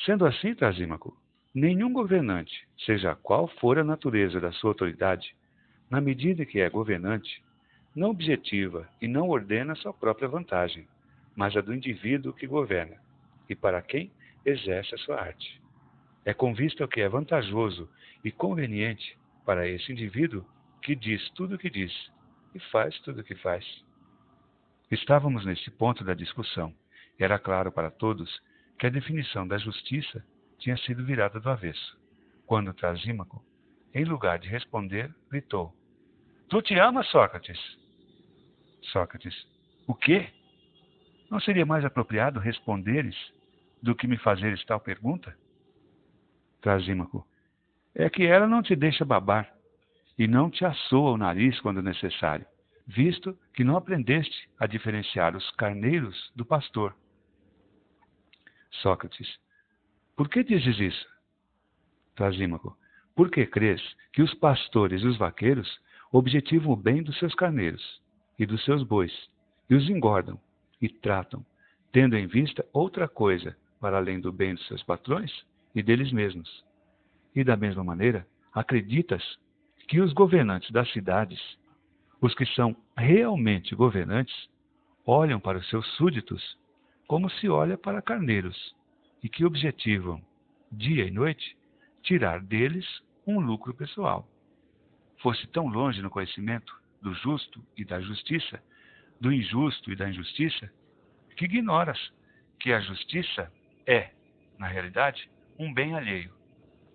Sendo 0.05 0.27
assim, 0.27 0.55
Trasímaco, 0.55 1.16
nenhum 1.55 1.93
governante, 1.93 2.68
seja 2.85 3.16
qual 3.16 3.49
for 3.49 3.79
a 3.79 3.85
natureza 3.85 4.39
da 4.39 4.53
sua 4.53 4.70
autoridade, 4.70 5.35
na 5.91 6.01
medida 6.01 6.45
que 6.45 6.61
é 6.61 6.68
governante, 6.68 7.43
não 7.97 8.11
objetiva 8.11 8.86
e 9.01 9.09
não 9.09 9.30
ordena 9.30 9.74
sua 9.74 9.94
própria 9.94 10.28
vantagem, 10.28 10.86
mas 11.34 11.57
a 11.57 11.62
do 11.62 11.74
indivíduo 11.74 12.34
que 12.34 12.47
governa 12.47 13.01
e 13.49 13.57
para 13.57 13.80
quem 13.80 14.12
exerce 14.44 14.94
a 14.94 14.99
sua 14.99 15.18
arte. 15.18 15.62
É 16.22 16.34
com 16.34 16.53
vista 16.53 16.84
ao 16.84 16.88
que 16.88 17.01
é 17.01 17.09
vantajoso 17.09 17.88
e 18.22 18.30
conveniente 18.30 19.16
para 19.47 19.66
esse 19.66 19.90
indivíduo 19.90 20.44
que 20.82 20.94
diz 20.94 21.30
tudo 21.30 21.55
o 21.55 21.59
que 21.59 21.70
diz 21.70 21.92
e 22.55 22.61
faz 22.70 22.99
tudo 23.01 23.22
o 23.22 23.24
que 23.24 23.34
faz. 23.34 23.64
Estávamos 24.90 25.47
nesse 25.47 25.70
ponto 25.70 26.05
da 26.05 26.12
discussão. 26.12 26.74
Era 27.18 27.38
claro 27.38 27.72
para 27.72 27.90
todos 27.90 28.42
que 28.78 28.86
a 28.86 28.90
definição 28.90 29.49
da 29.49 29.57
justiça 29.57 30.22
tinha 30.59 30.76
sido 30.78 31.05
virada 31.05 31.40
do 31.40 31.49
avesso, 31.49 31.99
quando 32.44 32.74
Trasímaco, 32.74 33.42
em 33.94 34.05
lugar 34.05 34.38
de 34.38 34.49
responder, 34.49 35.12
gritou: 35.30 35.74
Tu 36.49 36.61
te 36.62 36.78
amas, 36.78 37.07
Sócrates? 37.09 37.86
Sócrates: 38.83 39.47
O 39.87 39.95
quê? 39.95 40.29
Não 41.31 41.41
seria 41.41 41.66
mais 41.66 41.85
apropriado 41.85 42.39
responderes 42.39 43.16
do 43.83 43.95
que 43.95 44.07
me 44.07 44.16
fazeres 44.16 44.64
tal 44.64 44.81
pergunta? 44.81 45.37
Trasímaco: 46.61 47.27
É 47.95 48.09
que 48.09 48.24
ela 48.24 48.47
não 48.47 48.62
te 48.62 48.77
deixa 48.77 49.05
babar 49.05 49.53
e 50.18 50.27
não 50.27 50.51
te 50.51 50.64
assoa 50.64 51.12
o 51.12 51.16
nariz 51.16 51.61
quando 51.61 51.83
necessário, 51.83 52.47
visto 52.87 53.39
que 53.53 53.64
não 53.64 53.77
aprendeste 53.77 54.49
a 54.59 54.66
diferenciar 54.66 55.37
os 55.37 55.51
carneiros 55.53 56.33
do 56.35 56.45
pastor. 56.45 56.95
Sócrates. 58.83 59.39
Por 60.16 60.29
que 60.29 60.43
dizes 60.43 60.79
isso? 60.79 61.07
Trasímaco. 62.14 62.77
Porque 63.14 63.47
crês 63.47 63.83
que 64.12 64.22
os 64.22 64.33
pastores 64.35 65.03
e 65.03 65.07
os 65.07 65.18
vaqueiros 65.18 65.81
objetivam 66.12 66.72
o 66.72 66.77
bem 66.77 67.03
dos 67.03 67.18
seus 67.18 67.35
carneiros 67.35 68.01
e 68.39 68.47
dos 68.47 68.64
seus 68.64 68.82
bois, 68.82 69.12
e 69.68 69.74
os 69.74 69.89
engordam 69.89 70.39
e 70.80 70.89
tratam, 70.89 71.45
tendo 71.93 72.16
em 72.16 72.26
vista 72.26 72.64
outra 72.72 73.09
coisa 73.09 73.57
para 73.80 73.97
além 73.97 74.20
do 74.20 74.32
bem 74.32 74.55
dos 74.55 74.66
seus 74.66 74.82
patrões 74.82 75.32
e 75.74 75.82
deles 75.82 76.12
mesmos. 76.12 76.64
E 77.34 77.45
da 77.45 77.57
mesma 77.57 77.84
maneira, 77.84 78.26
acreditas 78.53 79.22
que 79.89 80.01
os 80.01 80.12
governantes 80.12 80.70
das 80.70 80.91
cidades, 80.93 81.41
os 82.20 82.34
que 82.34 82.47
são 82.47 82.76
realmente 82.97 83.74
governantes, 83.74 84.49
olham 85.05 85.39
para 85.39 85.59
os 85.59 85.68
seus 85.68 85.87
súditos 85.97 86.57
como 87.07 87.30
se 87.30 87.49
olha 87.49 87.78
para 87.78 88.03
carneiros 88.03 88.74
e 89.22 89.28
que 89.28 89.45
objetivam, 89.45 90.20
dia 90.72 91.07
e 91.07 91.11
noite, 91.11 91.57
tirar 92.03 92.41
deles 92.41 92.87
um 93.26 93.39
lucro 93.39 93.72
pessoal. 93.74 94.26
Fosse 95.18 95.47
tão 95.49 95.66
longe 95.68 96.03
no 96.03 96.11
conhecimento 96.11 96.74
do 97.07 97.14
justo 97.14 97.64
e 97.76 97.84
da 97.84 98.00
justiça, 98.00 98.61
do 99.20 99.32
injusto 99.32 99.92
e 99.92 99.94
da 99.94 100.09
injustiça, 100.09 100.68
que 101.36 101.44
ignoras 101.44 102.12
que 102.59 102.72
a 102.72 102.80
justiça 102.80 103.52
é, 103.86 104.11
na 104.59 104.66
realidade, 104.66 105.30
um 105.57 105.72
bem 105.72 105.94
alheio, 105.94 106.34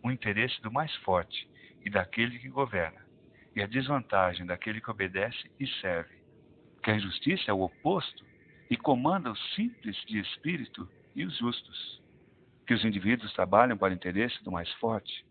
um 0.03 0.11
interesse 0.11 0.61
do 0.61 0.69
mais 0.69 0.93
forte 0.97 1.49
e 1.85 1.89
daquele 1.89 2.37
que 2.39 2.49
governa, 2.49 2.99
e 3.55 3.61
a 3.61 3.67
desvantagem 3.67 4.45
daquele 4.45 4.81
que 4.81 4.91
obedece 4.91 5.49
e 5.57 5.65
serve. 5.79 6.21
Que 6.83 6.91
a 6.91 6.97
injustiça 6.97 7.49
é 7.49 7.53
o 7.53 7.61
oposto 7.61 8.25
e 8.69 8.75
comanda 8.75 9.31
os 9.31 9.55
simples 9.55 9.95
de 10.07 10.19
espírito 10.19 10.89
e 11.15 11.23
os 11.23 11.37
justos. 11.37 12.01
Que 12.67 12.73
os 12.73 12.83
indivíduos 12.83 13.31
trabalham 13.31 13.77
para 13.77 13.93
o 13.93 13.95
interesse 13.95 14.43
do 14.43 14.51
mais 14.51 14.69
forte 14.73 15.25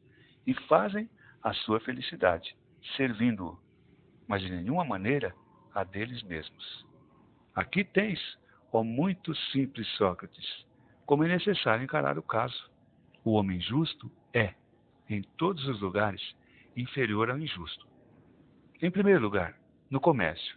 e 0.47 0.55
fazem 0.55 1.07
a 1.43 1.53
sua 1.53 1.81
felicidade, 1.81 2.57
servindo-o, 2.97 3.61
mas 4.31 4.41
de 4.43 4.49
nenhuma 4.49 4.85
maneira 4.85 5.35
a 5.75 5.83
deles 5.83 6.23
mesmos. 6.23 6.87
Aqui 7.53 7.83
tens, 7.83 8.21
ó 8.73 8.85
muito 8.85 9.35
simples 9.51 9.89
Sócrates, 9.97 10.65
como 11.05 11.25
é 11.25 11.29
necessário 11.29 11.83
encarar 11.83 12.17
o 12.17 12.23
caso. 12.23 12.71
O 13.25 13.33
homem 13.33 13.61
justo 13.61 14.09
é, 14.33 14.55
em 15.09 15.21
todos 15.37 15.67
os 15.67 15.81
lugares, 15.81 16.23
inferior 16.77 17.29
ao 17.29 17.41
injusto. 17.41 17.89
Em 18.81 18.89
primeiro 18.89 19.21
lugar, 19.21 19.59
no 19.91 20.01
comércio. 20.01 20.57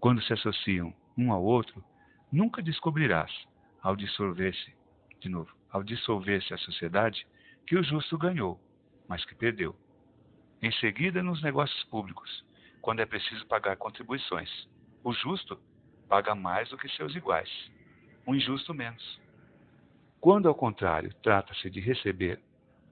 Quando 0.00 0.20
se 0.22 0.32
associam 0.32 0.92
um 1.16 1.30
ao 1.30 1.44
outro, 1.44 1.84
nunca 2.32 2.60
descobrirás, 2.60 3.30
ao 3.80 3.94
dissolver-se, 3.94 4.74
de 5.20 5.28
novo, 5.28 5.54
ao 5.70 5.84
dissolver-se 5.84 6.52
a 6.52 6.58
sociedade, 6.58 7.24
que 7.68 7.76
o 7.76 7.84
justo 7.84 8.18
ganhou, 8.18 8.60
mas 9.08 9.24
que 9.24 9.34
perdeu. 9.36 9.76
Em 10.60 10.72
seguida, 10.72 11.22
nos 11.22 11.40
negócios 11.40 11.84
públicos, 11.84 12.44
quando 12.86 13.00
é 13.00 13.04
preciso 13.04 13.44
pagar 13.48 13.76
contribuições. 13.76 14.48
O 15.02 15.12
justo 15.12 15.60
paga 16.08 16.36
mais 16.36 16.68
do 16.68 16.78
que 16.78 16.88
seus 16.90 17.16
iguais, 17.16 17.50
o 18.24 18.32
injusto 18.32 18.72
menos. 18.72 19.20
Quando, 20.20 20.46
ao 20.46 20.54
contrário, 20.54 21.12
trata-se 21.20 21.68
de 21.68 21.80
receber, 21.80 22.40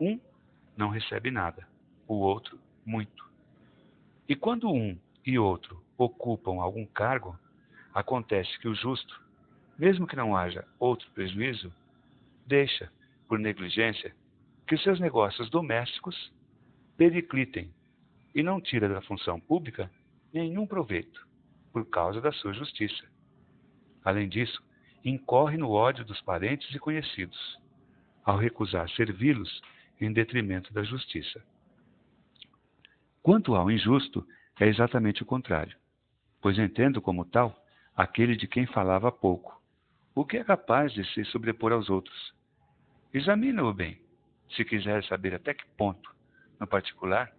um 0.01 0.19
não 0.77 0.89
recebe 0.89 1.31
nada, 1.31 1.65
o 2.09 2.15
outro, 2.15 2.59
muito. 2.85 3.25
E 4.29 4.35
quando 4.35 4.69
um 4.69 4.99
e 5.25 5.39
outro 5.39 5.81
ocupam 5.97 6.61
algum 6.61 6.85
cargo, 6.87 7.39
acontece 7.95 8.59
que 8.59 8.67
o 8.67 8.75
justo, 8.75 9.23
mesmo 9.79 10.09
que 10.09 10.17
não 10.17 10.37
haja 10.37 10.67
outro 10.77 11.09
prejuízo, 11.13 11.73
deixa, 12.45 12.91
por 13.29 13.39
negligência, 13.39 14.13
que 14.67 14.77
seus 14.77 14.99
negócios 14.99 15.49
domésticos 15.51 16.33
periclitem 16.97 17.73
e 18.35 18.43
não 18.43 18.61
tira 18.61 18.89
da 18.89 19.01
função 19.03 19.39
pública 19.39 19.91
nenhum 20.33 20.67
proveito, 20.67 21.27
por 21.73 21.89
causa 21.89 22.21
da 22.21 22.33
sua 22.33 22.53
justiça. 22.53 23.05
Além 24.05 24.29
disso, 24.29 24.63
incorre 25.05 25.57
no 25.57 25.71
ódio 25.71 26.05
dos 26.05 26.21
parentes 26.23 26.75
e 26.75 26.79
conhecidos, 26.79 27.39
ao 28.25 28.37
recusar 28.37 28.89
servi-los 28.91 29.63
em 30.01 30.13
detrimento 30.13 30.73
da 30.73 30.83
justiça. 30.83 31.43
Quanto 33.23 33.55
ao 33.55 33.71
injusto, 33.71 34.27
é 34.59 34.67
exatamente 34.67 35.23
o 35.23 35.27
contrário, 35.27 35.77
pois 36.41 36.59
entendo 36.59 37.01
como 37.01 37.25
tal 37.25 37.57
aquele 37.97 38.37
de 38.37 38.47
quem 38.47 38.67
falava 38.67 39.11
pouco, 39.11 39.63
o 40.15 40.25
que 40.25 40.37
é 40.37 40.45
capaz 40.45 40.93
de 40.93 41.05
se 41.13 41.25
sobrepor 41.27 41.73
aos 41.73 41.89
outros. 41.89 42.35
Examina-o 43.13 43.73
bem, 43.73 44.01
se 44.51 44.65
quiser 44.65 45.05
saber 45.05 45.35
até 45.35 45.55
que 45.55 45.65
ponto, 45.77 46.15
no 46.59 46.67
particular, 46.67 47.33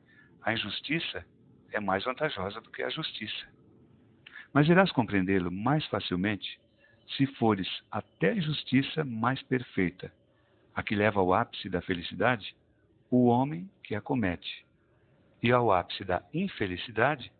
a 0.45 0.53
injustiça 0.53 1.25
é 1.71 1.79
mais 1.79 2.03
vantajosa 2.03 2.61
do 2.61 2.69
que 2.69 2.83
a 2.83 2.89
justiça. 2.89 3.47
Mas 4.53 4.69
irás 4.69 4.91
compreendê-lo 4.91 5.51
mais 5.51 5.83
facilmente 5.87 6.59
se 7.17 7.25
fores 7.25 7.67
até 7.91 8.31
a 8.31 8.39
justiça 8.39 9.03
mais 9.03 9.41
perfeita, 9.43 10.13
a 10.73 10.83
que 10.83 10.95
leva 10.95 11.19
ao 11.19 11.33
ápice 11.33 11.67
da 11.67 11.81
felicidade 11.81 12.55
o 13.09 13.25
homem 13.25 13.69
que 13.83 13.95
a 13.95 14.01
comete, 14.01 14.65
e 15.41 15.51
ao 15.51 15.71
ápice 15.71 16.03
da 16.03 16.23
infelicidade 16.31 17.31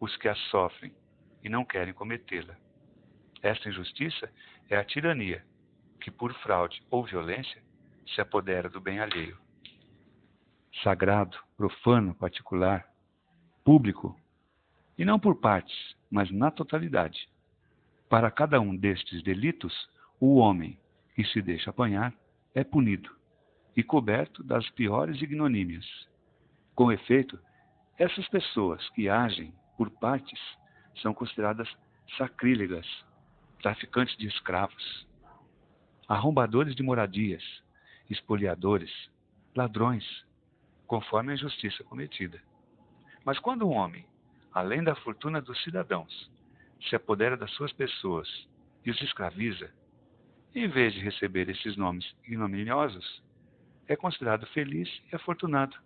os 0.00 0.16
que 0.16 0.28
a 0.28 0.34
sofrem 0.34 0.94
e 1.42 1.48
não 1.48 1.64
querem 1.64 1.92
cometê-la. 1.92 2.56
Esta 3.42 3.68
injustiça 3.68 4.32
é 4.70 4.76
a 4.76 4.84
tirania, 4.84 5.44
que 6.00 6.12
por 6.12 6.32
fraude 6.34 6.80
ou 6.90 7.04
violência 7.04 7.60
se 8.06 8.20
apodera 8.20 8.68
do 8.68 8.80
bem 8.80 9.00
alheio. 9.00 9.36
Sagrado, 10.82 11.36
profano, 11.56 12.14
particular, 12.14 12.86
público, 13.64 14.18
e 14.96 15.04
não 15.04 15.18
por 15.18 15.36
partes, 15.36 15.96
mas 16.10 16.30
na 16.30 16.50
totalidade. 16.50 17.28
Para 18.08 18.30
cada 18.30 18.60
um 18.60 18.76
destes 18.76 19.22
delitos, 19.22 19.74
o 20.20 20.36
homem 20.36 20.78
que 21.14 21.24
se 21.24 21.42
deixa 21.42 21.70
apanhar 21.70 22.14
é 22.54 22.62
punido 22.62 23.10
e 23.76 23.82
coberto 23.82 24.42
das 24.42 24.68
piores 24.70 25.20
ignomínias. 25.20 25.86
Com 26.74 26.92
efeito, 26.92 27.38
essas 27.98 28.28
pessoas 28.28 28.88
que 28.90 29.08
agem 29.08 29.54
por 29.76 29.90
partes 29.90 30.40
são 31.00 31.14
consideradas 31.14 31.68
sacrílegas, 32.18 32.86
traficantes 33.60 34.16
de 34.16 34.26
escravos, 34.26 35.06
arrombadores 36.08 36.74
de 36.74 36.82
moradias, 36.82 37.42
espoliadores, 38.10 38.90
ladrões, 39.54 40.04
conforme 40.86 41.32
a 41.32 41.34
injustiça 41.34 41.84
cometida. 41.84 42.40
Mas 43.24 43.38
quando 43.38 43.66
um 43.66 43.72
homem, 43.72 44.04
além 44.52 44.82
da 44.82 44.94
fortuna 44.94 45.40
dos 45.40 45.62
cidadãos, 45.62 46.30
se 46.88 46.96
apodera 46.96 47.36
das 47.36 47.50
suas 47.52 47.72
pessoas 47.72 48.28
e 48.84 48.90
os 48.90 49.00
escraviza, 49.00 49.70
em 50.54 50.68
vez 50.68 50.92
de 50.92 51.00
receber 51.00 51.48
esses 51.48 51.76
nomes 51.76 52.04
ignominiosos, 52.26 53.22
é 53.88 53.96
considerado 53.96 54.46
feliz 54.48 54.88
e 55.10 55.16
afortunado, 55.16 55.76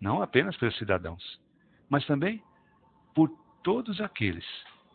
não 0.00 0.22
apenas 0.22 0.56
pelos 0.56 0.76
cidadãos, 0.76 1.40
mas 1.88 2.04
também 2.06 2.42
por 3.14 3.30
todos 3.62 4.00
aqueles 4.00 4.44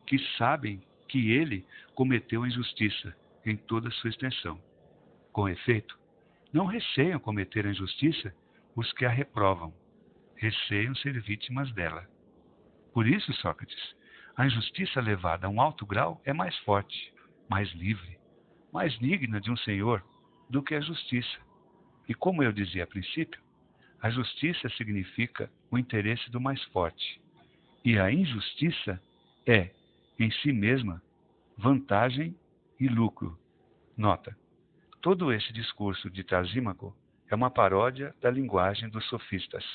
que 0.06 0.20
sabem 0.38 0.82
que 1.08 1.32
ele 1.32 1.66
cometeu 1.96 2.46
injustiça 2.46 3.16
em 3.46 3.56
toda 3.56 3.90
a 3.90 3.92
sua 3.92 4.10
extensão. 4.10 4.60
Com 5.32 5.50
efeito, 5.50 5.98
não 6.52 6.66
receiam 6.66 7.20
cometer 7.20 7.66
a 7.66 7.72
injustiça 7.72 8.34
os 8.76 8.92
que 8.94 9.06
a 9.06 9.10
reprovam, 9.10 9.74
receiam 10.36 10.96
ser 10.96 11.20
vítimas 11.22 11.72
dela. 11.74 12.08
Por 12.94 13.08
isso, 13.08 13.34
Sócrates, 13.34 13.96
a 14.36 14.46
injustiça 14.46 15.00
levada 15.00 15.48
a 15.48 15.50
um 15.50 15.62
alto 15.62 15.86
grau 15.86 16.22
é 16.26 16.34
mais 16.34 16.58
forte, 16.60 17.14
mais 17.50 17.72
livre, 17.72 18.18
mais 18.72 18.98
digna 19.00 19.40
de 19.40 19.52
um 19.52 19.58
senhor 19.58 20.04
do 20.50 20.62
que 20.62 20.76
a 20.76 20.82
justiça. 20.82 21.38
E 22.08 22.14
como 22.14 22.44
eu 22.44 22.52
dizia 22.52 22.84
a 22.84 22.88
princípio, 22.88 23.42
a 24.02 24.10
justiça 24.10 24.68
significa 24.70 25.50
o 25.72 25.78
interesse 25.78 26.30
do 26.30 26.42
mais 26.42 26.62
forte, 26.66 27.22
e 27.86 27.98
a 27.98 28.12
injustiça 28.12 29.02
é, 29.46 29.72
em 30.20 30.30
si 30.32 30.52
mesma, 30.52 31.02
vantagem 31.58 32.36
e 32.80 32.88
lucro. 32.88 33.38
Nota: 33.96 34.36
todo 35.02 35.32
esse 35.32 35.54
discurso 35.54 36.10
de 36.10 36.24
Trasímaco 36.24 36.96
é 37.34 37.36
uma 37.36 37.50
paródia 37.50 38.14
da 38.22 38.30
linguagem 38.30 38.88
dos 38.90 39.04
sofistas. 39.10 39.66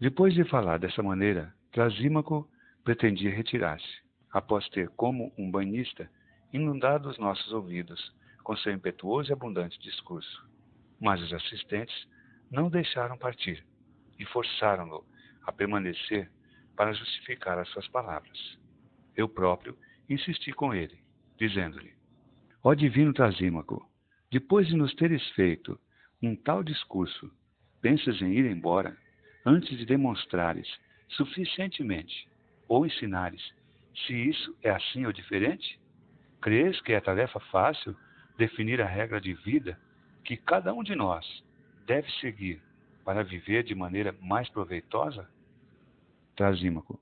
Depois 0.00 0.32
de 0.32 0.44
falar 0.44 0.78
dessa 0.78 1.02
maneira, 1.02 1.54
Trasímaco 1.72 2.50
pretendia 2.82 3.34
retirar-se, 3.34 4.02
após 4.32 4.66
ter, 4.70 4.88
como 4.90 5.30
um 5.36 5.50
banhista, 5.50 6.10
inundado 6.54 7.10
os 7.10 7.18
nossos 7.18 7.52
ouvidos 7.52 8.14
com 8.42 8.56
seu 8.56 8.72
impetuoso 8.72 9.28
e 9.30 9.34
abundante 9.34 9.78
discurso. 9.80 10.48
Mas 10.98 11.20
os 11.20 11.34
assistentes 11.34 12.08
não 12.50 12.70
deixaram 12.70 13.18
partir 13.18 13.62
e 14.18 14.24
forçaram-no 14.24 15.04
a 15.42 15.52
permanecer 15.52 16.30
para 16.74 16.94
justificar 16.94 17.58
as 17.58 17.68
suas 17.68 17.86
palavras. 17.88 18.58
Eu 19.14 19.28
próprio 19.28 19.78
insisti 20.08 20.50
com 20.50 20.72
ele, 20.72 20.98
dizendo-lhe: 21.36 21.95
Ó 22.68 22.74
divino 22.74 23.12
Trasímaco, 23.12 23.88
depois 24.28 24.66
de 24.66 24.74
nos 24.74 24.92
teres 24.96 25.24
feito 25.36 25.78
um 26.20 26.34
tal 26.34 26.64
discurso, 26.64 27.30
pensas 27.80 28.20
em 28.20 28.32
ir 28.32 28.44
embora? 28.44 28.96
antes 29.44 29.78
de 29.78 29.86
demonstrares 29.86 30.66
suficientemente 31.10 32.28
ou 32.66 32.84
ensinares 32.84 33.40
se 34.04 34.12
isso 34.12 34.52
é 34.64 34.70
assim 34.70 35.06
ou 35.06 35.12
diferente? 35.12 35.78
Crês 36.40 36.80
que 36.80 36.92
é 36.92 37.00
tarefa 37.00 37.38
fácil 37.38 37.96
definir 38.36 38.82
a 38.82 38.86
regra 38.86 39.20
de 39.20 39.32
vida 39.32 39.78
que 40.24 40.36
cada 40.36 40.74
um 40.74 40.82
de 40.82 40.96
nós 40.96 41.24
deve 41.86 42.10
seguir 42.20 42.60
para 43.04 43.22
viver 43.22 43.62
de 43.62 43.76
maneira 43.76 44.12
mais 44.20 44.48
proveitosa? 44.48 45.30
Trasímaco. 46.34 47.00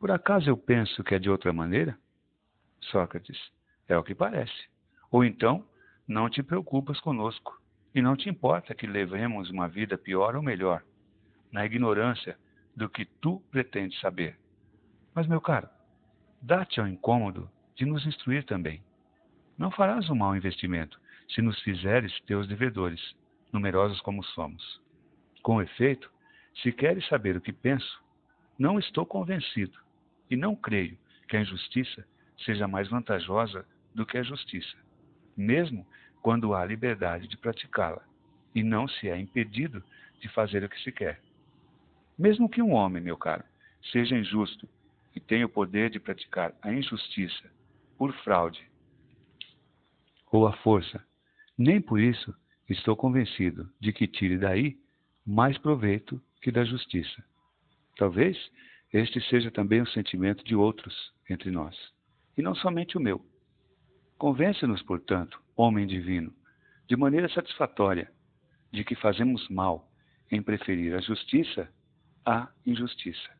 Por 0.00 0.10
acaso 0.10 0.48
eu 0.48 0.56
penso 0.56 1.04
que 1.04 1.14
é 1.14 1.18
de 1.18 1.28
outra 1.28 1.52
maneira? 1.52 1.94
Sócrates. 2.80 3.38
É 3.86 3.94
o 3.94 4.02
que 4.02 4.14
parece. 4.14 4.77
Ou 5.10 5.24
então, 5.24 5.64
não 6.06 6.28
te 6.28 6.42
preocupas 6.42 7.00
conosco, 7.00 7.60
e 7.94 8.02
não 8.02 8.16
te 8.16 8.28
importa 8.28 8.74
que 8.74 8.86
levemos 8.86 9.50
uma 9.50 9.68
vida 9.68 9.96
pior 9.96 10.36
ou 10.36 10.42
melhor, 10.42 10.82
na 11.50 11.64
ignorância 11.64 12.38
do 12.76 12.88
que 12.88 13.04
tu 13.04 13.42
pretendes 13.50 13.98
saber. 14.00 14.38
Mas, 15.14 15.26
meu 15.26 15.40
caro, 15.40 15.68
dá-te 16.40 16.80
ao 16.80 16.86
incômodo 16.86 17.50
de 17.74 17.84
nos 17.84 18.06
instruir 18.06 18.44
também. 18.44 18.82
Não 19.56 19.70
farás 19.70 20.08
um 20.10 20.14
mau 20.14 20.36
investimento 20.36 21.00
se 21.28 21.42
nos 21.42 21.60
fizeres 21.60 22.18
teus 22.20 22.46
devedores, 22.46 23.00
numerosos 23.52 24.00
como 24.00 24.22
somos. 24.22 24.80
Com 25.42 25.60
efeito, 25.60 26.10
se 26.62 26.72
queres 26.72 27.06
saber 27.08 27.36
o 27.36 27.40
que 27.40 27.52
penso, 27.52 28.02
não 28.58 28.78
estou 28.78 29.04
convencido 29.06 29.78
e 30.30 30.36
não 30.36 30.54
creio 30.54 30.98
que 31.28 31.36
a 31.36 31.40
injustiça 31.40 32.06
seja 32.44 32.68
mais 32.68 32.88
vantajosa 32.88 33.66
do 33.94 34.06
que 34.06 34.18
a 34.18 34.22
justiça, 34.22 34.76
mesmo 35.38 35.86
quando 36.20 36.52
há 36.52 36.64
liberdade 36.64 37.28
de 37.28 37.36
praticá-la 37.36 38.02
e 38.54 38.62
não 38.62 38.88
se 38.88 39.08
é 39.08 39.16
impedido 39.16 39.82
de 40.20 40.28
fazer 40.28 40.64
o 40.64 40.68
que 40.68 40.82
se 40.82 40.90
quer. 40.90 41.20
Mesmo 42.18 42.48
que 42.48 42.60
um 42.60 42.72
homem, 42.72 43.00
meu 43.00 43.16
caro, 43.16 43.44
seja 43.92 44.18
injusto 44.18 44.68
e 45.14 45.20
tenha 45.20 45.46
o 45.46 45.48
poder 45.48 45.90
de 45.90 46.00
praticar 46.00 46.52
a 46.60 46.72
injustiça 46.72 47.48
por 47.96 48.12
fraude 48.24 48.68
ou 50.30 50.46
a 50.46 50.52
força, 50.58 51.02
nem 51.56 51.80
por 51.80 52.00
isso 52.00 52.34
estou 52.68 52.96
convencido 52.96 53.70
de 53.80 53.92
que 53.92 54.06
tire 54.06 54.36
daí 54.36 54.76
mais 55.24 55.56
proveito 55.56 56.20
que 56.42 56.50
da 56.50 56.64
justiça. 56.64 57.24
Talvez 57.96 58.36
este 58.92 59.20
seja 59.28 59.50
também 59.50 59.80
o 59.80 59.86
sentimento 59.86 60.44
de 60.44 60.54
outros 60.54 61.12
entre 61.30 61.50
nós, 61.50 61.76
e 62.36 62.42
não 62.42 62.54
somente 62.54 62.96
o 62.96 63.00
meu. 63.00 63.24
Convence-nos, 64.18 64.82
portanto, 64.82 65.40
homem 65.56 65.86
divino, 65.86 66.34
de 66.88 66.96
maneira 66.96 67.28
satisfatória 67.28 68.10
de 68.72 68.82
que 68.82 68.96
fazemos 68.96 69.48
mal 69.48 69.88
em 70.30 70.42
preferir 70.42 70.94
a 70.94 71.00
justiça 71.00 71.72
à 72.26 72.48
injustiça. 72.66 73.30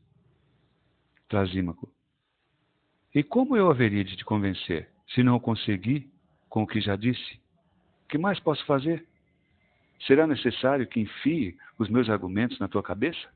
Trasímaco. 1.28 1.92
E 3.12 3.24
como 3.24 3.56
eu 3.56 3.70
haveria 3.70 4.04
de 4.04 4.16
te 4.16 4.24
convencer, 4.24 4.88
se 5.08 5.22
não 5.22 5.36
o 5.36 5.40
consegui 5.40 6.08
com 6.48 6.62
o 6.62 6.66
que 6.66 6.80
já 6.80 6.94
disse? 6.94 7.40
Que 8.08 8.16
mais 8.16 8.38
posso 8.38 8.64
fazer? 8.64 9.04
Será 10.06 10.26
necessário 10.26 10.86
que 10.86 11.00
enfie 11.00 11.58
os 11.76 11.88
meus 11.88 12.08
argumentos 12.08 12.58
na 12.60 12.68
tua 12.68 12.82
cabeça? 12.82 13.28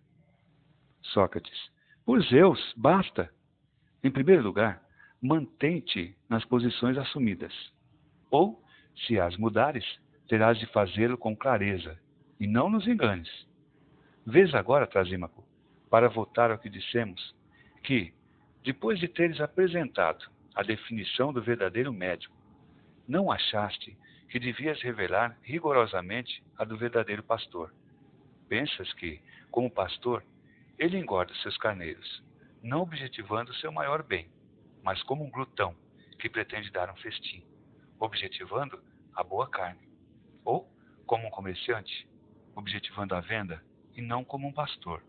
Sócrates. 1.02 1.70
Por 2.04 2.22
Zeus, 2.22 2.72
basta. 2.76 3.32
Em 4.02 4.10
primeiro 4.10 4.42
lugar, 4.42 4.80
mantém-te 5.22 6.16
nas 6.28 6.44
posições 6.44 6.98
assumidas. 6.98 7.52
Ou, 8.28 8.60
se 9.06 9.20
as 9.20 9.36
mudares, 9.36 9.84
terás 10.26 10.58
de 10.58 10.66
fazê-lo 10.66 11.16
com 11.16 11.36
clareza, 11.36 11.96
e 12.40 12.46
não 12.46 12.68
nos 12.68 12.88
enganes. 12.88 13.30
Vês 14.26 14.52
agora, 14.52 14.86
Trasímaco, 14.86 15.46
para 15.88 16.08
voltar 16.08 16.50
ao 16.50 16.58
que 16.58 16.68
dissemos, 16.68 17.34
que, 17.84 18.12
depois 18.64 18.98
de 18.98 19.06
teres 19.06 19.40
apresentado 19.40 20.28
a 20.54 20.62
definição 20.62 21.32
do 21.32 21.40
verdadeiro 21.40 21.92
médico, 21.92 22.36
não 23.06 23.30
achaste 23.30 23.96
que 24.28 24.40
devias 24.40 24.80
revelar 24.82 25.38
rigorosamente 25.42 26.42
a 26.58 26.64
do 26.64 26.76
verdadeiro 26.76 27.22
pastor. 27.22 27.72
Pensas 28.48 28.92
que, 28.94 29.20
como 29.50 29.70
pastor, 29.70 30.24
ele 30.78 30.98
engorda 30.98 31.32
seus 31.36 31.56
carneiros, 31.58 32.22
não 32.62 32.80
objetivando 32.80 33.54
seu 33.54 33.70
maior 33.70 34.02
bem, 34.02 34.28
mas 34.82 35.02
como 35.02 35.24
um 35.24 35.30
glutão 35.30 35.74
que 36.18 36.28
pretende 36.28 36.70
dar 36.70 36.90
um 36.90 36.96
festim, 36.96 37.44
objetivando 37.98 38.82
a 39.14 39.22
boa 39.22 39.48
carne. 39.48 39.88
Ou 40.44 40.68
como 41.06 41.26
um 41.26 41.30
comerciante, 41.30 42.08
objetivando 42.54 43.14
a 43.14 43.20
venda 43.20 43.64
e 43.94 44.02
não 44.02 44.24
como 44.24 44.46
um 44.46 44.52
pastor. 44.52 45.02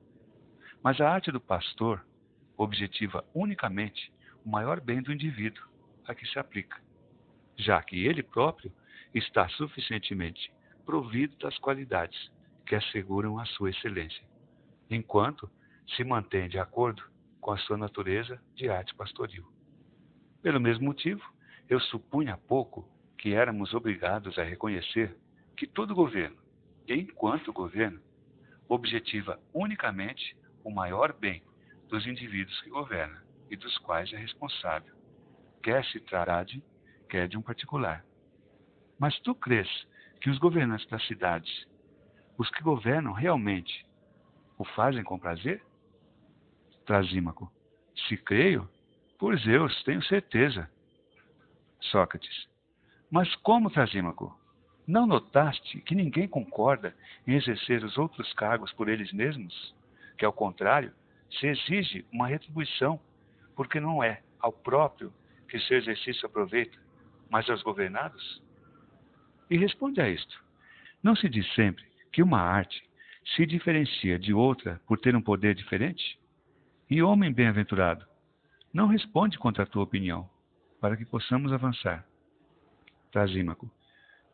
Mas 0.84 1.00
a 1.00 1.10
arte 1.10 1.32
do 1.32 1.40
pastor 1.40 2.06
objetiva 2.58 3.26
unicamente 3.34 4.12
o 4.46 4.50
maior 4.50 4.80
bem 4.80 5.02
do 5.02 5.12
indivíduo 5.12 5.64
a 6.06 6.14
que 6.14 6.26
se 6.28 6.38
aplica, 6.38 6.82
já 7.58 7.82
que 7.82 8.06
ele 8.06 8.22
próprio 8.22 8.72
está 9.14 9.48
suficientemente 9.50 10.54
provido 10.86 11.38
das 11.38 11.58
qualidades 11.60 12.32
que 12.66 12.76
asseguram 12.76 13.40
a 13.40 13.46
sua 13.46 13.70
excelência, 13.70 14.26
enquanto 14.90 15.50
se 15.96 16.04
mantém 16.04 16.50
de 16.50 16.60
acordo 16.60 17.04
com 17.40 17.52
a 17.52 17.58
sua 17.58 17.78
natureza 17.78 18.42
de 18.56 18.70
arte 18.70 18.94
pastoril. 18.96 19.53
Pelo 20.44 20.60
mesmo 20.60 20.84
motivo, 20.84 21.24
eu 21.70 21.80
supunha 21.80 22.34
há 22.34 22.38
pouco 22.38 22.86
que 23.18 23.34
éramos 23.34 23.74
obrigados 23.74 24.38
a 24.38 24.44
reconhecer 24.44 25.18
que 25.56 25.66
todo 25.66 25.96
governo, 25.96 26.36
enquanto 26.86 27.54
governo, 27.54 28.02
objetiva 28.68 29.40
unicamente 29.54 30.36
o 30.62 30.70
maior 30.70 31.14
bem 31.14 31.42
dos 31.88 32.06
indivíduos 32.06 32.60
que 32.62 32.70
governa 32.70 33.24
e 33.50 33.56
dos 33.56 33.78
quais 33.78 34.12
é 34.12 34.18
responsável, 34.18 34.94
quer 35.62 35.86
se 35.86 36.02
trate, 36.02 36.62
quer 37.10 37.30
de 37.30 37.38
um 37.38 37.42
particular. 37.42 38.04
Mas 39.00 39.18
tu 39.22 39.34
crês 39.34 39.70
que 40.20 40.30
os 40.30 40.38
governantes 40.40 40.88
das 40.88 41.06
cidades, 41.08 41.66
os 42.38 42.50
que 42.50 42.62
governam 42.62 43.14
realmente, 43.14 43.86
o 44.58 44.66
fazem 44.66 45.04
com 45.04 45.18
prazer? 45.18 45.64
Trasímaco. 46.86 47.50
Se 48.08 48.18
creio, 48.18 48.68
por 49.24 49.40
Zeus, 49.40 49.82
tenho 49.84 50.04
certeza. 50.04 50.70
Sócrates. 51.80 52.46
Mas 53.10 53.34
como, 53.38 53.70
Trasímaco? 53.70 54.38
Não 54.86 55.08
notaste 55.08 55.80
que 55.80 55.96
ninguém 55.96 56.28
concorda 56.28 56.94
em 57.26 57.34
exercer 57.34 57.86
os 57.86 57.98
outros 57.98 58.34
cargos 58.34 58.74
por 58.74 58.90
eles 58.90 59.14
mesmos? 59.14 59.74
Que, 60.18 60.26
ao 60.26 60.34
contrário, 60.34 60.92
se 61.40 61.48
exige 61.48 62.06
uma 62.12 62.28
retribuição, 62.28 63.00
porque 63.56 63.80
não 63.80 64.04
é 64.04 64.22
ao 64.42 64.52
próprio 64.52 65.14
que 65.48 65.58
seu 65.58 65.78
exercício 65.78 66.26
aproveita, 66.26 66.78
mas 67.30 67.50
aos 67.50 67.64
governados? 67.64 68.44
E 69.50 69.58
responde 69.58 70.02
a 70.02 70.10
isto: 70.10 70.44
não 71.02 71.16
se 71.16 71.30
diz 71.30 71.50
sempre 71.54 71.86
que 72.12 72.22
uma 72.22 72.42
arte 72.42 72.84
se 73.38 73.46
diferencia 73.46 74.20
de 74.20 74.34
outra 74.34 74.82
por 74.86 75.00
ter 75.00 75.16
um 75.16 75.22
poder 75.22 75.56
diferente? 75.56 76.20
E 76.90 77.02
homem 77.02 77.32
bem-aventurado, 77.32 78.06
não 78.74 78.88
responde 78.88 79.38
contra 79.38 79.64
a 79.64 79.68
tua 79.68 79.84
opinião, 79.84 80.28
para 80.82 80.98
que 80.98 81.06
possamos 81.06 81.54
avançar. 81.54 82.06
Trasímaco. 83.12 83.70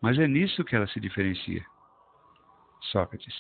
Mas 0.01 0.17
é 0.17 0.27
nisso 0.27 0.63
que 0.63 0.75
ela 0.75 0.87
se 0.87 0.99
diferencia. 0.99 1.65
Sócrates. 2.91 3.35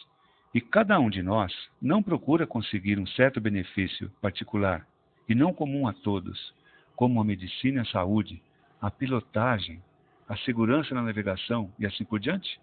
E 0.53 0.59
cada 0.59 0.99
um 0.99 1.09
de 1.09 1.21
nós 1.21 1.53
não 1.81 2.03
procura 2.03 2.45
conseguir 2.45 2.99
um 2.99 3.07
certo 3.07 3.39
benefício 3.39 4.09
particular 4.21 4.85
e 5.27 5.33
não 5.33 5.53
comum 5.53 5.87
a 5.87 5.93
todos, 5.93 6.53
como 6.95 7.21
a 7.21 7.23
medicina 7.23 7.79
e 7.79 7.81
a 7.81 7.85
saúde, 7.85 8.43
a 8.81 8.91
pilotagem, 8.91 9.81
a 10.27 10.35
segurança 10.37 10.93
na 10.93 11.01
navegação 11.01 11.73
e 11.79 11.85
assim 11.85 12.03
por 12.03 12.19
diante? 12.19 12.59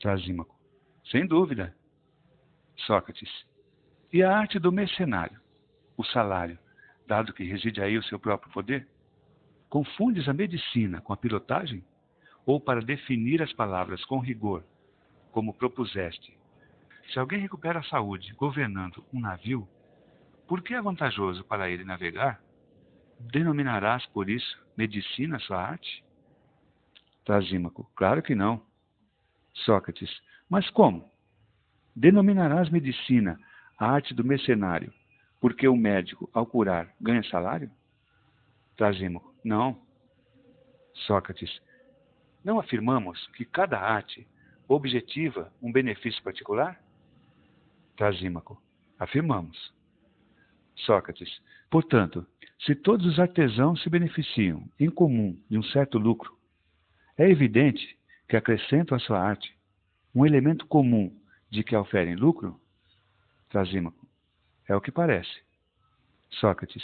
Trasímaco. 0.00 0.54
Sem 1.10 1.26
dúvida. 1.26 1.74
Sócrates. 2.78 3.30
E 4.12 4.22
a 4.22 4.36
arte 4.36 4.58
do 4.58 4.72
mercenário, 4.72 5.40
o 5.96 6.04
salário, 6.04 6.58
dado 7.06 7.32
que 7.32 7.44
reside 7.44 7.80
aí 7.80 7.96
o 7.96 8.02
seu 8.02 8.18
próprio 8.18 8.52
poder? 8.52 8.86
Confundes 9.68 10.28
a 10.28 10.32
medicina 10.32 11.00
com 11.00 11.12
a 11.12 11.16
pilotagem? 11.16 11.84
Ou 12.44 12.60
para 12.60 12.80
definir 12.80 13.42
as 13.42 13.52
palavras 13.52 14.04
com 14.04 14.18
rigor, 14.18 14.64
como 15.32 15.54
propuseste? 15.54 16.36
Se 17.12 17.18
alguém 17.18 17.40
recupera 17.40 17.80
a 17.80 17.84
saúde 17.84 18.32
governando 18.34 19.04
um 19.12 19.20
navio, 19.20 19.68
por 20.46 20.62
que 20.62 20.74
é 20.74 20.80
vantajoso 20.80 21.44
para 21.44 21.68
ele 21.68 21.84
navegar? 21.84 22.40
Denominarás 23.18 24.06
por 24.06 24.28
isso 24.28 24.58
medicina 24.76 25.38
sua 25.40 25.60
arte? 25.60 26.04
Trasímaco, 27.24 27.90
claro 27.96 28.22
que 28.22 28.34
não. 28.34 28.62
Sócrates, 29.52 30.10
mas 30.48 30.68
como? 30.70 31.10
Denominarás 31.94 32.68
medicina 32.70 33.38
a 33.78 33.90
arte 33.90 34.14
do 34.14 34.22
mercenário, 34.22 34.92
porque 35.46 35.68
o 35.68 35.76
médico, 35.76 36.28
ao 36.32 36.44
curar, 36.44 36.92
ganha 37.00 37.22
salário? 37.22 37.70
Trasímaco, 38.76 39.32
não. 39.44 39.80
Sócrates. 41.06 41.62
Não 42.42 42.58
afirmamos 42.58 43.28
que 43.28 43.44
cada 43.44 43.78
arte 43.78 44.26
objetiva 44.66 45.52
um 45.62 45.70
benefício 45.70 46.20
particular? 46.24 46.82
Trasímaco. 47.96 48.60
Afirmamos. 48.98 49.72
Sócrates. 50.74 51.40
Portanto, 51.70 52.26
se 52.58 52.74
todos 52.74 53.06
os 53.06 53.20
artesãos 53.20 53.80
se 53.84 53.88
beneficiam 53.88 54.68
em 54.80 54.90
comum 54.90 55.40
de 55.48 55.56
um 55.56 55.62
certo 55.62 55.96
lucro, 55.96 56.36
é 57.16 57.30
evidente 57.30 57.96
que 58.28 58.36
acrescentam 58.36 58.96
à 58.96 58.98
sua 58.98 59.20
arte 59.20 59.56
um 60.12 60.26
elemento 60.26 60.66
comum 60.66 61.16
de 61.48 61.62
que 61.62 61.76
oferem 61.76 62.16
lucro? 62.16 62.60
Trasímaco. 63.48 64.05
É 64.68 64.74
o 64.74 64.80
que 64.80 64.90
parece. 64.90 65.42
Sócrates. 66.30 66.82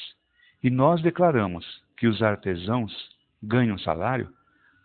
E 0.63 0.71
nós 0.71 1.03
declaramos 1.03 1.83
que 1.97 2.07
os 2.07 2.23
artesãos 2.23 2.93
ganham 3.43 3.79
salário 3.79 4.33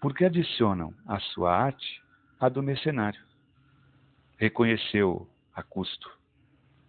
porque 0.01 0.25
adicionam 0.25 0.93
à 1.07 1.19
sua 1.19 1.55
arte 1.55 2.01
a 2.39 2.49
do 2.49 2.61
mercenário. 2.61 3.21
Reconheceu 4.37 5.27
a 5.55 5.63
custo. 5.63 6.09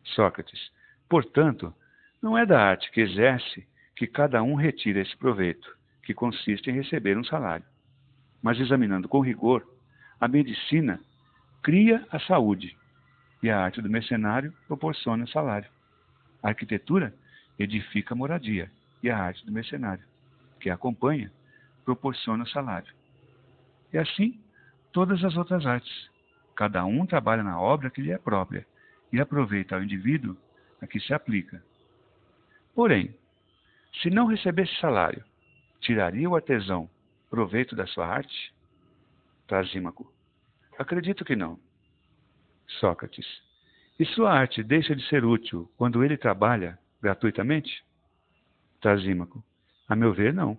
Sócrates. 0.04 0.70
Portanto, 1.09 1.74
não 2.22 2.36
é 2.36 2.44
da 2.44 2.61
arte 2.61 2.90
que 2.90 3.00
exerce 3.00 3.66
que 3.96 4.06
cada 4.06 4.42
um 4.42 4.54
retira 4.54 5.00
esse 5.00 5.16
proveito, 5.16 5.76
que 6.02 6.14
consiste 6.14 6.70
em 6.70 6.74
receber 6.74 7.16
um 7.16 7.24
salário. 7.24 7.64
Mas 8.42 8.59
examinando 8.61 9.09
com 9.09 9.20
rigor, 9.20 9.66
a 10.20 10.28
medicina 10.28 11.00
cria 11.62 12.06
a 12.11 12.18
saúde 12.20 12.76
e 13.42 13.50
a 13.50 13.59
arte 13.59 13.80
do 13.80 13.90
mercenário 13.90 14.52
proporciona 14.66 15.24
o 15.24 15.28
salário. 15.28 15.70
A 16.43 16.49
arquitetura 16.49 17.14
edifica 17.59 18.14
a 18.14 18.16
moradia 18.16 18.70
e 19.03 19.11
a 19.11 19.18
arte 19.18 19.45
do 19.45 19.53
mercenário, 19.53 20.05
que 20.61 20.70
a 20.70 20.74
acompanha, 20.74 21.32
proporciona 21.84 22.45
o 22.45 22.49
salário. 22.49 22.93
E 23.93 23.99
assim, 23.99 24.41
todas 24.93 25.24
as 25.24 25.36
outras 25.36 25.64
artes. 25.66 26.11
Cada 26.55 26.84
um 26.84 27.07
trabalha 27.07 27.43
na 27.43 27.61
obra 27.61 27.91
que 27.91 28.03
lhe 28.03 28.12
é 28.12 28.18
própria 28.18 28.66
e 29.12 29.20
aproveita 29.20 29.74
ao 29.74 29.82
indivíduo 29.82 30.36
a 30.82 30.86
que 30.86 31.01
se 31.01 31.14
aplica. 31.14 31.62
Porém, 32.74 33.14
se 34.03 34.11
não 34.11 34.26
recebesse 34.26 34.74
salário, 34.80 35.24
tiraria 35.80 36.28
o 36.28 36.36
artesão 36.36 36.89
proveito 37.30 37.74
da 37.74 37.86
sua 37.86 38.07
arte? 38.07 38.53
Trasímaco. 39.47 40.12
Acredito 40.78 41.24
que 41.24 41.34
não. 41.34 41.59
Sócrates. 42.80 43.47
E 43.99 44.05
sua 44.07 44.32
arte 44.32 44.62
deixa 44.62 44.94
de 44.94 45.07
ser 45.09 45.24
útil 45.24 45.68
quando 45.76 46.05
ele 46.05 46.16
trabalha 46.16 46.78
gratuitamente? 47.03 47.84
Trasímaco. 48.80 49.42
A 49.88 49.96
meu 49.96 50.12
ver, 50.12 50.32
não. 50.32 50.57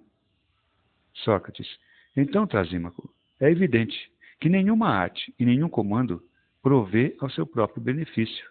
Sócrates. 1.13 1.79
Então, 2.17 2.45
Trasímaco, 2.45 3.09
é 3.39 3.49
evidente 3.49 4.11
que 4.41 4.49
nenhuma 4.49 4.89
arte 4.89 5.33
e 5.39 5.45
nenhum 5.45 5.69
comando 5.69 6.21
provê 6.61 7.15
ao 7.19 7.29
seu 7.29 7.45
próprio 7.45 7.81
benefício, 7.81 8.49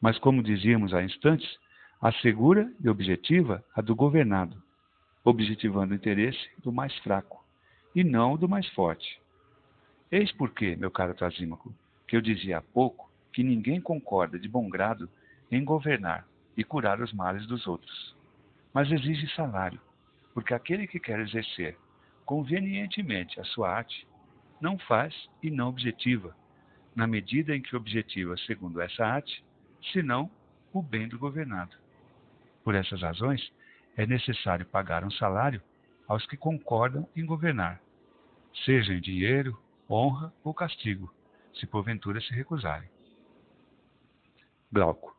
mas, 0.00 0.16
como 0.18 0.42
dizíamos 0.42 0.94
há 0.94 1.02
instantes, 1.02 1.58
assegura 2.00 2.72
e 2.82 2.88
objetiva 2.88 3.64
a 3.74 3.80
do 3.80 3.96
governado, 3.96 4.62
objetivando 5.24 5.92
o 5.92 5.96
interesse 5.96 6.48
do 6.58 6.72
mais 6.72 6.96
fraco 6.98 7.44
e 7.94 8.04
não 8.04 8.36
do 8.36 8.48
mais 8.48 8.68
forte. 8.68 9.20
Eis 10.10 10.30
porque, 10.32 10.76
meu 10.76 10.90
caro 10.90 11.14
Trasímaco, 11.14 11.74
que 12.06 12.16
eu 12.16 12.20
dizia 12.20 12.58
há 12.58 12.62
pouco 12.62 13.09
que 13.32 13.42
ninguém 13.42 13.80
concorda 13.80 14.38
de 14.38 14.48
bom 14.48 14.68
grado 14.68 15.08
em 15.50 15.64
governar 15.64 16.26
e 16.56 16.64
curar 16.64 17.00
os 17.00 17.12
males 17.12 17.46
dos 17.46 17.66
outros, 17.66 18.16
mas 18.72 18.90
exige 18.90 19.28
salário, 19.34 19.80
porque 20.34 20.54
aquele 20.54 20.86
que 20.86 21.00
quer 21.00 21.20
exercer 21.20 21.76
convenientemente 22.24 23.40
a 23.40 23.44
sua 23.44 23.70
arte 23.70 24.06
não 24.60 24.78
faz 24.78 25.14
e 25.42 25.50
não 25.50 25.68
objetiva, 25.68 26.36
na 26.94 27.06
medida 27.06 27.56
em 27.56 27.62
que 27.62 27.74
objetiva 27.74 28.36
segundo 28.36 28.80
essa 28.80 29.04
arte, 29.04 29.42
senão 29.92 30.30
o 30.72 30.82
bem 30.82 31.08
do 31.08 31.18
governado. 31.18 31.76
Por 32.62 32.74
essas 32.74 33.02
razões, 33.02 33.50
é 33.96 34.06
necessário 34.06 34.66
pagar 34.66 35.04
um 35.04 35.10
salário 35.10 35.60
aos 36.06 36.26
que 36.26 36.36
concordam 36.36 37.08
em 37.16 37.24
governar, 37.24 37.80
seja 38.64 38.92
em 38.92 39.00
dinheiro, 39.00 39.60
honra 39.88 40.32
ou 40.44 40.54
castigo, 40.54 41.12
se 41.54 41.66
porventura 41.66 42.20
se 42.20 42.32
recusarem. 42.32 42.88
Glauco. 44.72 45.16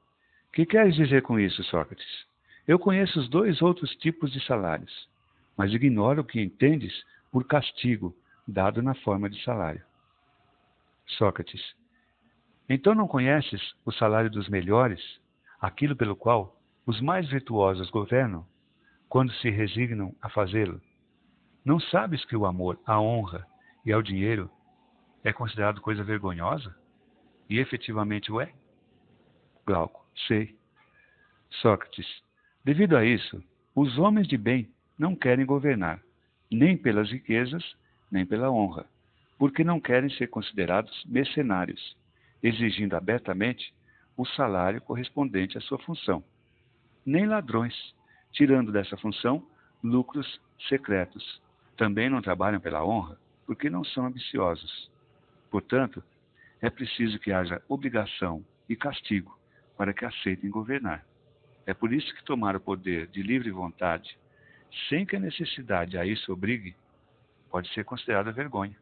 Que 0.53 0.65
queres 0.65 0.95
dizer 0.95 1.21
com 1.23 1.39
isso, 1.39 1.63
Sócrates? 1.65 2.25
Eu 2.67 2.79
conheço 2.79 3.19
os 3.19 3.29
dois 3.29 3.61
outros 3.61 3.93
tipos 3.97 4.31
de 4.31 4.45
salários, 4.45 5.09
mas 5.57 5.73
ignoro 5.73 6.21
o 6.21 6.25
que 6.25 6.41
entendes 6.41 7.03
por 7.31 7.45
castigo 7.45 8.15
dado 8.47 8.81
na 8.81 8.93
forma 8.95 9.29
de 9.29 9.43
salário. 9.43 9.83
Sócrates. 11.05 11.61
Então 12.69 12.95
não 12.95 13.07
conheces 13.07 13.61
o 13.85 13.91
salário 13.91 14.29
dos 14.29 14.47
melhores, 14.47 15.01
aquilo 15.59 15.95
pelo 15.95 16.15
qual 16.15 16.57
os 16.85 17.01
mais 17.01 17.27
virtuosos 17.29 17.89
governam, 17.89 18.45
quando 19.09 19.33
se 19.33 19.49
resignam 19.49 20.15
a 20.21 20.29
fazê-lo? 20.29 20.81
Não 21.65 21.79
sabes 21.79 22.23
que 22.23 22.35
o 22.35 22.45
amor 22.45 22.79
à 22.85 22.99
honra 22.99 23.45
e 23.85 23.91
ao 23.91 24.01
dinheiro 24.01 24.49
é 25.23 25.33
considerado 25.33 25.81
coisa 25.81 26.03
vergonhosa? 26.03 26.73
E 27.49 27.59
efetivamente 27.59 28.31
o 28.31 28.39
é? 28.39 28.53
Glauco, 29.71 30.05
sei. 30.27 30.53
Sócrates, 31.61 32.05
devido 32.61 32.97
a 32.97 33.05
isso, 33.05 33.41
os 33.73 33.97
homens 33.97 34.27
de 34.27 34.37
bem 34.37 34.69
não 34.99 35.15
querem 35.15 35.45
governar, 35.45 36.03
nem 36.51 36.75
pelas 36.75 37.09
riquezas, 37.09 37.63
nem 38.11 38.25
pela 38.25 38.51
honra, 38.51 38.85
porque 39.39 39.63
não 39.63 39.79
querem 39.79 40.09
ser 40.09 40.27
considerados 40.27 41.05
mercenários, 41.05 41.95
exigindo 42.43 42.97
abertamente 42.97 43.73
o 44.17 44.25
salário 44.25 44.81
correspondente 44.81 45.57
à 45.57 45.61
sua 45.61 45.79
função, 45.79 46.21
nem 47.05 47.25
ladrões, 47.25 47.95
tirando 48.33 48.73
dessa 48.73 48.97
função 48.97 49.41
lucros 49.81 50.41
secretos. 50.67 51.41
Também 51.77 52.09
não 52.09 52.21
trabalham 52.21 52.59
pela 52.59 52.85
honra, 52.85 53.17
porque 53.45 53.69
não 53.69 53.85
são 53.85 54.05
ambiciosos. 54.05 54.91
Portanto, 55.49 56.03
é 56.59 56.69
preciso 56.69 57.17
que 57.19 57.31
haja 57.31 57.63
obrigação 57.69 58.43
e 58.67 58.75
castigo 58.75 59.39
para 59.81 59.95
que 59.95 60.05
aceitem 60.05 60.47
governar. 60.51 61.03
É 61.65 61.73
por 61.73 61.91
isso 61.91 62.13
que 62.13 62.23
tomar 62.23 62.55
o 62.55 62.59
poder 62.59 63.07
de 63.07 63.23
livre 63.23 63.49
vontade, 63.49 64.15
sem 64.87 65.07
que 65.07 65.15
a 65.15 65.19
necessidade 65.19 65.97
a 65.97 66.05
isso 66.05 66.31
obrigue, 66.31 66.75
pode 67.49 67.67
ser 67.73 67.83
considerada 67.83 68.31
vergonha. 68.31 68.77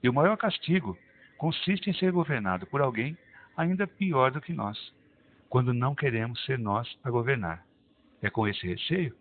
E 0.00 0.08
o 0.08 0.14
maior 0.14 0.36
castigo 0.36 0.96
consiste 1.36 1.90
em 1.90 1.94
ser 1.94 2.12
governado 2.12 2.64
por 2.64 2.80
alguém 2.80 3.18
ainda 3.56 3.88
pior 3.88 4.30
do 4.30 4.40
que 4.40 4.52
nós, 4.52 4.78
quando 5.48 5.74
não 5.74 5.96
queremos 5.96 6.44
ser 6.44 6.60
nós 6.60 6.96
a 7.02 7.10
governar. 7.10 7.66
É 8.22 8.30
com 8.30 8.46
esse 8.46 8.64
receio 8.64 9.16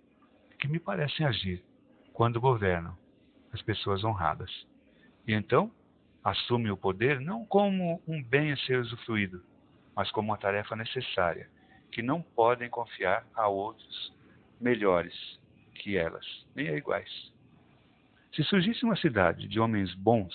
que 0.59 0.67
me 0.67 0.77
parecem 0.77 1.25
agir 1.25 1.63
quando 2.13 2.39
governam 2.39 2.95
as 3.51 3.63
pessoas 3.63 4.03
honradas. 4.03 4.51
E 5.27 5.33
então 5.33 5.71
assumem 6.23 6.69
o 6.69 6.77
poder 6.77 7.19
não 7.19 7.43
como 7.47 7.99
um 8.07 8.21
bem 8.21 8.51
a 8.51 8.57
ser 8.57 8.77
usufruído, 8.77 9.43
mas 9.95 10.09
como 10.11 10.31
uma 10.31 10.37
tarefa 10.37 10.75
necessária, 10.75 11.49
que 11.91 12.01
não 12.01 12.21
podem 12.21 12.69
confiar 12.69 13.25
a 13.35 13.47
outros 13.47 14.13
melhores 14.59 15.13
que 15.75 15.97
elas, 15.97 16.25
nem 16.55 16.69
a 16.69 16.75
iguais. 16.75 17.31
Se 18.33 18.43
surgisse 18.43 18.83
uma 18.83 18.95
cidade 18.95 19.47
de 19.47 19.59
homens 19.59 19.93
bons, 19.93 20.33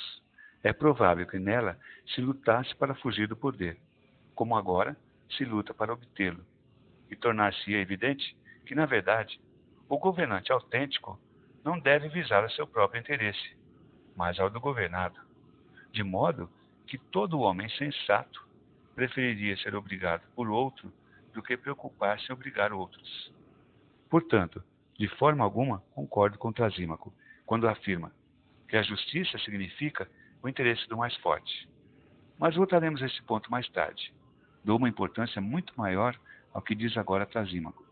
é 0.62 0.72
provável 0.72 1.26
que 1.26 1.38
nela 1.38 1.78
se 2.14 2.20
lutasse 2.20 2.74
para 2.76 2.94
fugir 2.94 3.26
do 3.26 3.36
poder, 3.36 3.76
como 4.34 4.56
agora 4.56 4.96
se 5.36 5.44
luta 5.44 5.74
para 5.74 5.92
obtê-lo, 5.92 6.44
e 7.10 7.16
tornar-se 7.16 7.72
evidente 7.74 8.36
que, 8.66 8.74
na 8.74 8.86
verdade, 8.86 9.40
o 9.88 9.98
governante 9.98 10.52
autêntico 10.52 11.18
não 11.64 11.78
deve 11.78 12.08
visar 12.08 12.44
o 12.44 12.50
seu 12.50 12.66
próprio 12.66 13.00
interesse, 13.00 13.56
mas 14.16 14.38
ao 14.38 14.50
do 14.50 14.60
governado, 14.60 15.18
de 15.92 16.02
modo 16.02 16.48
que 16.86 16.98
todo 16.98 17.40
homem 17.40 17.68
sensato 17.70 18.47
preferiria 18.98 19.56
ser 19.58 19.76
obrigado 19.76 20.22
por 20.34 20.50
outro 20.50 20.92
do 21.32 21.40
que 21.40 21.56
preocupar-se 21.56 22.28
em 22.28 22.32
obrigar 22.32 22.72
outros. 22.72 23.32
Portanto, 24.10 24.60
de 24.98 25.06
forma 25.06 25.44
alguma 25.44 25.78
concordo 25.94 26.36
com 26.36 26.52
Trasímaco 26.52 27.14
quando 27.46 27.68
afirma 27.68 28.10
que 28.66 28.76
a 28.76 28.82
justiça 28.82 29.38
significa 29.38 30.10
o 30.42 30.48
interesse 30.48 30.88
do 30.88 30.96
mais 30.96 31.14
forte. 31.18 31.68
Mas 32.40 32.56
voltaremos 32.56 33.00
a 33.00 33.06
esse 33.06 33.22
ponto 33.22 33.48
mais 33.52 33.68
tarde. 33.68 34.12
Dou 34.64 34.76
uma 34.76 34.88
importância 34.88 35.40
muito 35.40 35.72
maior 35.76 36.18
ao 36.52 36.60
que 36.60 36.74
diz 36.74 36.96
agora 36.96 37.24
Trasímaco, 37.24 37.86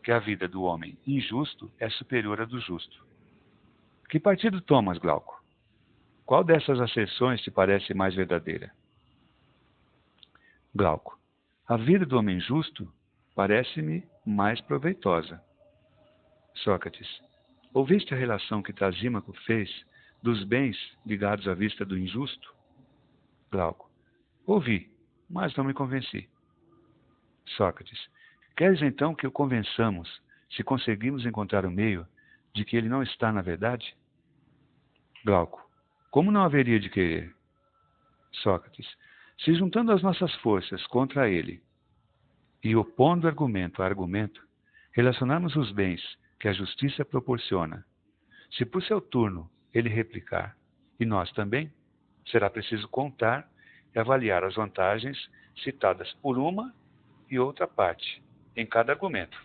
que 0.00 0.12
a 0.12 0.20
vida 0.20 0.46
do 0.46 0.62
homem 0.62 0.96
injusto 1.04 1.72
é 1.80 1.90
superior 1.90 2.40
à 2.40 2.44
do 2.44 2.60
justo. 2.60 3.04
Que 4.08 4.20
partido 4.20 4.60
tomas, 4.60 4.98
Glauco? 4.98 5.42
Qual 6.24 6.44
dessas 6.44 6.80
asserções 6.80 7.42
te 7.42 7.50
parece 7.50 7.92
mais 7.94 8.14
verdadeira? 8.14 8.72
Glauco. 10.74 11.18
A 11.68 11.76
vida 11.76 12.06
do 12.06 12.18
homem 12.18 12.40
justo 12.40 12.90
parece-me 13.34 14.08
mais 14.24 14.60
proveitosa. 14.62 15.42
Sócrates. 16.54 17.08
Ouviste 17.74 18.14
a 18.14 18.16
relação 18.16 18.62
que 18.62 18.72
Trasímaco 18.72 19.34
fez 19.44 19.70
dos 20.22 20.44
bens 20.44 20.76
ligados 21.04 21.46
à 21.46 21.54
vista 21.54 21.84
do 21.84 21.98
injusto? 21.98 22.54
Glauco. 23.50 23.90
Ouvi, 24.46 24.90
mas 25.28 25.54
não 25.56 25.64
me 25.64 25.74
convenci. 25.74 26.26
Sócrates. 27.56 28.08
Queres 28.56 28.80
então 28.80 29.14
que 29.14 29.26
o 29.26 29.32
convençamos, 29.32 30.22
se 30.50 30.62
conseguimos 30.62 31.26
encontrar 31.26 31.66
o 31.66 31.70
meio, 31.70 32.06
de 32.54 32.64
que 32.64 32.76
ele 32.76 32.88
não 32.88 33.02
está 33.02 33.30
na 33.30 33.42
verdade? 33.42 33.94
Glauco. 35.24 35.62
Como 36.10 36.30
não 36.30 36.42
haveria 36.42 36.80
de 36.80 36.88
querer? 36.88 37.34
Sócrates. 38.32 38.86
Se 39.38 39.54
juntando 39.54 39.92
as 39.92 40.02
nossas 40.02 40.34
forças 40.36 40.86
contra 40.86 41.28
ele 41.28 41.62
e 42.62 42.76
opondo 42.76 43.26
argumento 43.26 43.82
a 43.82 43.86
argumento, 43.86 44.40
relacionarmos 44.92 45.56
os 45.56 45.72
bens 45.72 46.00
que 46.38 46.48
a 46.48 46.52
justiça 46.52 47.04
proporciona, 47.04 47.84
se 48.52 48.64
por 48.64 48.82
seu 48.82 49.00
turno 49.00 49.50
ele 49.72 49.88
replicar, 49.88 50.56
e 51.00 51.04
nós 51.04 51.32
também, 51.32 51.72
será 52.26 52.48
preciso 52.48 52.88
contar 52.88 53.50
e 53.94 53.98
avaliar 53.98 54.44
as 54.44 54.54
vantagens 54.54 55.18
citadas 55.62 56.12
por 56.14 56.38
uma 56.38 56.72
e 57.30 57.38
outra 57.38 57.66
parte 57.66 58.22
em 58.54 58.66
cada 58.66 58.92
argumento. 58.92 59.36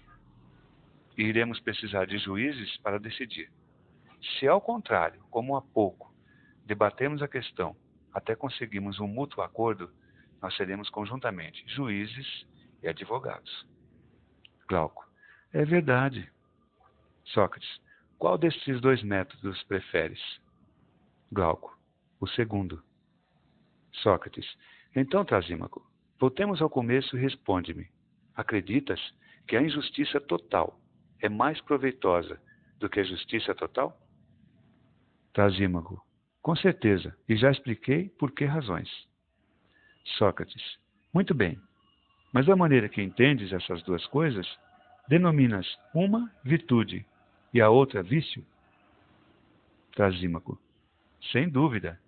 E 1.18 1.24
iremos 1.24 1.60
precisar 1.60 2.06
de 2.06 2.18
juízes 2.18 2.78
para 2.78 3.00
decidir. 3.00 3.50
Se, 4.40 4.48
ao 4.48 4.62
contrário, 4.62 5.24
como 5.32 5.56
há 5.56 5.62
pouco, 5.62 6.14
debatemos 6.66 7.22
a 7.22 7.28
questão 7.28 7.76
até 8.18 8.36
conseguirmos 8.36 9.00
um 9.00 9.08
mútuo 9.08 9.44
acordo, 9.44 9.92
nós 10.42 10.56
seremos 10.58 10.90
conjuntamente 10.90 11.64
juízes 11.68 12.48
e 12.82 12.88
advogados. 12.88 13.68
Glauco. 14.68 15.08
É 15.54 15.64
verdade. 15.64 16.28
Sócrates. 17.26 17.80
Qual 18.18 18.36
destes 18.36 18.82
dois 18.82 19.04
métodos 19.04 19.62
preferes? 19.66 20.20
Glauco. 21.32 21.78
O 22.20 22.28
segundo. 22.28 22.84
Sócrates. 24.02 24.48
Então, 24.96 25.24
Trasímaco, 25.24 25.88
voltemos 26.20 26.60
ao 26.60 26.72
começo 26.72 27.16
e 27.16 27.22
responde-me. 27.22 27.88
Acreditas 28.36 29.00
que 29.48 29.56
a 29.56 29.62
injustiça 29.62 30.20
total 30.20 30.80
é 31.22 31.30
mais 31.30 31.62
proveitosa 31.62 32.42
do 32.80 32.90
que 32.90 33.00
a 33.00 33.04
justiça 33.04 33.54
total? 33.54 33.96
Trasímago. 35.34 36.07
Com 36.48 36.56
certeza, 36.56 37.14
e 37.28 37.36
já 37.36 37.52
expliquei 37.52 38.08
por 38.08 38.32
que 38.32 38.46
razões. 38.46 38.90
Sócrates. 40.18 40.80
Muito 41.14 41.34
bem. 41.34 41.60
Mas 42.32 42.46
da 42.46 42.56
maneira 42.56 42.88
que 42.88 43.02
entendes 43.02 43.52
essas 43.52 43.84
duas 43.84 44.06
coisas, 44.06 44.48
denominas 45.10 45.68
uma 45.94 46.32
virtude 46.46 47.06
e 47.54 47.60
a 47.60 47.70
outra 47.70 48.02
vício? 48.02 48.46
Trasímaco. 49.92 50.58
Sem 51.34 51.50
dúvida. 51.50 52.00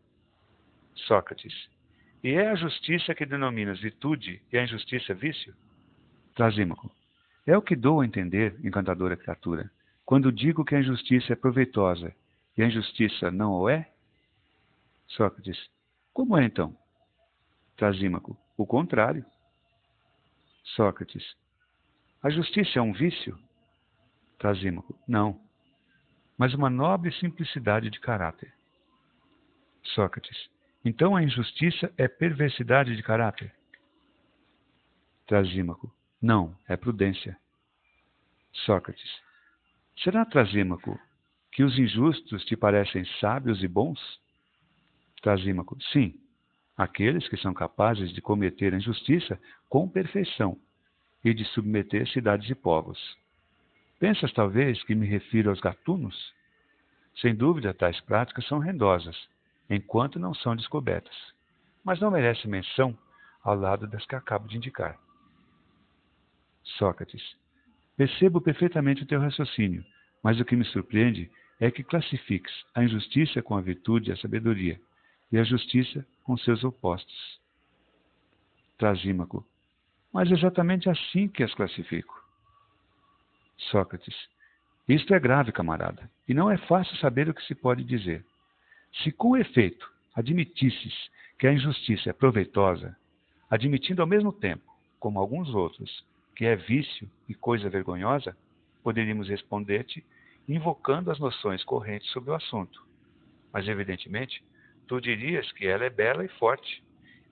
Sócrates. 0.96 1.70
E 2.24 2.30
é 2.30 2.48
a 2.48 2.56
justiça 2.56 3.14
que 3.14 3.26
denominas 3.26 3.82
virtude 3.82 4.42
e 4.54 4.58
a 4.58 4.64
injustiça 4.64 5.14
vício? 5.14 5.54
Trasímaco. 6.34 6.90
É 7.46 7.58
o 7.58 7.62
que 7.62 7.76
dou 7.76 8.00
a 8.00 8.06
entender, 8.06 8.56
encantadora 8.64 9.18
criatura, 9.18 9.70
quando 10.06 10.32
digo 10.32 10.64
que 10.64 10.76
a 10.76 10.80
injustiça 10.80 11.34
é 11.34 11.36
proveitosa 11.36 12.16
e 12.58 12.64
a 12.64 12.68
injustiça 12.68 13.30
não 13.30 13.52
o 13.52 13.68
é? 13.68 13.92
Sócrates. 15.10 15.70
Como 16.14 16.38
é 16.38 16.46
então? 16.46 16.78
Trasímaco. 17.76 18.38
O 18.58 18.66
contrário. 18.66 19.26
Sócrates. 20.76 21.36
A 22.22 22.30
justiça 22.30 22.80
é 22.80 22.82
um 22.82 22.94
vício? 22.94 23.38
Trasímaco. 24.38 24.98
Não. 25.08 25.40
Mas 26.38 26.54
uma 26.54 26.70
nobre 26.70 27.12
simplicidade 27.14 27.90
de 27.90 28.00
caráter. 28.00 28.54
Sócrates. 29.84 30.50
Então 30.84 31.16
a 31.16 31.24
injustiça 31.24 31.92
é 31.98 32.08
perversidade 32.08 32.96
de 32.96 33.04
caráter? 33.04 33.54
Trasímaco. 35.26 35.94
Não, 36.22 36.58
é 36.68 36.76
prudência. 36.76 37.38
Sócrates. 38.66 39.22
Será, 40.04 40.26
Trasímaco, 40.26 41.00
que 41.52 41.64
os 41.64 41.78
injustos 41.78 42.44
te 42.46 42.56
parecem 42.56 43.06
sábios 43.20 43.64
e 43.64 43.68
bons? 43.68 44.00
Trasímaco. 45.22 45.78
Sim, 45.92 46.14
aqueles 46.78 47.28
que 47.28 47.38
são 47.38 47.54
capazes 47.54 48.12
de 48.14 48.22
cometer 48.22 48.74
a 48.74 48.78
injustiça 48.78 49.40
com 49.68 49.88
perfeição 49.88 50.58
e 51.24 51.34
de 51.34 51.44
submeter 51.46 52.08
cidades 52.10 52.50
e 52.50 52.56
povos. 52.56 53.00
Pensas 54.00 54.32
talvez 54.32 54.82
que 54.84 54.96
me 54.96 55.06
refiro 55.06 55.50
aos 55.50 55.60
gatunos? 55.60 56.34
Sem 57.18 57.36
dúvida, 57.36 57.74
tais 57.74 58.00
práticas 58.02 58.48
são 58.48 58.60
rendosas, 58.60 59.28
enquanto 59.70 60.18
não 60.18 60.34
são 60.34 60.56
descobertas, 60.56 61.16
mas 61.84 62.00
não 62.00 62.10
merecem 62.10 62.50
menção 62.50 62.98
ao 63.44 63.56
lado 63.56 63.88
das 63.88 64.06
que 64.06 64.16
acabo 64.16 64.48
de 64.48 64.56
indicar. 64.56 64.98
Sócrates. 66.78 67.36
Percebo 67.98 68.40
perfeitamente 68.40 69.04
o 69.04 69.06
teu 69.06 69.20
raciocínio, 69.20 69.84
mas 70.24 70.40
o 70.40 70.46
que 70.46 70.56
me 70.56 70.64
surpreende 70.64 71.30
é 71.60 71.70
que 71.70 71.84
classifiques 71.84 72.54
a 72.74 72.82
injustiça 72.82 73.42
com 73.42 73.58
a 73.58 73.62
virtude 73.62 74.10
e 74.10 74.14
a 74.14 74.18
sabedoria, 74.18 74.80
e 75.32 75.38
a 75.38 75.44
justiça 75.44 76.06
com 76.24 76.38
seus 76.38 76.64
opostos. 76.64 77.40
Trasímaco. 78.78 79.46
Mas 80.12 80.32
é 80.32 80.34
exatamente 80.34 80.90
assim 80.90 81.28
que 81.28 81.44
as 81.44 81.54
classifico. 81.54 82.24
Sócrates. 83.58 84.16
Isto 84.88 85.14
é 85.14 85.20
grave, 85.20 85.52
camarada, 85.52 86.10
e 86.28 86.34
não 86.34 86.50
é 86.50 86.58
fácil 86.58 86.96
saber 86.98 87.30
o 87.30 87.34
que 87.34 87.44
se 87.44 87.54
pode 87.54 87.84
dizer. 87.84 88.26
Se 89.04 89.12
com 89.12 89.38
efeito 89.38 89.88
admitisses 90.16 91.10
que 91.38 91.46
a 91.46 91.54
injustiça 91.54 92.10
é 92.10 92.14
proveitosa, 92.14 92.98
admitindo 93.50 94.02
ao 94.02 94.08
mesmo 94.08 94.34
tempo, 94.34 94.64
como 95.00 95.20
alguns 95.20 95.54
outros, 95.54 96.04
que 96.36 96.46
é 96.46 96.56
vício 96.56 97.10
e 97.28 97.36
coisa 97.36 97.70
vergonhosa, 97.70 98.36
poderíamos 98.84 99.30
responder-te 99.30 100.04
invocando 100.48 101.12
as 101.12 101.20
noções 101.20 101.64
correntes 101.64 102.10
sobre 102.10 102.32
o 102.32 102.34
assunto. 102.36 102.84
Mas, 103.54 103.68
evidentemente, 103.68 104.44
tu 104.90 105.00
dirias 105.00 105.50
que 105.52 105.68
ela 105.68 105.86
é 105.86 105.90
bela 105.90 106.26
e 106.26 106.28
forte, 106.28 106.84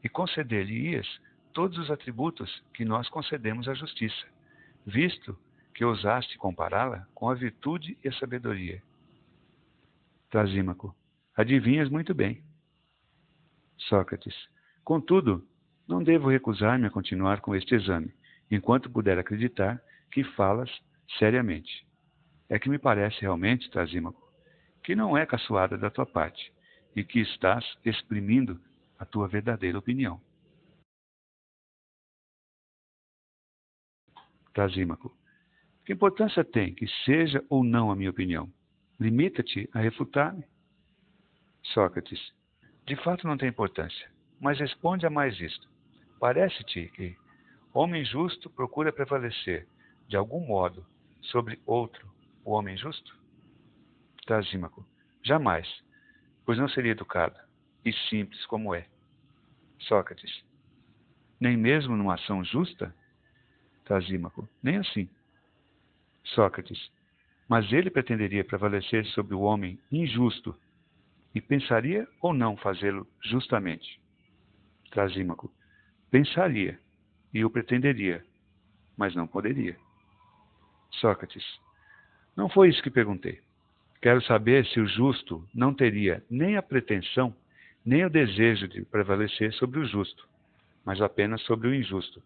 e 0.04 0.08
conceder-lhe-ias 0.08 1.08
todos 1.52 1.76
os 1.80 1.90
atributos 1.90 2.64
que 2.72 2.86
nós 2.86 3.10
concedemos 3.10 3.68
à 3.68 3.74
justiça, 3.74 4.28
visto 4.86 5.36
que 5.74 5.84
ousaste 5.84 6.38
compará-la 6.38 7.08
com 7.16 7.28
a 7.32 7.34
virtude 7.34 7.98
e 8.04 8.08
a 8.08 8.14
sabedoria. 8.14 8.82
Trasímaco, 10.30 10.96
adivinhas 11.36 11.90
muito 11.90 12.14
bem. 12.14 12.44
Sócrates, 13.76 14.36
contudo, 14.84 15.44
não 15.88 16.04
devo 16.04 16.30
recusar-me 16.30 16.86
a 16.86 16.92
continuar 16.92 17.42
com 17.42 17.56
este 17.56 17.74
exame, 17.74 18.14
enquanto 18.52 18.92
puder 18.92 19.18
acreditar 19.18 19.82
que 20.12 20.24
falas 20.24 20.70
seriamente. 21.18 21.88
É 22.50 22.60
que 22.60 22.70
me 22.70 22.78
parece 22.78 23.22
realmente, 23.22 23.70
Trasímaco, 23.72 24.32
que 24.84 24.96
não 24.96 25.18
é 25.18 25.26
caçoada 25.26 25.76
da 25.76 25.90
tua 25.90 26.06
parte 26.06 26.56
e 26.98 27.04
que 27.04 27.20
estás 27.20 27.64
exprimindo 27.86 28.60
a 28.98 29.06
tua 29.06 29.28
verdadeira 29.28 29.78
opinião. 29.78 30.20
Trasímaco. 34.52 35.16
Que 35.86 35.94
importância 35.94 36.44
tem 36.44 36.74
que 36.74 36.88
seja 37.06 37.46
ou 37.48 37.64
não 37.64 37.92
a 37.92 37.96
minha 37.96 38.10
opinião? 38.10 38.52
Limita-te 39.00 39.70
a 39.72 39.80
refutar-me. 39.80 40.44
Sócrates. 41.62 42.34
De 42.88 42.96
fato 42.96 43.28
não 43.28 43.38
tem 43.38 43.50
importância, 43.50 44.12
mas 44.42 44.60
responde 44.60 45.06
a 45.06 45.10
mais 45.12 45.40
isto. 45.40 45.70
Parece-te 46.20 46.90
que 46.96 47.16
Homem 47.80 48.04
justo 48.04 48.50
procura 48.50 48.92
prevalecer, 48.92 49.68
de 50.08 50.18
algum 50.18 50.44
modo, 50.48 50.84
sobre 51.22 51.62
outro, 51.64 52.12
o 52.44 52.54
homem 52.54 52.76
justo? 52.76 53.16
Trasímaco. 54.26 54.84
Jamais, 55.24 55.68
pois 56.48 56.58
não 56.58 56.70
seria 56.70 56.94
educado, 56.94 57.38
e 57.84 57.92
simples 57.92 58.46
como 58.46 58.74
é. 58.74 58.88
Sócrates. 59.80 60.46
Nem 61.38 61.58
mesmo 61.58 61.98
numa 61.98 62.14
ação 62.14 62.42
justa? 62.42 62.96
Trasímaco. 63.84 64.48
Nem 64.64 64.78
assim. 64.78 65.10
Sócrates. 66.24 66.90
Mas 67.50 67.70
ele 67.74 67.90
pretenderia 67.90 68.46
prevalecer 68.46 69.06
sobre 69.08 69.36
o 69.36 69.42
homem 69.42 69.78
injusto 69.92 70.58
e 71.36 71.42
pensaria 71.42 72.08
ou 72.22 72.34
não 72.34 72.56
fazê-lo 72.56 73.06
justamente? 73.22 74.00
Trasímaco. 74.90 75.54
Pensaria 76.10 76.80
e 77.34 77.44
o 77.44 77.50
pretenderia, 77.50 78.26
mas 78.96 79.14
não 79.14 79.28
poderia. 79.28 79.78
Sócrates. 80.92 81.44
Não 82.38 82.48
foi 82.48 82.70
isso 82.70 82.82
que 82.82 82.90
perguntei. 82.90 83.42
Quero 84.02 84.22
saber 84.24 84.66
se 84.68 84.80
o 84.80 84.88
justo 84.88 85.48
não 85.54 85.74
teria 85.74 86.24
nem 86.30 86.56
a 86.56 86.62
pretensão, 86.62 87.36
nem 87.86 88.06
o 88.06 88.10
desejo 88.10 88.68
de 88.68 88.86
prevalecer 88.86 89.54
sobre 89.54 89.80
o 89.80 89.86
justo, 89.86 90.28
mas 90.86 91.02
apenas 91.02 91.42
sobre 91.42 91.68
o 91.68 91.74
injusto. 91.74 92.22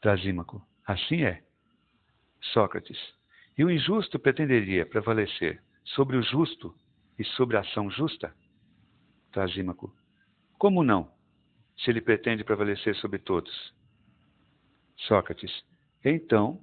Trasímaco. 0.00 0.62
Assim 0.86 1.22
é. 1.22 1.42
Sócrates. 2.52 2.98
E 3.56 3.64
o 3.64 3.70
injusto 3.70 4.18
pretenderia 4.18 4.86
prevalecer 4.86 5.62
sobre 5.84 6.16
o 6.16 6.22
justo 6.22 6.74
e 7.18 7.24
sobre 7.24 7.56
a 7.56 7.60
ação 7.60 7.90
justa? 7.90 8.34
Trasímaco. 9.32 9.94
Como 10.58 10.82
não? 10.82 11.16
se 11.78 11.90
ele 11.90 12.00
pretende 12.00 12.44
prevalecer 12.44 12.94
sobre 12.96 13.18
todos? 13.18 13.72
Sócrates. 14.96 15.64
Então, 16.04 16.60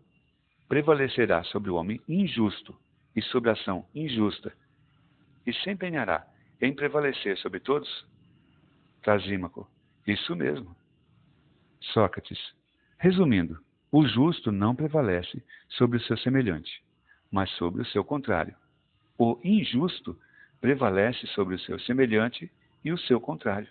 prevalecerá 0.68 1.44
sobre 1.46 1.70
o 1.70 1.76
homem 1.76 2.02
injusto 2.08 2.78
e 3.16 3.22
sobre 3.22 3.50
a 3.50 3.54
ação 3.54 3.86
injusta, 3.94 4.54
e 5.46 5.54
se 5.54 5.70
empenhará 5.70 6.26
em 6.62 6.74
prevalecer 6.74 7.38
sobre 7.38 7.60
todos? 7.60 8.06
Trasímaco. 9.02 9.70
Isso 10.06 10.36
mesmo. 10.36 10.76
Sócrates. 11.94 12.40
Resumindo, 12.98 13.60
o 13.92 14.06
justo 14.08 14.52
não 14.52 14.76
prevalece 14.76 15.44
sobre 15.70 15.98
o 15.98 16.02
seu 16.02 16.18
semelhante, 16.18 16.84
mas 17.32 17.50
sobre 17.52 17.82
o 17.82 17.86
seu 17.86 18.04
contrário. 18.04 18.56
O 19.18 19.40
injusto 19.44 20.20
prevalece 20.60 21.28
sobre 21.28 21.56
o 21.56 21.60
seu 21.60 21.80
semelhante 21.80 22.52
e 22.84 22.92
o 22.92 22.98
seu 22.98 23.22
contrário. 23.22 23.70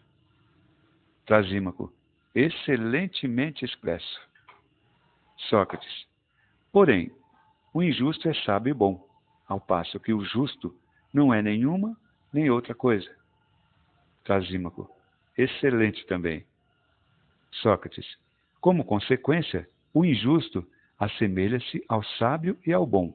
Trasímaco. 1.27 1.93
Excelentemente 2.35 3.65
expresso. 3.65 4.21
Sócrates. 5.49 6.07
Porém, 6.73 7.13
o 7.73 7.83
injusto 7.83 8.29
é 8.29 8.35
sábio 8.35 8.71
e 8.71 8.75
bom, 8.75 9.07
ao 9.55 9.61
passo 9.61 10.01
que 10.01 10.13
o 10.13 10.25
justo 10.25 10.75
não 11.13 11.33
é 11.33 11.41
nenhuma 11.41 11.97
nem 12.33 12.51
outra 12.51 12.75
coisa. 12.75 13.09
Trasímaco. 14.25 14.91
Excelente 15.39 16.05
também. 16.07 16.45
Sócrates. 17.51 18.19
Como 18.61 18.85
consequência, 18.85 19.69
o 19.93 20.05
injusto 20.05 20.67
assemelha-se 20.99 21.85
ao 21.89 22.03
sábio 22.03 22.59
e 22.67 22.73
ao 22.73 22.87
bom, 22.87 23.15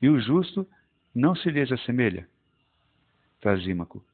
e 0.00 0.08
o 0.08 0.18
justo 0.18 0.66
não 1.14 1.34
se 1.34 1.50
lhes 1.50 1.70
assemelha. 1.70 2.28
Trasímaco. 3.40 4.04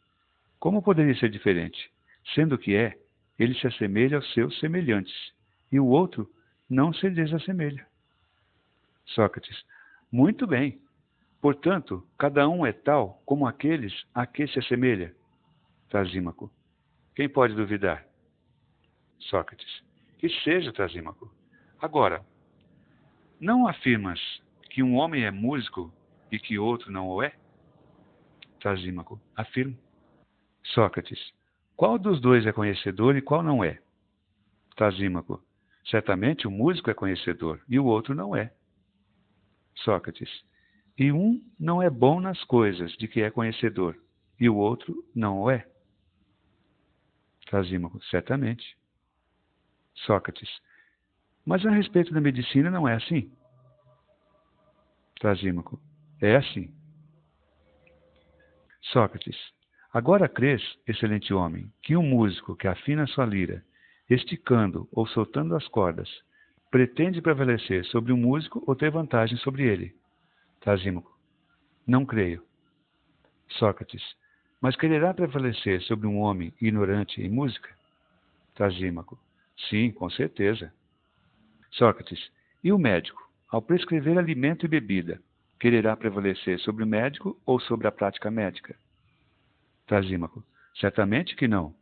Como 0.59 0.83
poderia 0.83 1.15
ser 1.15 1.31
diferente, 1.31 1.91
sendo 2.35 2.59
que 2.59 2.75
é 2.75 2.99
ele 3.39 3.55
se 3.55 3.67
assemelha 3.67 4.17
aos 4.17 4.33
seus 4.35 4.59
semelhantes, 4.61 5.33
e 5.71 5.81
o 5.81 5.87
outro 5.87 6.29
não 6.69 6.93
se 6.93 7.09
desassemelha. 7.11 7.87
Sócrates. 9.07 9.65
Muito 10.11 10.47
bem. 10.47 10.81
Portanto, 11.43 12.07
cada 12.17 12.49
um 12.49 12.65
é 12.65 12.73
tal 12.73 13.21
como 13.27 13.49
aqueles 13.49 13.93
a 14.15 14.25
que 14.25 14.47
se 14.47 14.61
assemelha. 14.61 15.13
Trasímaco. 15.89 16.49
Quem 17.17 17.29
pode 17.29 17.53
duvidar? 17.55 18.07
Sócrates. 19.19 19.83
Que 20.19 20.29
seja, 20.45 20.73
Trasímaco. 20.73 21.35
Agora, 21.81 22.25
não 23.41 23.67
afirmas 23.67 24.21
que 24.71 24.85
um 24.85 24.95
homem 24.95 25.25
é 25.25 25.33
músico 25.33 25.93
e 26.31 26.39
que 26.39 26.61
outro 26.61 26.93
não 26.93 27.09
o 27.09 27.21
é? 27.21 27.35
Trasímaco. 28.61 29.21
Afirmo. 29.35 29.77
Sócrates. 30.63 31.33
Qual 31.75 31.99
dos 31.99 32.21
dois 32.21 32.47
é 32.47 32.53
conhecedor 32.53 33.17
e 33.17 33.21
qual 33.21 33.43
não 33.43 33.65
é? 33.65 33.83
Trasímaco. 34.77 35.43
Certamente 35.91 36.47
o 36.47 36.53
músico 36.53 36.89
é 36.89 36.95
conhecedor 36.95 37.61
e 37.69 37.81
o 37.81 37.85
outro 37.85 38.15
não 38.15 38.37
é. 38.37 38.55
Sócrates. 39.75 40.31
E 40.99 41.11
um 41.11 41.41
não 41.59 41.83
é 41.83 41.89
bom 41.89 42.21
nas 42.21 42.43
coisas 42.45 42.93
de 42.93 43.09
que 43.09 43.23
é 43.23 43.31
conhecedor 43.31 43.97
e 44.39 44.49
o 44.49 44.57
outro 44.57 45.05
não 45.15 45.43
o 45.43 45.51
é. 45.51 45.67
Trasímaco. 47.47 48.03
Certamente. 48.07 48.77
Sócrates. 49.95 50.51
Mas 51.45 51.65
a 51.67 51.71
respeito 51.71 52.13
da 52.13 52.21
medicina 52.21 52.71
não 52.71 52.89
é 52.89 52.95
assim. 52.95 53.31
Trasímaco. 55.21 55.81
É 56.21 56.37
assim. 56.37 56.75
Sócrates. 58.81 59.37
Agora 59.93 60.29
crês, 60.29 60.63
excelente 60.87 61.33
homem, 61.35 61.71
que 61.83 61.97
um 61.97 62.03
músico 62.03 62.57
que 62.57 62.67
afina 62.67 63.07
sua 63.07 63.27
lira, 63.27 63.63
esticando 64.09 64.89
ou 64.91 65.07
soltando 65.07 65.55
as 65.55 65.69
cordas, 65.69 66.09
pretende 66.71 67.21
prevalecer 67.21 67.85
sobre 67.85 68.13
um 68.13 68.17
músico 68.17 68.65
ou 68.67 68.75
ter 68.75 68.91
vantagem 68.91 69.37
sobre 69.39 69.65
ele? 69.65 69.95
Trasímaco. 70.63 71.19
Não 71.85 72.07
creio. 72.07 72.47
Sócrates. 73.49 74.03
Mas 74.61 74.77
quererá 74.77 75.13
prevalecer 75.13 75.83
sobre 75.83 76.07
um 76.07 76.21
homem 76.21 76.55
ignorante 76.61 77.21
em 77.21 77.29
música? 77.29 77.69
Trasímaco. 78.55 79.19
Sim, 79.69 79.91
com 79.91 80.09
certeza. 80.09 80.73
Sócrates. 81.73 82.31
E 82.63 82.73
o 82.73 82.79
médico, 82.79 83.21
ao 83.49 83.61
prescrever 83.61 84.17
alimento 84.17 84.65
e 84.65 84.69
bebida, 84.69 85.21
quererá 85.59 85.97
prevalecer 85.97 86.61
sobre 86.61 86.85
o 86.85 86.87
médico 86.87 87.37
ou 87.45 87.59
sobre 87.59 87.89
a 87.89 87.93
prática 87.93 88.31
médica? 88.31 88.77
Trasímaco. 89.85 90.45
Certamente 90.81 91.35
que 91.35 91.49
não. 91.49 91.75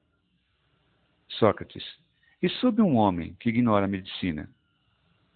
Sócrates. 1.29 1.85
E 2.43 2.49
sobre 2.49 2.81
um 2.81 2.97
homem 2.97 3.35
que 3.35 3.51
ignora 3.51 3.85
a 3.85 3.89
medicina? 3.89 4.49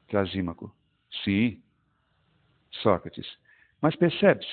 Trasímaco. 0.08 0.74
Sim. 1.22 1.62
Sócrates. 2.82 3.26
Mas 3.80 3.96
percebes, 3.96 4.46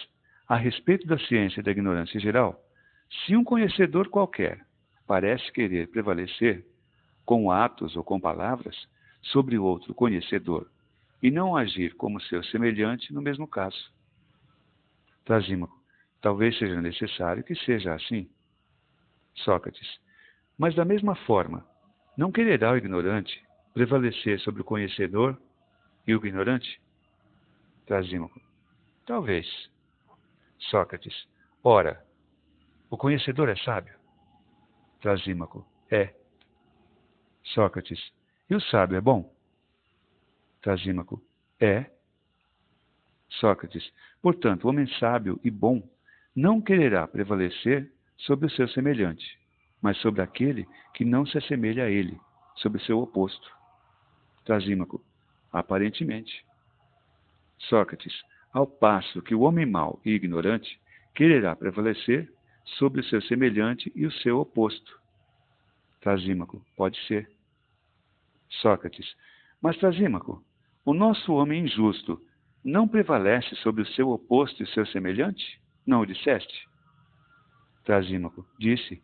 a 0.48 0.56
respeito 0.56 1.07
da 1.07 1.18
ciência 1.18 1.61
e 1.61 1.64
da 1.64 1.72
ignorância 1.72 2.19
geral, 2.19 2.61
se 3.26 3.35
um 3.35 3.43
conhecedor 3.43 4.10
qualquer 4.10 4.65
parece 5.07 5.52
querer 5.52 5.88
prevalecer, 5.88 6.65
com 7.26 7.52
atos 7.52 7.95
ou 7.95 8.03
com 8.03 8.19
palavras, 8.19 8.88
sobre 9.22 9.57
outro 9.57 9.93
conhecedor, 9.93 10.69
e 11.22 11.30
não 11.30 11.56
agir 11.56 11.93
como 11.95 12.22
seu 12.22 12.43
semelhante 12.45 13.14
no 13.14 13.22
mesmo 13.22 13.48
caso. 13.48 13.91
Trasímaco. 15.23 15.80
Talvez 16.19 16.57
seja 16.57 16.81
necessário 16.81 17.43
que 17.43 17.56
seja 17.56 17.93
assim. 17.93 18.30
Sócrates. 19.35 19.99
Mas 20.57 20.76
da 20.76 20.84
mesma 20.84 21.15
forma, 21.15 21.65
não 22.18 22.31
quererá 22.31 22.72
o 22.72 22.77
ignorante 22.77 23.43
prevalecer 23.73 24.39
sobre 24.39 24.61
o 24.61 24.65
conhecedor 24.65 25.39
e 26.06 26.15
o 26.15 26.26
ignorante? 26.26 26.81
Trasímaco. 27.91 28.39
Talvez. 29.05 29.45
Sócrates. 30.57 31.27
Ora, 31.61 32.01
o 32.89 32.95
conhecedor 32.95 33.49
é 33.49 33.55
sábio? 33.57 33.93
Trasímaco. 35.01 35.68
É. 35.91 36.15
Sócrates. 37.43 37.99
E 38.49 38.55
o 38.55 38.61
sábio 38.61 38.95
é 38.95 39.01
bom? 39.01 39.35
Trasímaco. 40.61 41.22
É. 41.59 41.91
Sócrates. 43.27 43.91
Portanto, 44.22 44.63
o 44.63 44.69
homem 44.69 44.88
sábio 44.97 45.38
e 45.43 45.51
bom 45.51 45.84
não 46.34 46.61
quererá 46.61 47.05
prevalecer 47.09 47.91
sobre 48.19 48.45
o 48.45 48.51
seu 48.51 48.69
semelhante, 48.69 49.38
mas 49.81 49.97
sobre 49.97 50.22
aquele 50.22 50.65
que 50.93 51.03
não 51.03 51.26
se 51.26 51.38
assemelha 51.38 51.84
a 51.84 51.89
ele, 51.89 52.18
sobre 52.55 52.81
o 52.81 52.85
seu 52.85 52.99
oposto. 52.99 53.53
Trasímaco, 54.45 55.03
aparentemente. 55.51 56.49
Sócrates, 57.69 58.13
ao 58.53 58.67
passo 58.67 59.21
que 59.21 59.35
o 59.35 59.41
homem 59.41 59.65
mau 59.65 60.01
e 60.05 60.11
ignorante 60.11 60.79
quererá 61.15 61.55
prevalecer 61.55 62.31
sobre 62.77 63.01
o 63.01 63.03
seu 63.03 63.21
semelhante 63.21 63.91
e 63.95 64.05
o 64.05 64.11
seu 64.11 64.39
oposto. 64.39 64.99
Trasímaco, 65.99 66.65
pode 66.75 66.99
ser. 67.07 67.29
Sócrates, 68.49 69.15
mas 69.61 69.77
Trasímaco, 69.77 70.43
o 70.85 70.93
nosso 70.93 71.33
homem 71.33 71.63
injusto 71.63 72.19
não 72.63 72.88
prevalece 72.88 73.55
sobre 73.57 73.83
o 73.83 73.88
seu 73.88 74.09
oposto 74.09 74.61
e 74.63 74.67
seu 74.67 74.85
semelhante? 74.88 75.59
Não 75.85 76.01
o 76.01 76.05
disseste? 76.05 76.67
Trasímaco, 77.83 78.45
disse. 78.59 79.01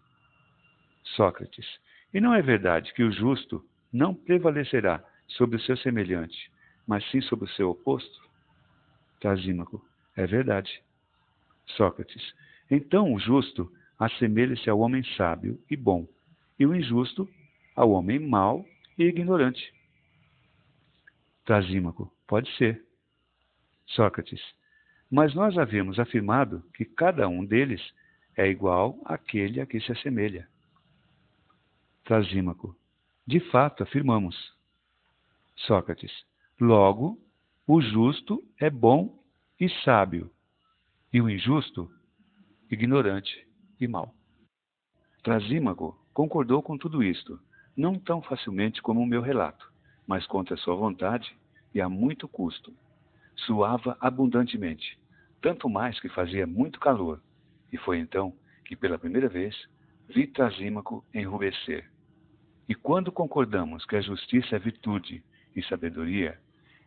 Sócrates, 1.16 1.66
e 2.14 2.20
não 2.20 2.34
é 2.34 2.42
verdade 2.42 2.94
que 2.94 3.04
o 3.04 3.12
justo 3.12 3.64
não 3.92 4.14
prevalecerá 4.14 5.04
sobre 5.28 5.58
o 5.58 5.62
seu 5.62 5.78
semelhante, 5.78 6.52
mas 6.88 7.04
sim 7.10 7.22
sobre 7.22 7.46
o 7.46 7.50
seu 7.50 7.70
oposto? 7.70 8.27
Trasímaco, 9.20 9.84
é 10.16 10.26
verdade. 10.26 10.82
Sócrates, 11.76 12.34
então 12.70 13.14
o 13.14 13.20
justo 13.20 13.72
assemelha-se 14.00 14.70
ao 14.70 14.80
homem 14.80 15.04
sábio 15.16 15.60
e 15.70 15.76
bom, 15.76 16.08
e 16.60 16.66
o 16.66 16.76
injusto 16.76 17.28
ao 17.76 17.92
homem 17.92 18.20
mau 18.20 18.66
e 18.98 19.04
ignorante. 19.04 19.74
Trasímaco, 21.46 22.12
pode 22.28 22.50
ser. 22.58 22.84
Sócrates, 23.88 24.42
mas 25.10 25.34
nós 25.34 25.58
havíamos 25.58 26.00
afirmado 26.00 26.62
que 26.74 26.84
cada 26.84 27.28
um 27.28 27.46
deles 27.46 27.82
é 28.36 28.48
igual 28.48 29.00
àquele 29.06 29.62
a 29.62 29.66
que 29.66 29.80
se 29.80 29.92
assemelha. 29.92 30.48
Trasímaco. 32.04 32.76
De 33.26 33.40
fato, 33.40 33.84
afirmamos. 33.84 34.54
Sócrates. 35.56 36.12
Logo, 36.60 37.20
o 37.70 37.82
justo 37.82 38.42
é 38.62 38.70
bom 38.70 39.22
e 39.60 39.68
sábio, 39.84 40.32
e 41.12 41.22
o 41.22 41.30
injusto, 41.30 41.92
ignorante 42.72 43.46
e 43.78 43.86
mau. 43.90 44.16
Trasímaco 45.22 46.00
concordou 46.14 46.64
com 46.64 46.78
tudo 46.78 47.04
isto, 47.04 47.38
não 47.76 48.00
tão 48.00 48.22
facilmente 48.22 48.82
como 48.82 49.02
o 49.02 49.06
meu 49.06 49.22
relato, 49.22 49.70
mas 50.08 50.26
contra 50.26 50.56
sua 50.56 50.76
vontade 50.76 51.36
e 51.74 51.82
a 51.82 51.90
muito 51.90 52.26
custo 52.26 52.74
suava 53.36 53.98
abundantemente, 54.00 54.98
tanto 55.42 55.70
mais 55.70 56.00
que 56.00 56.08
fazia 56.08 56.48
muito 56.48 56.80
calor, 56.80 57.22
e 57.72 57.78
foi 57.78 58.00
então 58.00 58.34
que 58.64 58.78
pela 58.78 58.98
primeira 58.98 59.28
vez 59.28 59.54
vi 60.08 60.26
Trasímaco 60.26 61.06
enrubescer. 61.14 61.92
E 62.70 62.74
quando 62.74 63.12
concordamos 63.12 63.84
que 63.84 63.98
a 63.98 64.02
justiça 64.02 64.56
é 64.56 64.60
virtude 64.60 65.22
e 65.54 65.62
sabedoria, 65.64 66.40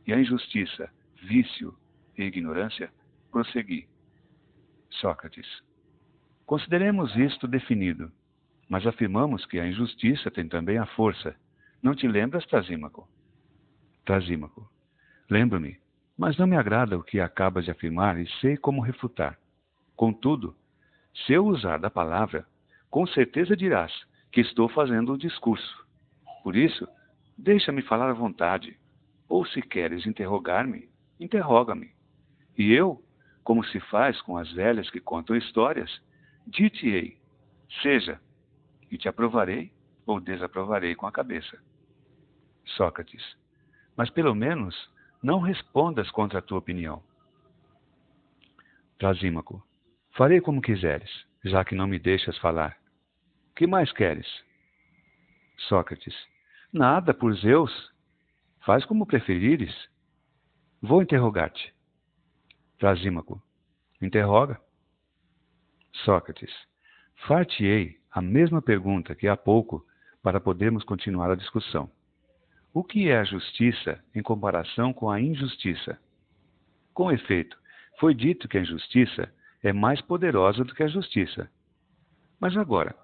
e 0.07 0.13
a 0.13 0.21
injustiça 0.21 0.91
vício 1.23 1.75
e 2.17 2.25
ignorância, 2.25 2.91
prossegui. 3.31 3.87
Sócrates. 4.91 5.47
Consideremos 6.47 7.15
isto 7.17 7.47
definido, 7.47 8.11
mas 8.69 8.87
afirmamos 8.87 9.47
que 9.47 9.61
a 9.61 9.67
injustiça 9.67 10.31
tem 10.31 10.49
também 10.49 10.79
a 10.79 10.87
força. 10.87 11.37
Não 11.83 11.95
te 11.95 12.09
lembras, 12.09 12.45
Trasímaco? 12.47 13.09
Trasímaco. 14.05 14.69
Lembro-me 15.29 15.79
mas 16.21 16.37
não 16.37 16.47
me 16.47 16.55
agrada 16.55 16.99
o 16.99 17.03
que 17.03 17.19
acabas 17.19 17.65
de 17.65 17.71
afirmar 17.71 18.21
e 18.21 18.29
sei 18.43 18.55
como 18.55 18.83
refutar. 18.83 19.39
Contudo, 19.97 20.55
se 21.15 21.33
eu 21.33 21.47
usar 21.47 21.79
da 21.79 21.89
palavra, 21.89 22.47
com 22.91 23.07
certeza 23.07 23.57
dirás 23.57 23.91
que 24.31 24.43
estou 24.43 24.69
fazendo 24.69 25.15
um 25.15 25.17
discurso. 25.17 25.83
Por 26.43 26.55
isso, 26.55 26.87
deixa-me 27.39 27.81
falar 27.81 28.11
à 28.11 28.13
vontade. 28.13 28.79
Ou 29.31 29.47
se 29.47 29.63
queres 29.63 30.05
interrogar-me, 30.07 30.91
interroga-me. 31.21 31.95
E 32.59 32.73
eu, 32.73 33.01
como 33.45 33.65
se 33.65 33.79
faz 33.79 34.21
com 34.23 34.37
as 34.37 34.51
velhas 34.53 34.91
que 34.91 35.01
contam 35.01 35.37
histórias, 35.37 36.03
dir-te-ei, 36.49 37.17
seja, 37.81 38.21
e 38.91 38.99
te 38.99 39.09
aprovarei 39.09 39.73
ou 40.05 40.19
desaprovarei 40.19 40.97
com 40.97 41.07
a 41.07 41.13
cabeça. 41.13 41.57
Sócrates. 42.77 43.23
Mas 43.97 44.11
pelo 44.11 44.35
menos 44.35 44.75
não 45.23 45.39
respondas 45.39 46.11
contra 46.11 46.41
a 46.41 46.43
tua 46.43 46.59
opinião. 46.59 47.01
Trasímaco. 48.99 49.65
Farei 50.17 50.41
como 50.41 50.61
quiseres, 50.61 51.11
já 51.45 51.65
que 51.65 51.77
não 51.77 51.87
me 51.87 52.01
deixas 52.01 52.37
falar. 52.39 52.77
Que 53.55 53.65
mais 53.65 53.93
queres? 53.93 54.27
Sócrates. 55.69 56.17
Nada, 56.73 57.15
por 57.15 57.33
Zeus. 57.37 57.90
Faz 58.61 58.85
como 58.85 59.07
preferires. 59.07 59.75
Vou 60.83 61.03
interrogar-te. 61.03 61.75
Trasímaco. 62.79 63.43
Interroga. 64.01 64.61
Sócrates. 66.05 66.53
Far-te-ei 67.27 67.99
a 68.11 68.21
mesma 68.21 68.63
pergunta 68.63 69.15
que 69.15 69.29
há 69.29 69.37
pouco 69.37 69.87
para 70.23 70.41
podermos 70.41 70.85
continuar 70.85 71.31
a 71.31 71.37
discussão. 71.37 71.91
O 72.73 72.85
que 72.85 73.09
é 73.09 73.19
a 73.19 73.25
justiça 73.25 74.03
em 74.15 74.23
comparação 74.23 74.93
com 74.93 75.11
a 75.11 75.21
injustiça? 75.21 75.99
Com 76.95 77.11
efeito, 77.11 77.59
foi 77.99 78.15
dito 78.15 78.49
que 78.49 78.59
a 78.59 78.61
injustiça 78.61 79.33
é 79.63 79.73
mais 79.73 80.01
poderosa 80.01 80.65
do 80.65 80.75
que 80.75 80.83
a 80.83 80.89
justiça. 80.89 81.51
Mas 82.39 82.57
agora, 82.57 82.95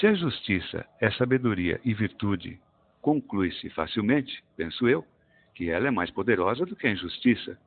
Se 0.00 0.06
a 0.06 0.14
justiça 0.14 0.84
é 1.00 1.10
sabedoria 1.12 1.80
e 1.84 1.94
virtude, 1.94 2.60
conclui-se 3.04 3.68
facilmente, 3.68 4.42
penso 4.56 4.88
eu, 4.88 5.06
que 5.54 5.68
ela 5.68 5.88
é 5.88 5.90
mais 5.90 6.10
poderosa 6.10 6.64
do 6.64 6.74
que 6.74 6.86
a 6.86 6.90
injustiça, 6.90 7.58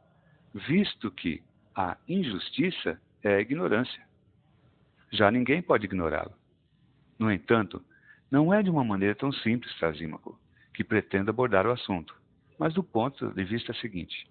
visto 0.52 1.12
que 1.12 1.44
a 1.76 1.96
injustiça 2.10 3.00
é 3.24 3.36
a 3.36 3.40
ignorância. 3.40 4.04
Já 5.12 5.30
ninguém 5.30 5.62
pode 5.62 5.86
ignorá-la. 5.86 6.34
No 7.20 7.32
entanto, 7.32 7.86
não 8.32 8.52
é 8.52 8.64
de 8.64 8.72
uma 8.72 8.84
maneira 8.84 9.14
tão 9.14 9.32
simples, 9.32 9.72
Trasímaco, 9.76 10.40
que 10.74 10.84
pretendo 10.84 11.30
abordar 11.30 11.68
o 11.68 11.72
assunto, 11.72 12.20
mas 12.58 12.74
do 12.74 12.82
ponto 12.82 13.32
de 13.32 13.44
vista 13.44 13.76
seguinte. 13.76 14.28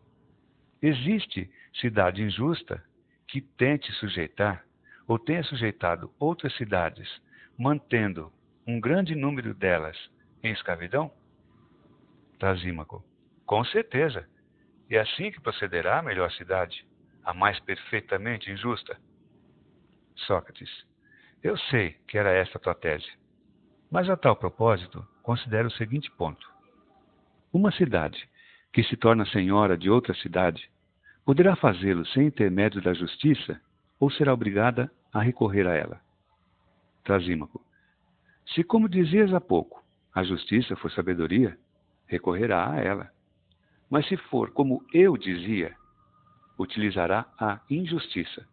Existe 0.82 1.48
cidade 1.80 2.20
injusta 2.20 2.82
que 3.28 3.40
tente 3.40 3.92
sujeitar 3.92 4.64
ou 5.06 5.20
tenha 5.20 5.44
sujeitado 5.44 6.12
outras 6.18 6.52
cidades, 6.56 7.08
mantendo 7.56 8.32
um 8.66 8.80
grande 8.80 9.14
número 9.14 9.54
delas 9.54 9.96
em 10.42 10.52
escravidão? 10.52 11.10
Trasímaco. 12.38 13.04
Com 13.44 13.64
certeza. 13.64 14.28
E 14.90 14.96
é 14.96 15.00
assim 15.00 15.30
que 15.30 15.40
procederá 15.40 15.98
a 15.98 16.02
melhor 16.02 16.30
cidade, 16.32 16.86
a 17.24 17.34
mais 17.34 17.58
perfeitamente 17.60 18.50
injusta. 18.50 18.98
Sócrates. 20.14 20.70
Eu 21.42 21.56
sei 21.56 21.92
que 22.08 22.18
era 22.18 22.32
esta 22.32 22.58
a 22.58 22.60
tua 22.60 22.74
tese. 22.74 23.10
Mas 23.90 24.08
a 24.08 24.16
tal 24.16 24.36
propósito, 24.36 25.06
considero 25.22 25.68
o 25.68 25.72
seguinte 25.72 26.10
ponto. 26.12 26.46
Uma 27.52 27.70
cidade 27.72 28.28
que 28.72 28.82
se 28.82 28.96
torna 28.96 29.24
senhora 29.26 29.76
de 29.76 29.88
outra 29.88 30.14
cidade 30.14 30.70
poderá 31.24 31.56
fazê-lo 31.56 32.04
sem 32.06 32.26
intermédio 32.26 32.82
da 32.82 32.92
justiça 32.92 33.60
ou 33.98 34.10
será 34.10 34.34
obrigada 34.34 34.90
a 35.12 35.20
recorrer 35.20 35.66
a 35.66 35.74
ela? 35.74 36.00
Trasímaco. 37.02 37.64
Se, 38.54 38.62
como 38.62 38.88
dizias 38.88 39.32
há 39.32 39.40
pouco, 39.40 39.82
a 40.16 40.24
justiça 40.24 40.74
for 40.76 40.90
sabedoria, 40.90 41.58
recorrerá 42.06 42.72
a 42.72 42.80
ela. 42.80 43.12
Mas 43.90 44.08
se 44.08 44.16
for 44.16 44.50
como 44.50 44.82
eu 44.90 45.14
dizia, 45.14 45.76
utilizará 46.58 47.26
a 47.38 47.60
injustiça. 47.68 48.48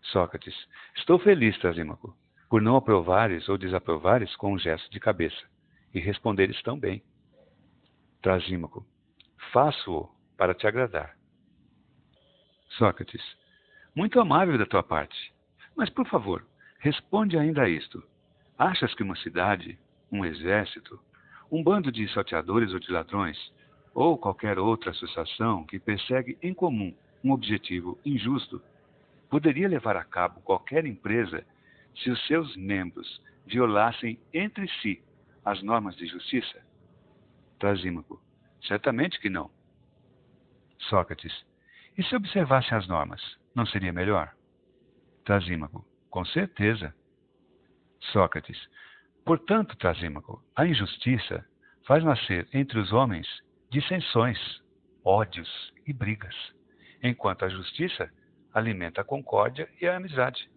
Sócrates. 0.00 0.54
Estou 0.96 1.18
feliz, 1.18 1.58
Trasímaco, 1.58 2.16
por 2.48 2.62
não 2.62 2.74
aprovares 2.74 3.46
ou 3.50 3.58
desaprovares 3.58 4.34
com 4.36 4.54
um 4.54 4.58
gesto 4.58 4.90
de 4.90 4.98
cabeça, 4.98 5.46
e 5.92 6.00
responderes 6.00 6.62
tão 6.62 6.78
bem. 6.78 7.02
Trasímaco. 8.22 8.86
Faço-o 9.52 10.08
para 10.38 10.54
te 10.54 10.66
agradar. 10.66 11.18
Sócrates. 12.78 13.22
Muito 13.94 14.18
amável 14.18 14.56
da 14.56 14.64
tua 14.64 14.82
parte. 14.82 15.34
Mas, 15.76 15.90
por 15.90 16.08
favor, 16.08 16.46
responde 16.78 17.36
ainda 17.36 17.64
a 17.64 17.68
isto. 17.68 18.02
Achas 18.56 18.94
que 18.94 19.02
uma 19.02 19.16
cidade, 19.16 19.78
um 20.10 20.24
exército, 20.24 20.98
um 21.50 21.62
bando 21.62 21.90
de 21.92 22.06
salteadores 22.12 22.72
ou 22.72 22.78
de 22.78 22.90
ladrões, 22.90 23.38
ou 23.94 24.18
qualquer 24.18 24.58
outra 24.58 24.90
associação 24.90 25.64
que 25.64 25.78
persegue 25.78 26.36
em 26.42 26.52
comum 26.52 26.94
um 27.24 27.32
objetivo 27.32 27.98
injusto, 28.04 28.62
poderia 29.30 29.68
levar 29.68 29.96
a 29.96 30.04
cabo 30.04 30.40
qualquer 30.42 30.84
empresa 30.84 31.44
se 31.96 32.10
os 32.10 32.26
seus 32.26 32.54
membros 32.56 33.20
violassem 33.46 34.18
entre 34.32 34.68
si 34.80 35.02
as 35.44 35.62
normas 35.62 35.96
de 35.96 36.06
justiça? 36.06 36.60
Trasímaco. 37.58 38.20
Certamente 38.66 39.20
que 39.20 39.30
não. 39.30 39.50
Sócrates. 40.78 41.32
E 41.96 42.02
se 42.02 42.14
observassem 42.14 42.76
as 42.76 42.86
normas, 42.86 43.22
não 43.54 43.64
seria 43.64 43.92
melhor? 43.92 44.34
Trasímaco. 45.24 45.86
Com 46.10 46.24
certeza. 46.24 46.94
Sócrates. 48.12 48.68
Portanto, 49.26 49.76
Trasímaco, 49.76 50.40
a 50.54 50.64
injustiça 50.64 51.44
faz 51.84 52.04
nascer 52.04 52.48
entre 52.54 52.78
os 52.78 52.92
homens 52.92 53.26
dissensões, 53.68 54.38
ódios 55.04 55.74
e 55.84 55.92
brigas, 55.92 56.34
enquanto 57.02 57.44
a 57.44 57.48
justiça 57.48 58.08
alimenta 58.54 59.00
a 59.00 59.04
concórdia 59.04 59.68
e 59.82 59.86
a 59.88 59.96
amizade. 59.96 60.48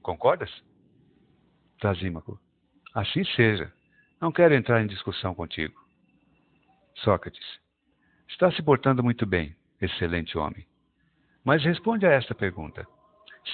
Concordas? 0.00 0.50
Trasímaco. 1.78 2.40
Assim 2.94 3.24
seja. 3.36 3.70
Não 4.18 4.32
quero 4.32 4.54
entrar 4.54 4.80
em 4.80 4.86
discussão 4.86 5.34
contigo. 5.34 5.78
Sócrates. 6.94 7.60
Está 8.26 8.50
se 8.52 8.62
portando 8.62 9.04
muito 9.04 9.26
bem, 9.26 9.54
excelente 9.82 10.38
homem. 10.38 10.66
Mas 11.44 11.62
responde 11.62 12.06
a 12.06 12.10
esta 12.10 12.34
pergunta: 12.34 12.86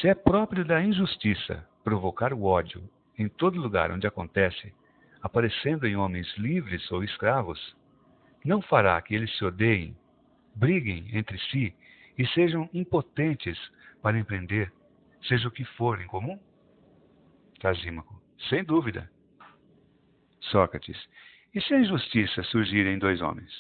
se 0.01 0.07
é 0.07 0.15
próprio 0.15 0.65
da 0.65 0.81
injustiça 0.81 1.69
provocar 1.83 2.33
o 2.33 2.45
ódio 2.45 2.89
em 3.21 3.29
todo 3.29 3.61
lugar 3.61 3.93
onde 3.93 4.07
acontece, 4.07 4.73
aparecendo 5.21 5.87
em 5.87 5.95
homens 5.95 6.27
livres 6.39 6.91
ou 6.91 7.05
escravos, 7.05 7.77
não 8.43 8.63
fará 8.63 9.01
que 9.03 9.15
eles 9.15 9.37
se 9.37 9.45
odeiem, 9.45 9.95
briguem 10.55 11.07
entre 11.13 11.39
si 11.51 11.77
e 12.17 12.27
sejam 12.29 12.69
impotentes 12.73 13.59
para 14.01 14.19
empreender, 14.19 14.73
seja 15.29 15.49
o 15.49 15.51
que 15.51 15.67
for 15.67 16.01
em 16.01 16.07
comum? 16.07 16.41
Trasímaco, 17.59 18.23
sem 18.49 18.65
dúvida. 18.65 19.11
Sócrates, 20.41 20.97
e 21.55 21.61
se 21.61 21.75
a 21.75 21.79
injustiça 21.79 22.43
surgir 22.45 22.87
em 22.87 22.99
dois 22.99 23.21
homens? 23.21 23.53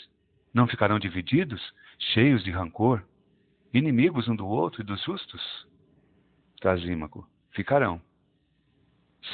Não 0.54 0.66
ficarão 0.66 0.98
divididos, 0.98 1.60
cheios 2.14 2.42
de 2.42 2.50
rancor, 2.50 3.04
inimigos 3.74 4.26
um 4.26 4.34
do 4.34 4.46
outro 4.46 4.80
e 4.80 4.84
dos 4.84 5.04
justos? 5.04 5.68
Trasímaco, 6.62 7.28
ficarão. 7.52 8.00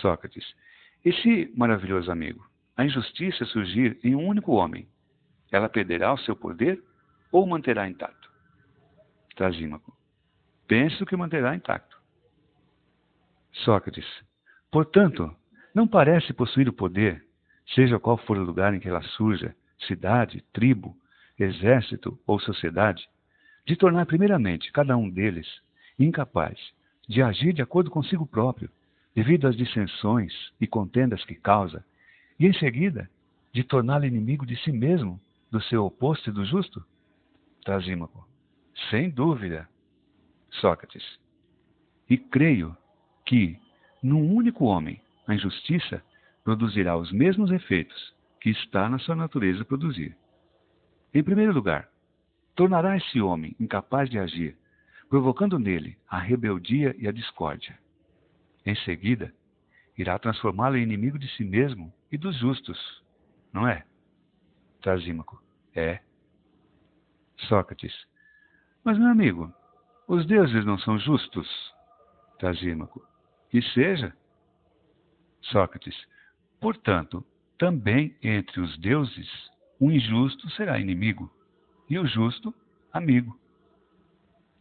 Sócrates, 0.00 0.54
e 1.04 1.12
se, 1.12 1.52
maravilhoso 1.56 2.10
amigo, 2.10 2.48
a 2.76 2.84
injustiça 2.84 3.44
surgir 3.46 3.98
em 4.02 4.14
um 4.14 4.26
único 4.26 4.52
homem, 4.52 4.88
ela 5.50 5.68
perderá 5.68 6.12
o 6.12 6.18
seu 6.18 6.34
poder 6.34 6.82
ou 7.30 7.46
manterá 7.46 7.88
intacto? 7.88 8.30
Trasímaco. 9.34 9.96
Penso 10.66 11.06
que 11.06 11.16
manterá 11.16 11.54
intacto. 11.54 11.96
Sócrates. 13.52 14.06
Portanto, 14.70 15.34
não 15.74 15.86
parece 15.86 16.32
possuir 16.32 16.68
o 16.68 16.72
poder, 16.72 17.24
seja 17.74 17.98
qual 17.98 18.16
for 18.16 18.36
o 18.36 18.44
lugar 18.44 18.74
em 18.74 18.80
que 18.80 18.88
ela 18.88 19.02
surja, 19.02 19.54
cidade, 19.86 20.42
tribo, 20.52 20.96
exército 21.38 22.18
ou 22.26 22.40
sociedade, 22.40 23.08
de 23.66 23.76
tornar 23.76 24.06
primeiramente 24.06 24.72
cada 24.72 24.96
um 24.96 25.08
deles 25.08 25.46
incapaz 25.98 26.58
de 27.08 27.22
agir 27.22 27.52
de 27.52 27.62
acordo 27.62 27.90
consigo 27.90 28.26
próprio, 28.26 28.70
devido 29.16 29.48
às 29.48 29.56
dissensões 29.56 30.30
e 30.60 30.66
contendas 30.66 31.24
que 31.24 31.34
causa, 31.34 31.82
e 32.38 32.46
em 32.46 32.52
seguida 32.52 33.10
de 33.50 33.64
torná-lo 33.64 34.04
inimigo 34.04 34.44
de 34.44 34.54
si 34.58 34.70
mesmo 34.70 35.18
do 35.50 35.58
seu 35.62 35.86
oposto 35.86 36.28
e 36.28 36.32
do 36.32 36.44
justo? 36.44 36.84
Trasímaco. 37.64 38.28
Sem 38.90 39.08
dúvida. 39.08 39.66
Sócrates. 40.50 41.18
E 42.10 42.18
creio 42.18 42.76
que, 43.24 43.58
num 44.02 44.34
único 44.34 44.66
homem, 44.66 45.00
a 45.26 45.34
injustiça 45.34 46.04
produzirá 46.44 46.94
os 46.94 47.10
mesmos 47.10 47.50
efeitos 47.50 48.14
que 48.38 48.50
está 48.50 48.86
na 48.86 48.98
sua 48.98 49.16
natureza 49.16 49.64
produzir. 49.64 50.14
Em 51.14 51.22
primeiro 51.22 51.54
lugar, 51.54 51.88
tornará 52.54 52.98
esse 52.98 53.18
homem 53.22 53.56
incapaz 53.58 54.10
de 54.10 54.18
agir, 54.18 54.54
provocando 55.08 55.58
nele 55.58 55.96
a 56.06 56.18
rebeldia 56.18 56.94
e 56.98 57.08
a 57.08 57.12
discórdia. 57.12 57.78
Em 58.66 58.74
seguida, 58.74 59.32
irá 59.96 60.18
transformá-lo 60.18 60.76
em 60.76 60.82
inimigo 60.82 61.18
de 61.18 61.28
si 61.36 61.44
mesmo 61.44 61.94
e 62.10 62.18
dos 62.18 62.36
justos, 62.36 62.76
não 63.52 63.66
é? 63.66 63.86
Trasímaco. 64.82 65.40
É. 65.74 66.00
Sócrates. 67.48 67.94
Mas, 68.82 68.98
meu 68.98 69.08
amigo, 69.08 69.54
os 70.08 70.26
deuses 70.26 70.64
não 70.64 70.78
são 70.78 70.98
justos? 70.98 71.48
Trasímaco. 72.38 73.06
Que 73.50 73.62
seja. 73.62 74.12
Sócrates. 75.42 75.96
Portanto, 76.60 77.24
também 77.58 78.16
entre 78.22 78.60
os 78.60 78.76
deuses, 78.78 79.28
o 79.78 79.90
injusto 79.92 80.50
será 80.50 80.78
inimigo, 80.80 81.30
e 81.88 81.98
o 81.98 82.06
justo, 82.06 82.52
amigo. 82.92 83.38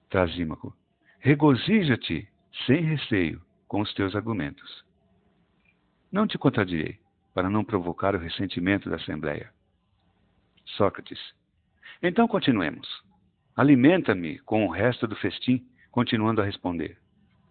Trasímaco. 0.09 0.75
Regozija-te, 1.19 2.27
sem 2.67 2.81
receio, 2.81 3.41
com 3.75 3.81
os 3.81 3.93
teus 3.93 4.15
argumentos. 4.15 4.85
Não 6.09 6.25
te 6.25 6.37
contradirei, 6.37 6.97
para 7.33 7.49
não 7.49 7.61
provocar 7.61 8.15
o 8.15 8.17
ressentimento 8.17 8.89
da 8.89 8.95
Assembleia. 8.95 9.51
Sócrates. 10.77 11.19
Então 12.01 12.25
continuemos. 12.25 12.87
Alimenta-me 13.53 14.39
com 14.39 14.65
o 14.65 14.71
resto 14.71 15.05
do 15.05 15.15
festim, 15.17 15.67
continuando 15.91 16.41
a 16.41 16.45
responder. 16.45 16.97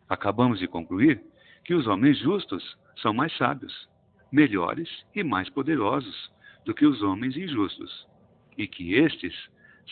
Acabamos 0.09 0.61
de 0.61 0.67
concluir 0.67 1.23
que 1.63 1.75
os 1.75 1.87
homens 1.87 2.19
justos 2.21 2.75
são 3.03 3.13
mais 3.13 3.37
sábios, 3.37 3.87
melhores 4.33 4.89
e 5.15 5.23
mais 5.23 5.51
poderosos 5.51 6.33
do 6.65 6.73
que 6.73 6.87
os 6.87 7.03
homens 7.03 7.37
injustos, 7.37 8.09
e 8.57 8.67
que 8.67 8.95
estes 8.95 9.35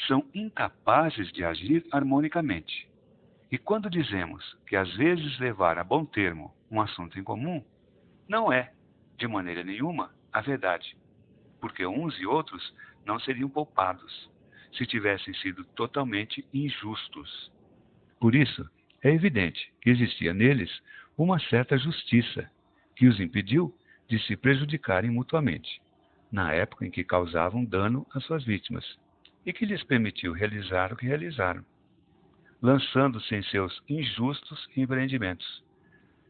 são 0.08 0.24
incapazes 0.32 1.30
de 1.30 1.44
agir 1.44 1.84
harmonicamente. 1.92 2.88
E 3.52 3.58
quando 3.58 3.90
dizemos 3.90 4.56
que 4.66 4.74
às 4.74 4.90
vezes 4.96 5.38
levar 5.38 5.76
a 5.76 5.84
bom 5.84 6.06
termo 6.06 6.54
um 6.70 6.80
assunto 6.80 7.18
em 7.18 7.22
comum, 7.22 7.62
não 8.26 8.50
é, 8.50 8.72
de 9.18 9.28
maneira 9.28 9.62
nenhuma, 9.62 10.10
a 10.32 10.40
verdade, 10.40 10.96
porque 11.60 11.84
uns 11.84 12.18
e 12.18 12.24
outros 12.24 12.74
não 13.04 13.20
seriam 13.20 13.50
poupados 13.50 14.30
se 14.72 14.86
tivessem 14.86 15.34
sido 15.34 15.66
totalmente 15.76 16.42
injustos. 16.50 17.52
Por 18.18 18.34
isso, 18.34 18.66
é 19.04 19.10
evidente 19.10 19.70
que 19.82 19.90
existia 19.90 20.32
neles 20.32 20.70
uma 21.18 21.38
certa 21.38 21.76
justiça 21.76 22.50
que 22.96 23.06
os 23.06 23.20
impediu 23.20 23.76
de 24.08 24.18
se 24.20 24.34
prejudicarem 24.34 25.10
mutuamente, 25.10 25.78
na 26.32 26.54
época 26.54 26.86
em 26.86 26.90
que 26.90 27.04
causavam 27.04 27.66
dano 27.66 28.06
às 28.14 28.24
suas 28.24 28.44
vítimas, 28.44 28.98
e 29.44 29.52
que 29.52 29.66
lhes 29.66 29.84
permitiu 29.84 30.32
realizar 30.32 30.90
o 30.90 30.96
que 30.96 31.04
realizaram, 31.04 31.62
lançando-se 32.62 33.34
em 33.34 33.42
seus 33.42 33.82
injustos 33.88 34.68
empreendimentos. 34.76 35.64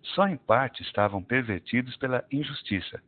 Só 0.03 0.27
em 0.27 0.37
parte 0.37 0.83
estavam 0.83 1.23
pervertidos 1.23 1.97
pela 1.99 2.25
injustiça, 2.33 3.01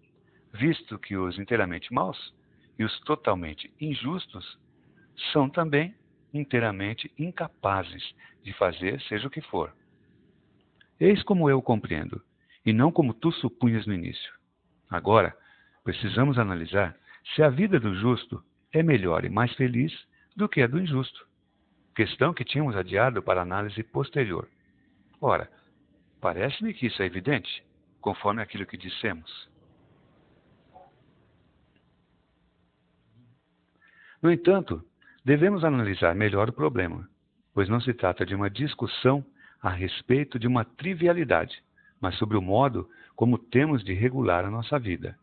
visto 0.53 0.99
que 0.99 1.17
os 1.17 1.39
inteiramente 1.39 1.93
maus 1.93 2.35
e 2.79 2.85
os 2.85 3.01
totalmente 3.01 3.73
injustos 3.81 4.59
são 5.33 5.49
também 5.49 5.95
inteiramente 6.33 7.11
incapazes 7.19 8.15
de 8.43 8.53
fazer 8.53 9.01
seja 9.03 9.27
o 9.27 9.31
que 9.31 9.41
for. 9.41 9.75
Eis 11.01 11.23
como 11.23 11.49
eu 11.49 11.63
compreendo, 11.63 12.23
e 12.65 12.73
não 12.73 12.93
como 12.93 13.15
tu 13.15 13.33
supunhas 13.33 13.87
no 13.87 13.95
início. 13.95 14.33
Agora, 14.91 15.37
precisamos 15.83 16.39
analisar 16.39 16.97
se 17.35 17.43
a 17.43 17.49
vida 17.49 17.81
do 17.81 17.95
justo 17.95 18.43
é 18.73 18.83
melhor 18.83 19.25
e 19.25 19.29
mais 19.29 19.53
feliz 19.55 19.93
do 20.37 20.49
que 20.49 20.63
a 20.63 20.67
do 20.67 20.81
injusto. 20.81 21.27
Questão 21.95 22.35
que 22.35 22.45
tínhamos 22.45 22.77
adiado 22.77 23.23
para 23.23 23.43
análise 23.43 23.83
posterior. 23.83 24.49
Ora, 25.21 25.51
parece-me 26.21 26.75
que 26.75 26.87
isso 26.87 27.01
é 27.03 27.07
evidente, 27.07 27.65
conforme 28.01 28.43
aquilo 28.43 28.67
que 28.67 28.77
dissemos. 28.77 29.49
No 34.21 34.33
entanto, 34.33 34.85
devemos 35.25 35.65
analisar 35.65 36.15
melhor 36.15 36.49
o 36.49 36.53
problema, 36.53 37.09
pois 37.53 37.69
não 37.69 37.81
se 37.81 37.95
trata 37.95 38.27
de 38.27 38.35
uma 38.35 38.51
discussão 38.51 39.25
a 39.63 39.71
respeito 39.71 40.39
de 40.39 40.47
uma 40.47 40.65
trivialidade, 40.65 41.63
mas 42.01 42.17
sobre 42.19 42.37
o 42.37 42.43
modo 42.43 42.91
como 43.15 43.39
temos 43.39 43.85
de 43.85 43.93
regular 43.93 44.45
a 44.45 44.51
nossa 44.51 44.79
vida. 44.79 45.17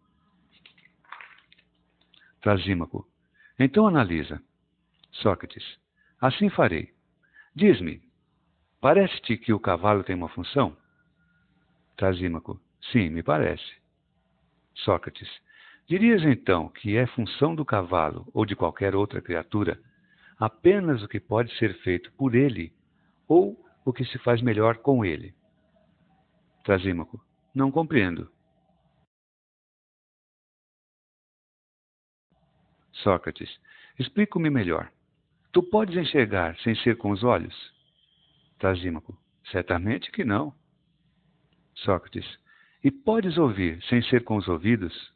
Trasímaco. 2.41 3.07
Então 3.60 3.85
analisa. 3.85 4.41
Sócrates. 5.11 5.77
Assim 6.22 6.52
farei. 6.52 6.93
Diz-me, 7.56 7.99
parece-te 8.80 9.38
que 9.38 9.52
o 9.52 9.60
cavalo 9.60 10.03
tem 10.03 10.15
uma 10.15 10.30
função? 10.30 10.77
Trasímaco. 11.98 12.61
Sim, 12.91 13.10
me 13.10 13.23
parece. 13.23 13.81
Sócrates. 14.76 15.27
Dirias 15.88 16.22
então 16.23 16.69
que 16.69 16.95
é 16.95 17.07
função 17.07 17.56
do 17.56 17.65
cavalo 17.65 18.30
ou 18.34 18.45
de 18.45 18.56
qualquer 18.56 18.95
outra 18.95 19.19
criatura 19.19 19.81
apenas 20.39 21.02
o 21.03 21.07
que 21.07 21.19
pode 21.19 21.56
ser 21.57 21.73
feito 21.81 22.11
por 22.14 22.35
ele 22.35 22.72
ou 23.27 23.60
o 23.84 23.91
que 23.91 24.06
se 24.06 24.19
faz 24.19 24.41
melhor 24.43 24.77
com 24.77 25.03
ele? 25.03 25.34
Trasímaco. 26.64 27.19
Não 27.53 27.72
compreendo. 27.72 28.31
Sócrates. 32.93 33.60
Explico-me 33.98 34.49
melhor. 34.49 34.91
Tu 35.52 35.61
podes 35.61 35.98
enxergar 35.98 36.57
sem 36.60 36.73
ser 36.76 36.98
com 36.98 37.11
os 37.11 37.23
olhos? 37.23 37.53
Trasímaco. 38.57 39.18
Certamente 39.52 40.10
que 40.11 40.23
não. 40.23 40.53
Sócrates. 41.76 42.26
E 42.82 42.90
podes 42.90 43.38
ouvir 43.38 43.84
sem 43.84 44.02
ser 44.03 44.23
com 44.23 44.38
os 44.38 44.48
ouvidos? 44.48 45.14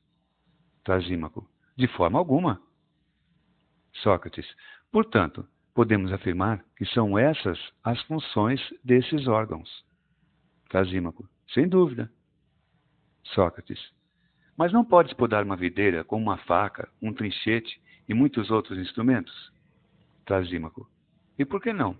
Trasímaco. 0.83 1.49
De 1.77 1.87
forma 1.87 2.19
alguma. 2.19 2.61
Sócrates. 3.93 4.45
Portanto, 4.91 5.47
podemos 5.73 6.11
afirmar 6.11 6.65
que 6.75 6.85
são 6.85 7.17
essas 7.17 7.57
as 7.81 8.01
funções 8.01 8.61
desses 8.83 9.27
órgãos. 9.27 9.85
Trasímaco. 10.69 11.29
Sem 11.53 11.67
dúvida. 11.69 12.11
Sócrates. 13.23 13.79
Mas 14.57 14.73
não 14.73 14.83
podes 14.83 15.13
podar 15.13 15.43
uma 15.43 15.55
videira 15.55 16.03
com 16.03 16.17
uma 16.17 16.37
faca, 16.39 16.89
um 17.01 17.13
trinchete 17.13 17.81
e 18.07 18.13
muitos 18.13 18.51
outros 18.51 18.77
instrumentos? 18.77 19.54
Trasímaco. 20.25 20.89
E 21.37 21.45
por 21.45 21.61
que 21.61 21.71
não? 21.71 21.97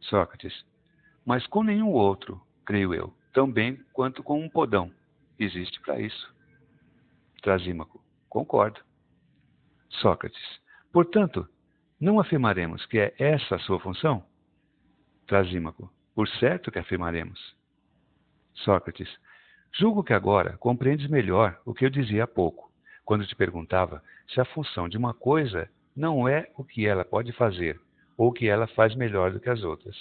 Sócrates. 0.00 0.64
Mas 1.24 1.46
com 1.46 1.62
nenhum 1.62 1.90
outro, 1.90 2.40
creio 2.64 2.94
eu, 2.94 3.12
tão 3.32 3.50
bem 3.50 3.76
quanto 3.92 4.22
com 4.22 4.40
um 4.40 4.48
podão. 4.48 4.92
Existe 5.38 5.80
para 5.80 6.00
isso. 6.00 6.34
Trasímaco. 7.42 8.02
Concordo. 8.28 8.80
Sócrates. 9.88 10.60
Portanto, 10.92 11.48
não 12.00 12.20
afirmaremos 12.20 12.86
que 12.86 12.98
é 12.98 13.14
essa 13.18 13.56
a 13.56 13.58
sua 13.58 13.80
função? 13.80 14.24
Trasímaco. 15.26 15.92
Por 16.14 16.28
certo 16.28 16.70
que 16.70 16.78
afirmaremos. 16.78 17.56
Sócrates. 18.54 19.08
Julgo 19.72 20.04
que 20.04 20.12
agora 20.12 20.56
compreendes 20.58 21.08
melhor 21.08 21.60
o 21.64 21.74
que 21.74 21.84
eu 21.84 21.90
dizia 21.90 22.24
há 22.24 22.26
pouco, 22.26 22.72
quando 23.04 23.26
te 23.26 23.36
perguntava 23.36 24.02
se 24.28 24.40
a 24.40 24.44
função 24.44 24.88
de 24.88 24.96
uma 24.96 25.12
coisa 25.12 25.68
não 25.96 26.28
é 26.28 26.50
o 26.56 26.64
que 26.64 26.86
ela 26.86 27.04
pode 27.04 27.32
fazer, 27.32 27.80
ou 28.16 28.32
que 28.32 28.46
ela 28.46 28.66
faz 28.66 28.94
melhor 28.94 29.32
do 29.32 29.40
que 29.40 29.48
as 29.48 29.64
outras. 29.64 29.96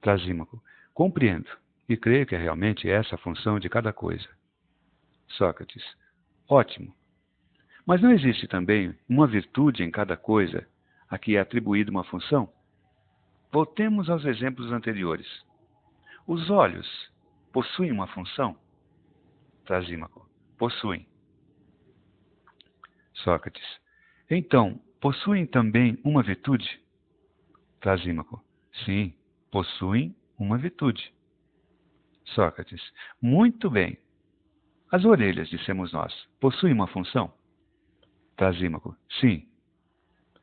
Trasímaco. 0.00 0.62
Compreendo, 0.92 1.48
e 1.88 1.96
creio 1.96 2.26
que 2.26 2.34
é 2.34 2.38
realmente 2.38 2.90
essa 2.90 3.14
a 3.14 3.18
função 3.18 3.58
de 3.58 3.68
cada 3.68 3.92
coisa. 3.92 4.28
Sócrates. 5.28 5.84
Ótimo. 6.48 6.92
Mas 7.86 8.02
não 8.02 8.10
existe 8.10 8.48
também 8.48 8.94
uma 9.08 9.26
virtude 9.26 9.82
em 9.82 9.90
cada 9.90 10.16
coisa 10.16 10.66
a 11.08 11.18
que 11.18 11.36
é 11.36 11.40
atribuída 11.40 11.90
uma 11.90 12.04
função? 12.04 12.52
Voltemos 13.50 14.10
aos 14.10 14.24
exemplos 14.24 14.70
anteriores. 14.72 15.26
Os 16.26 16.50
olhos 16.50 16.86
possuem 17.52 17.90
uma 17.90 18.06
função? 18.08 18.58
Trasímaco. 19.64 20.28
Possuem. 20.58 21.06
Sócrates. 23.14 23.64
Então, 24.30 24.80
possuem 25.00 25.46
também 25.46 25.98
uma 26.04 26.22
virtude? 26.22 26.80
Trasímaco. 27.80 28.44
Sim, 28.84 29.14
possuem 29.50 30.14
uma 30.38 30.58
virtude. 30.58 31.12
Sócrates. 32.24 32.82
Muito 33.20 33.70
bem. 33.70 33.98
As 34.90 35.04
orelhas, 35.04 35.48
dissemos 35.48 35.92
nós, 35.92 36.12
possuem 36.40 36.72
uma 36.72 36.86
função? 36.86 37.32
Trasímaco. 38.36 38.96
Sim. 39.20 39.48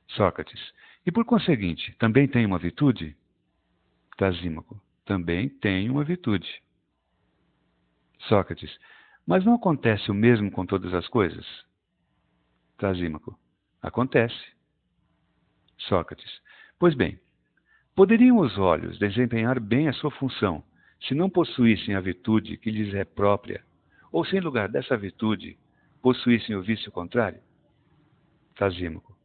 Sócrates. 0.08 0.74
E 1.06 1.12
por 1.12 1.26
conseguinte, 1.26 1.96
também 2.00 2.28
tem 2.28 2.46
uma 2.46 2.58
virtude? 2.58 3.16
Trasímaco. 4.18 4.82
Também 5.06 5.50
tem 5.50 5.90
uma 5.90 6.04
virtude. 6.04 6.62
Sócrates. 8.28 8.76
Mas 9.26 9.46
não 9.46 9.56
acontece 9.56 10.10
o 10.10 10.14
mesmo 10.14 10.52
com 10.52 10.66
todas 10.66 10.94
as 10.94 11.08
coisas? 11.08 11.46
Trasímaco. 12.78 13.38
Acontece. 13.86 14.44
Sócrates. 15.78 16.42
Pois 16.80 16.96
bem, 16.96 17.20
poderiam 17.96 18.40
os 18.40 18.58
olhos 18.58 18.98
desempenhar 18.98 19.60
bem 19.60 19.88
a 19.88 19.94
sua 19.94 20.10
função 20.10 20.64
se 21.02 21.14
não 21.14 21.30
possuíssem 21.30 21.94
a 21.94 22.02
virtude 22.02 22.58
que 22.58 22.72
lhes 22.72 22.96
é 22.96 23.06
própria 23.06 23.64
ou 24.12 24.26
se 24.26 24.36
em 24.36 24.40
lugar 24.40 24.70
dessa 24.70 24.98
virtude 24.98 25.56
possuíssem 26.02 26.56
o 26.56 26.64
vício 26.64 26.92
contrário? 26.92 27.40
Trasímaco. 28.56 29.16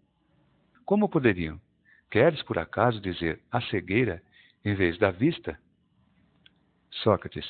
Como 0.84 1.08
poderiam? 1.08 1.58
Queres 2.10 2.42
por 2.42 2.58
acaso 2.58 3.00
dizer 3.00 3.40
a 3.50 3.62
cegueira 3.62 4.22
em 4.62 4.74
vez 4.74 4.98
da 4.98 5.10
vista? 5.10 5.58
Sócrates. 6.90 7.46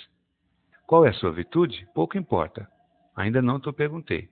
Qual 0.87 1.05
é 1.05 1.09
a 1.09 1.15
sua 1.15 1.33
virtude? 1.33 1.89
Pouco 1.93 2.17
importa. 2.17 2.71
Ainda 3.17 3.43
não 3.43 3.59
te 3.59 3.73
perguntei. 3.73 4.31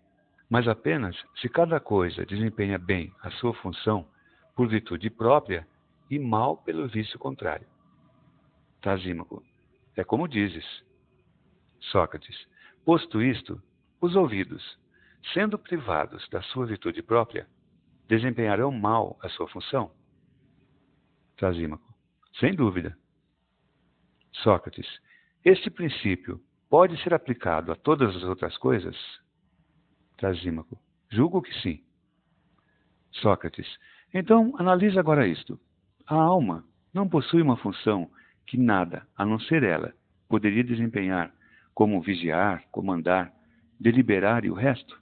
Mas 0.48 0.66
apenas 0.66 1.16
se 1.40 1.48
cada 1.48 1.78
coisa 1.78 2.24
desempenha 2.24 2.78
bem 2.78 3.12
a 3.22 3.30
sua 3.32 3.52
função 3.54 4.08
por 4.56 4.68
virtude 4.68 5.10
própria 5.10 5.66
e 6.10 6.18
mal 6.18 6.56
pelo 6.56 6.88
vício 6.88 7.18
contrário. 7.18 7.66
Trasímaco. 8.80 9.42
É 9.96 10.04
como 10.04 10.28
dizes. 10.28 10.64
Sócrates. 11.80 12.46
Posto 12.84 13.20
isto, 13.20 13.62
os 14.00 14.16
ouvidos, 14.16 14.78
sendo 15.34 15.58
privados 15.58 16.26
da 16.30 16.40
sua 16.40 16.66
virtude 16.66 17.02
própria, 17.02 17.46
desempenharão 18.06 18.70
mal 18.70 19.18
a 19.22 19.28
sua 19.28 19.46
função? 19.48 19.92
Trasímaco. 21.36 21.94
Sem 22.40 22.54
dúvida. 22.54 22.96
Sócrates. 24.32 24.86
Este 25.44 25.70
princípio 25.70 26.40
pode 26.70 27.00
ser 27.02 27.12
aplicado 27.12 27.70
a 27.72 27.76
todas 27.76 28.14
as 28.16 28.22
outras 28.22 28.56
coisas? 28.56 28.96
Trasímaco. 30.18 30.78
Julgo 31.10 31.40
que 31.40 31.54
sim. 31.60 31.80
Sócrates. 33.12 33.66
Então, 34.12 34.52
analise 34.58 34.98
agora 34.98 35.26
isto. 35.26 35.58
A 36.06 36.16
alma 36.16 36.64
não 36.92 37.08
possui 37.08 37.40
uma 37.40 37.56
função 37.56 38.10
que 38.46 38.58
nada, 38.58 39.06
a 39.16 39.24
não 39.24 39.38
ser 39.38 39.62
ela, 39.62 39.94
poderia 40.28 40.64
desempenhar 40.64 41.32
como 41.72 42.00
vigiar, 42.00 42.64
comandar, 42.72 43.32
deliberar 43.78 44.44
e 44.44 44.50
o 44.50 44.54
resto? 44.54 45.00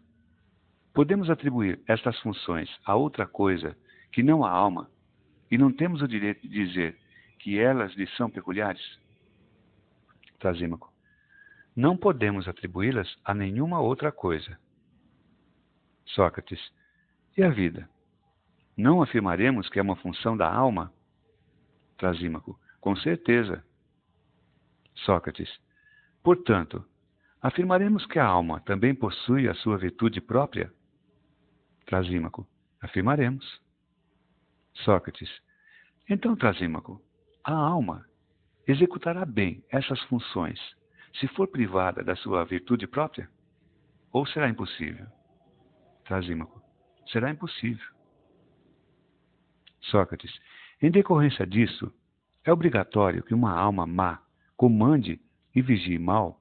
Podemos 0.92 1.30
atribuir 1.30 1.80
estas 1.88 2.18
funções 2.20 2.68
a 2.84 2.94
outra 2.94 3.26
coisa 3.26 3.76
que 4.12 4.22
não 4.22 4.44
a 4.44 4.50
alma 4.50 4.90
e 5.50 5.56
não 5.56 5.72
temos 5.72 6.02
o 6.02 6.08
direito 6.08 6.42
de 6.42 6.48
dizer 6.48 6.98
que 7.38 7.58
elas 7.58 7.94
lhe 7.94 8.06
são 8.08 8.28
peculiares? 8.28 8.82
Trasímaco. 10.38 10.92
Não 11.74 11.96
podemos 11.96 12.46
atribuí-las 12.48 13.16
a 13.24 13.32
nenhuma 13.32 13.80
outra 13.80 14.12
coisa. 14.12 14.58
Sócrates. 16.06 16.60
E 17.36 17.42
a 17.42 17.50
vida? 17.50 17.88
Não 18.76 19.02
afirmaremos 19.02 19.68
que 19.68 19.78
é 19.78 19.82
uma 19.82 19.96
função 19.96 20.36
da 20.36 20.50
alma? 20.50 20.92
Trasímaco. 21.96 22.58
Com 22.80 22.94
certeza. 22.96 23.64
Sócrates. 24.94 25.50
Portanto, 26.22 26.84
afirmaremos 27.40 28.06
que 28.06 28.18
a 28.18 28.26
alma 28.26 28.60
também 28.60 28.94
possui 28.94 29.48
a 29.48 29.54
sua 29.54 29.76
virtude 29.76 30.20
própria? 30.20 30.72
Trasímaco. 31.86 32.46
Afirmaremos. 32.80 33.60
Sócrates. 34.84 35.30
Então, 36.08 36.36
Trasímaco, 36.36 37.02
a 37.42 37.52
alma 37.52 38.06
executará 38.66 39.24
bem 39.24 39.64
essas 39.70 40.00
funções 40.02 40.60
se 41.20 41.26
for 41.28 41.48
privada 41.48 42.04
da 42.04 42.14
sua 42.16 42.44
virtude 42.44 42.86
própria? 42.86 43.28
Ou 44.12 44.26
será 44.26 44.48
impossível? 44.48 45.06
Trasímaco. 46.06 46.62
Será 47.08 47.30
impossível. 47.30 47.86
Sócrates. 49.82 50.32
Em 50.80 50.90
decorrência 50.90 51.46
disso, 51.46 51.92
é 52.44 52.52
obrigatório 52.52 53.22
que 53.22 53.34
uma 53.34 53.52
alma 53.52 53.86
má 53.86 54.22
comande 54.56 55.20
e 55.54 55.62
vigie 55.62 55.98
mal, 55.98 56.40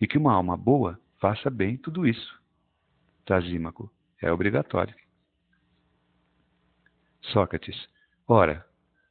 e 0.00 0.06
que 0.06 0.18
uma 0.18 0.32
alma 0.32 0.56
boa 0.56 1.00
faça 1.18 1.50
bem 1.50 1.76
tudo 1.76 2.06
isso. 2.06 2.40
Trasímaco. 3.24 3.90
É 4.20 4.30
obrigatório. 4.32 4.94
Sócrates. 7.20 7.88
Ora, 8.26 8.66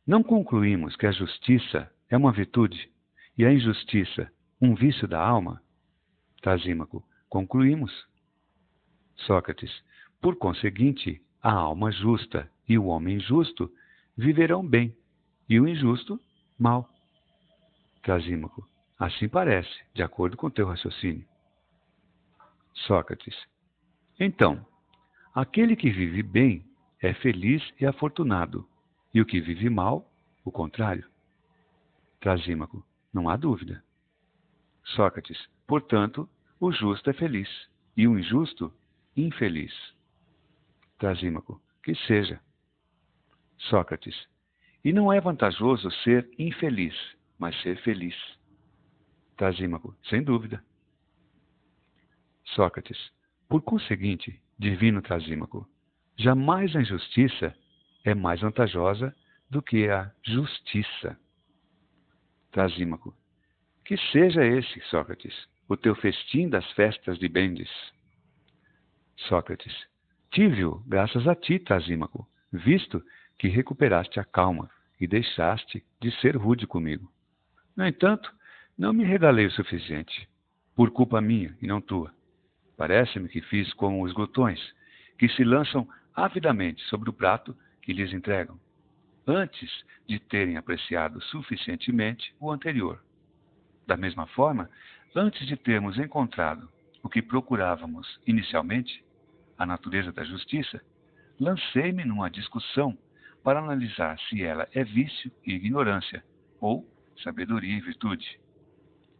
não 0.05 0.23
concluímos 0.23 0.95
que 0.95 1.05
a 1.05 1.11
justiça 1.11 1.91
é 2.09 2.17
uma 2.17 2.31
virtude 2.31 2.91
e 3.37 3.45
a 3.45 3.51
injustiça 3.51 4.31
um 4.61 4.73
vício 4.73 5.07
da 5.07 5.19
alma? 5.19 5.61
Trasímaco. 6.41 7.03
Concluímos. 7.29 7.91
Sócrates. 9.17 9.71
Por 10.25 10.37
conseguinte, 10.37 11.21
a 11.39 11.51
alma 11.51 11.91
justa 11.91 12.51
e 12.67 12.79
o 12.79 12.85
homem 12.85 13.19
justo 13.19 13.71
viverão 14.17 14.67
bem, 14.67 14.91
e 15.47 15.59
o 15.59 15.67
injusto, 15.67 16.19
mal. 16.57 16.89
Trasímaco. 18.01 18.67
Assim 18.97 19.29
parece, 19.29 19.69
de 19.93 20.01
acordo 20.01 20.35
com 20.35 20.49
teu 20.49 20.65
raciocínio. 20.65 21.23
Sócrates. 22.73 23.35
Então, 24.19 24.65
aquele 25.31 25.75
que 25.75 25.91
vive 25.91 26.23
bem 26.23 26.65
é 26.99 27.13
feliz 27.13 27.61
e 27.79 27.85
afortunado, 27.85 28.67
e 29.13 29.21
o 29.21 29.27
que 29.27 29.39
vive 29.39 29.69
mal, 29.69 30.11
o 30.43 30.51
contrário. 30.51 31.07
Trasímaco. 32.19 32.83
Não 33.13 33.29
há 33.29 33.35
dúvida. 33.35 33.83
Sócrates. 34.85 35.47
Portanto, 35.67 36.27
o 36.59 36.71
justo 36.71 37.11
é 37.11 37.13
feliz, 37.13 37.69
e 37.95 38.07
o 38.07 38.17
injusto, 38.17 38.73
infeliz. 39.15 39.94
Trasímaco. 40.97 41.61
Que 41.83 41.95
seja. 41.95 42.39
Sócrates. 43.57 44.15
E 44.83 44.93
não 44.93 45.11
é 45.11 45.19
vantajoso 45.19 45.89
ser 46.03 46.29
infeliz, 46.37 46.95
mas 47.37 47.59
ser 47.61 47.77
feliz. 47.81 48.15
Trasímaco. 49.35 49.95
Sem 50.09 50.23
dúvida. 50.23 50.63
Sócrates. 52.43 53.11
Por 53.49 53.61
conseguinte, 53.61 54.41
divino 54.57 55.01
Trasímaco, 55.01 55.67
jamais 56.17 56.75
a 56.75 56.81
injustiça 56.81 57.55
é 58.03 58.13
mais 58.13 58.41
vantajosa 58.41 59.15
do 59.49 59.61
que 59.61 59.89
a 59.89 60.11
justiça. 60.23 61.19
Trasímaco. 62.51 63.15
Que 63.83 63.97
seja 64.11 64.45
esse, 64.45 64.79
Sócrates, 64.89 65.47
o 65.67 65.75
teu 65.75 65.95
festim 65.95 66.49
das 66.49 66.69
festas 66.71 67.19
de 67.19 67.27
Bendes. 67.27 67.69
Sócrates. 69.27 69.73
Tive-o 70.35 70.83
graças 70.85 71.25
a 71.29 71.33
ti, 71.33 71.57
Trasímaco, 71.59 72.27
visto 72.51 73.01
que 73.39 73.47
recuperaste 73.47 74.19
a 74.19 74.25
calma 74.25 74.69
e 74.99 75.07
deixaste 75.07 75.81
de 76.01 76.11
ser 76.19 76.35
rude 76.35 76.67
comigo. 76.67 77.09
No 77.73 77.87
entanto, 77.87 78.29
não 78.77 78.91
me 78.91 79.05
regalei 79.05 79.45
o 79.45 79.51
suficiente, 79.51 80.27
por 80.75 80.91
culpa 80.91 81.21
minha 81.21 81.57
e 81.61 81.67
não 81.67 81.79
tua. 81.79 82.13
Parece-me 82.75 83.29
que 83.29 83.39
fiz 83.43 83.71
como 83.75 84.03
os 84.03 84.11
glutões, 84.11 84.59
que 85.17 85.29
se 85.29 85.41
lançam 85.45 85.87
avidamente 86.13 86.83
sobre 86.89 87.09
o 87.09 87.13
prato 87.13 87.57
que 87.81 87.93
lhes 87.93 88.11
entregam, 88.11 88.59
antes 89.25 89.71
de 90.05 90.19
terem 90.19 90.57
apreciado 90.57 91.21
suficientemente 91.21 92.35
o 92.41 92.51
anterior. 92.51 93.01
Da 93.87 93.95
mesma 93.95 94.27
forma, 94.27 94.69
antes 95.15 95.47
de 95.47 95.55
termos 95.55 95.97
encontrado 95.97 96.69
o 97.01 97.07
que 97.07 97.21
procurávamos 97.21 98.19
inicialmente, 98.27 99.01
a 99.57 99.65
natureza 99.65 100.11
da 100.11 100.23
justiça, 100.23 100.81
lancei-me 101.39 102.03
numa 102.05 102.29
discussão 102.29 102.97
para 103.43 103.59
analisar 103.59 104.17
se 104.27 104.43
ela 104.43 104.67
é 104.73 104.83
vício 104.83 105.31
e 105.45 105.53
ignorância, 105.53 106.23
ou 106.59 106.85
sabedoria 107.23 107.77
e 107.77 107.81
virtude. 107.81 108.39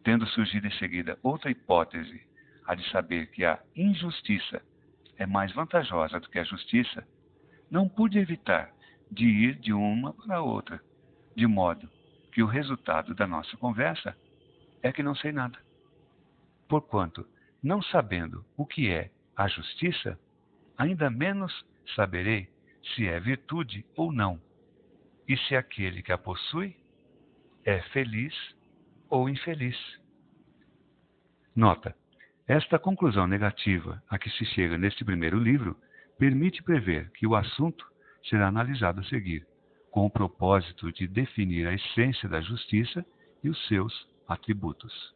Tendo 0.02 0.26
surgido 0.26 0.66
em 0.66 0.78
seguida 0.78 1.18
outra 1.22 1.50
hipótese, 1.50 2.20
a 2.66 2.74
de 2.74 2.88
saber 2.90 3.28
que 3.28 3.44
a 3.44 3.60
injustiça 3.74 4.60
é 5.16 5.26
mais 5.26 5.52
vantajosa 5.52 6.18
do 6.20 6.28
que 6.28 6.38
a 6.38 6.44
justiça, 6.44 7.06
não 7.70 7.88
pude 7.88 8.18
evitar 8.18 8.70
de 9.10 9.24
ir 9.24 9.56
de 9.56 9.72
uma 9.72 10.12
para 10.12 10.36
a 10.36 10.42
outra, 10.42 10.80
de 11.34 11.46
modo 11.46 11.88
que 12.32 12.42
o 12.42 12.46
resultado 12.46 13.14
da 13.14 13.26
nossa 13.26 13.56
conversa 13.56 14.16
é 14.82 14.92
que 14.92 15.02
não 15.02 15.14
sei 15.14 15.32
nada. 15.32 15.58
Porquanto, 16.68 17.26
não 17.62 17.80
sabendo 17.80 18.44
o 18.56 18.66
que 18.66 18.90
é 18.90 19.10
a 19.36 19.48
justiça, 19.48 20.18
ainda 20.76 21.10
menos 21.10 21.52
saberei 21.94 22.48
se 22.94 23.06
é 23.06 23.18
virtude 23.18 23.84
ou 23.96 24.12
não, 24.12 24.40
e 25.28 25.36
se 25.36 25.56
aquele 25.56 26.02
que 26.02 26.12
a 26.12 26.18
possui 26.18 26.76
é 27.64 27.80
feliz 27.90 28.34
ou 29.08 29.28
infeliz. 29.28 29.76
Nota: 31.54 31.96
esta 32.46 32.78
conclusão 32.78 33.26
negativa 33.26 34.02
a 34.08 34.18
que 34.18 34.30
se 34.30 34.44
chega 34.46 34.78
neste 34.78 35.04
primeiro 35.04 35.38
livro 35.38 35.76
permite 36.18 36.62
prever 36.62 37.10
que 37.10 37.26
o 37.26 37.34
assunto 37.34 37.84
será 38.28 38.48
analisado 38.48 39.00
a 39.00 39.04
seguir, 39.04 39.46
com 39.90 40.06
o 40.06 40.10
propósito 40.10 40.92
de 40.92 41.06
definir 41.08 41.66
a 41.66 41.74
essência 41.74 42.28
da 42.28 42.40
justiça 42.40 43.04
e 43.42 43.48
os 43.48 43.66
seus 43.66 44.08
atributos. 44.28 45.15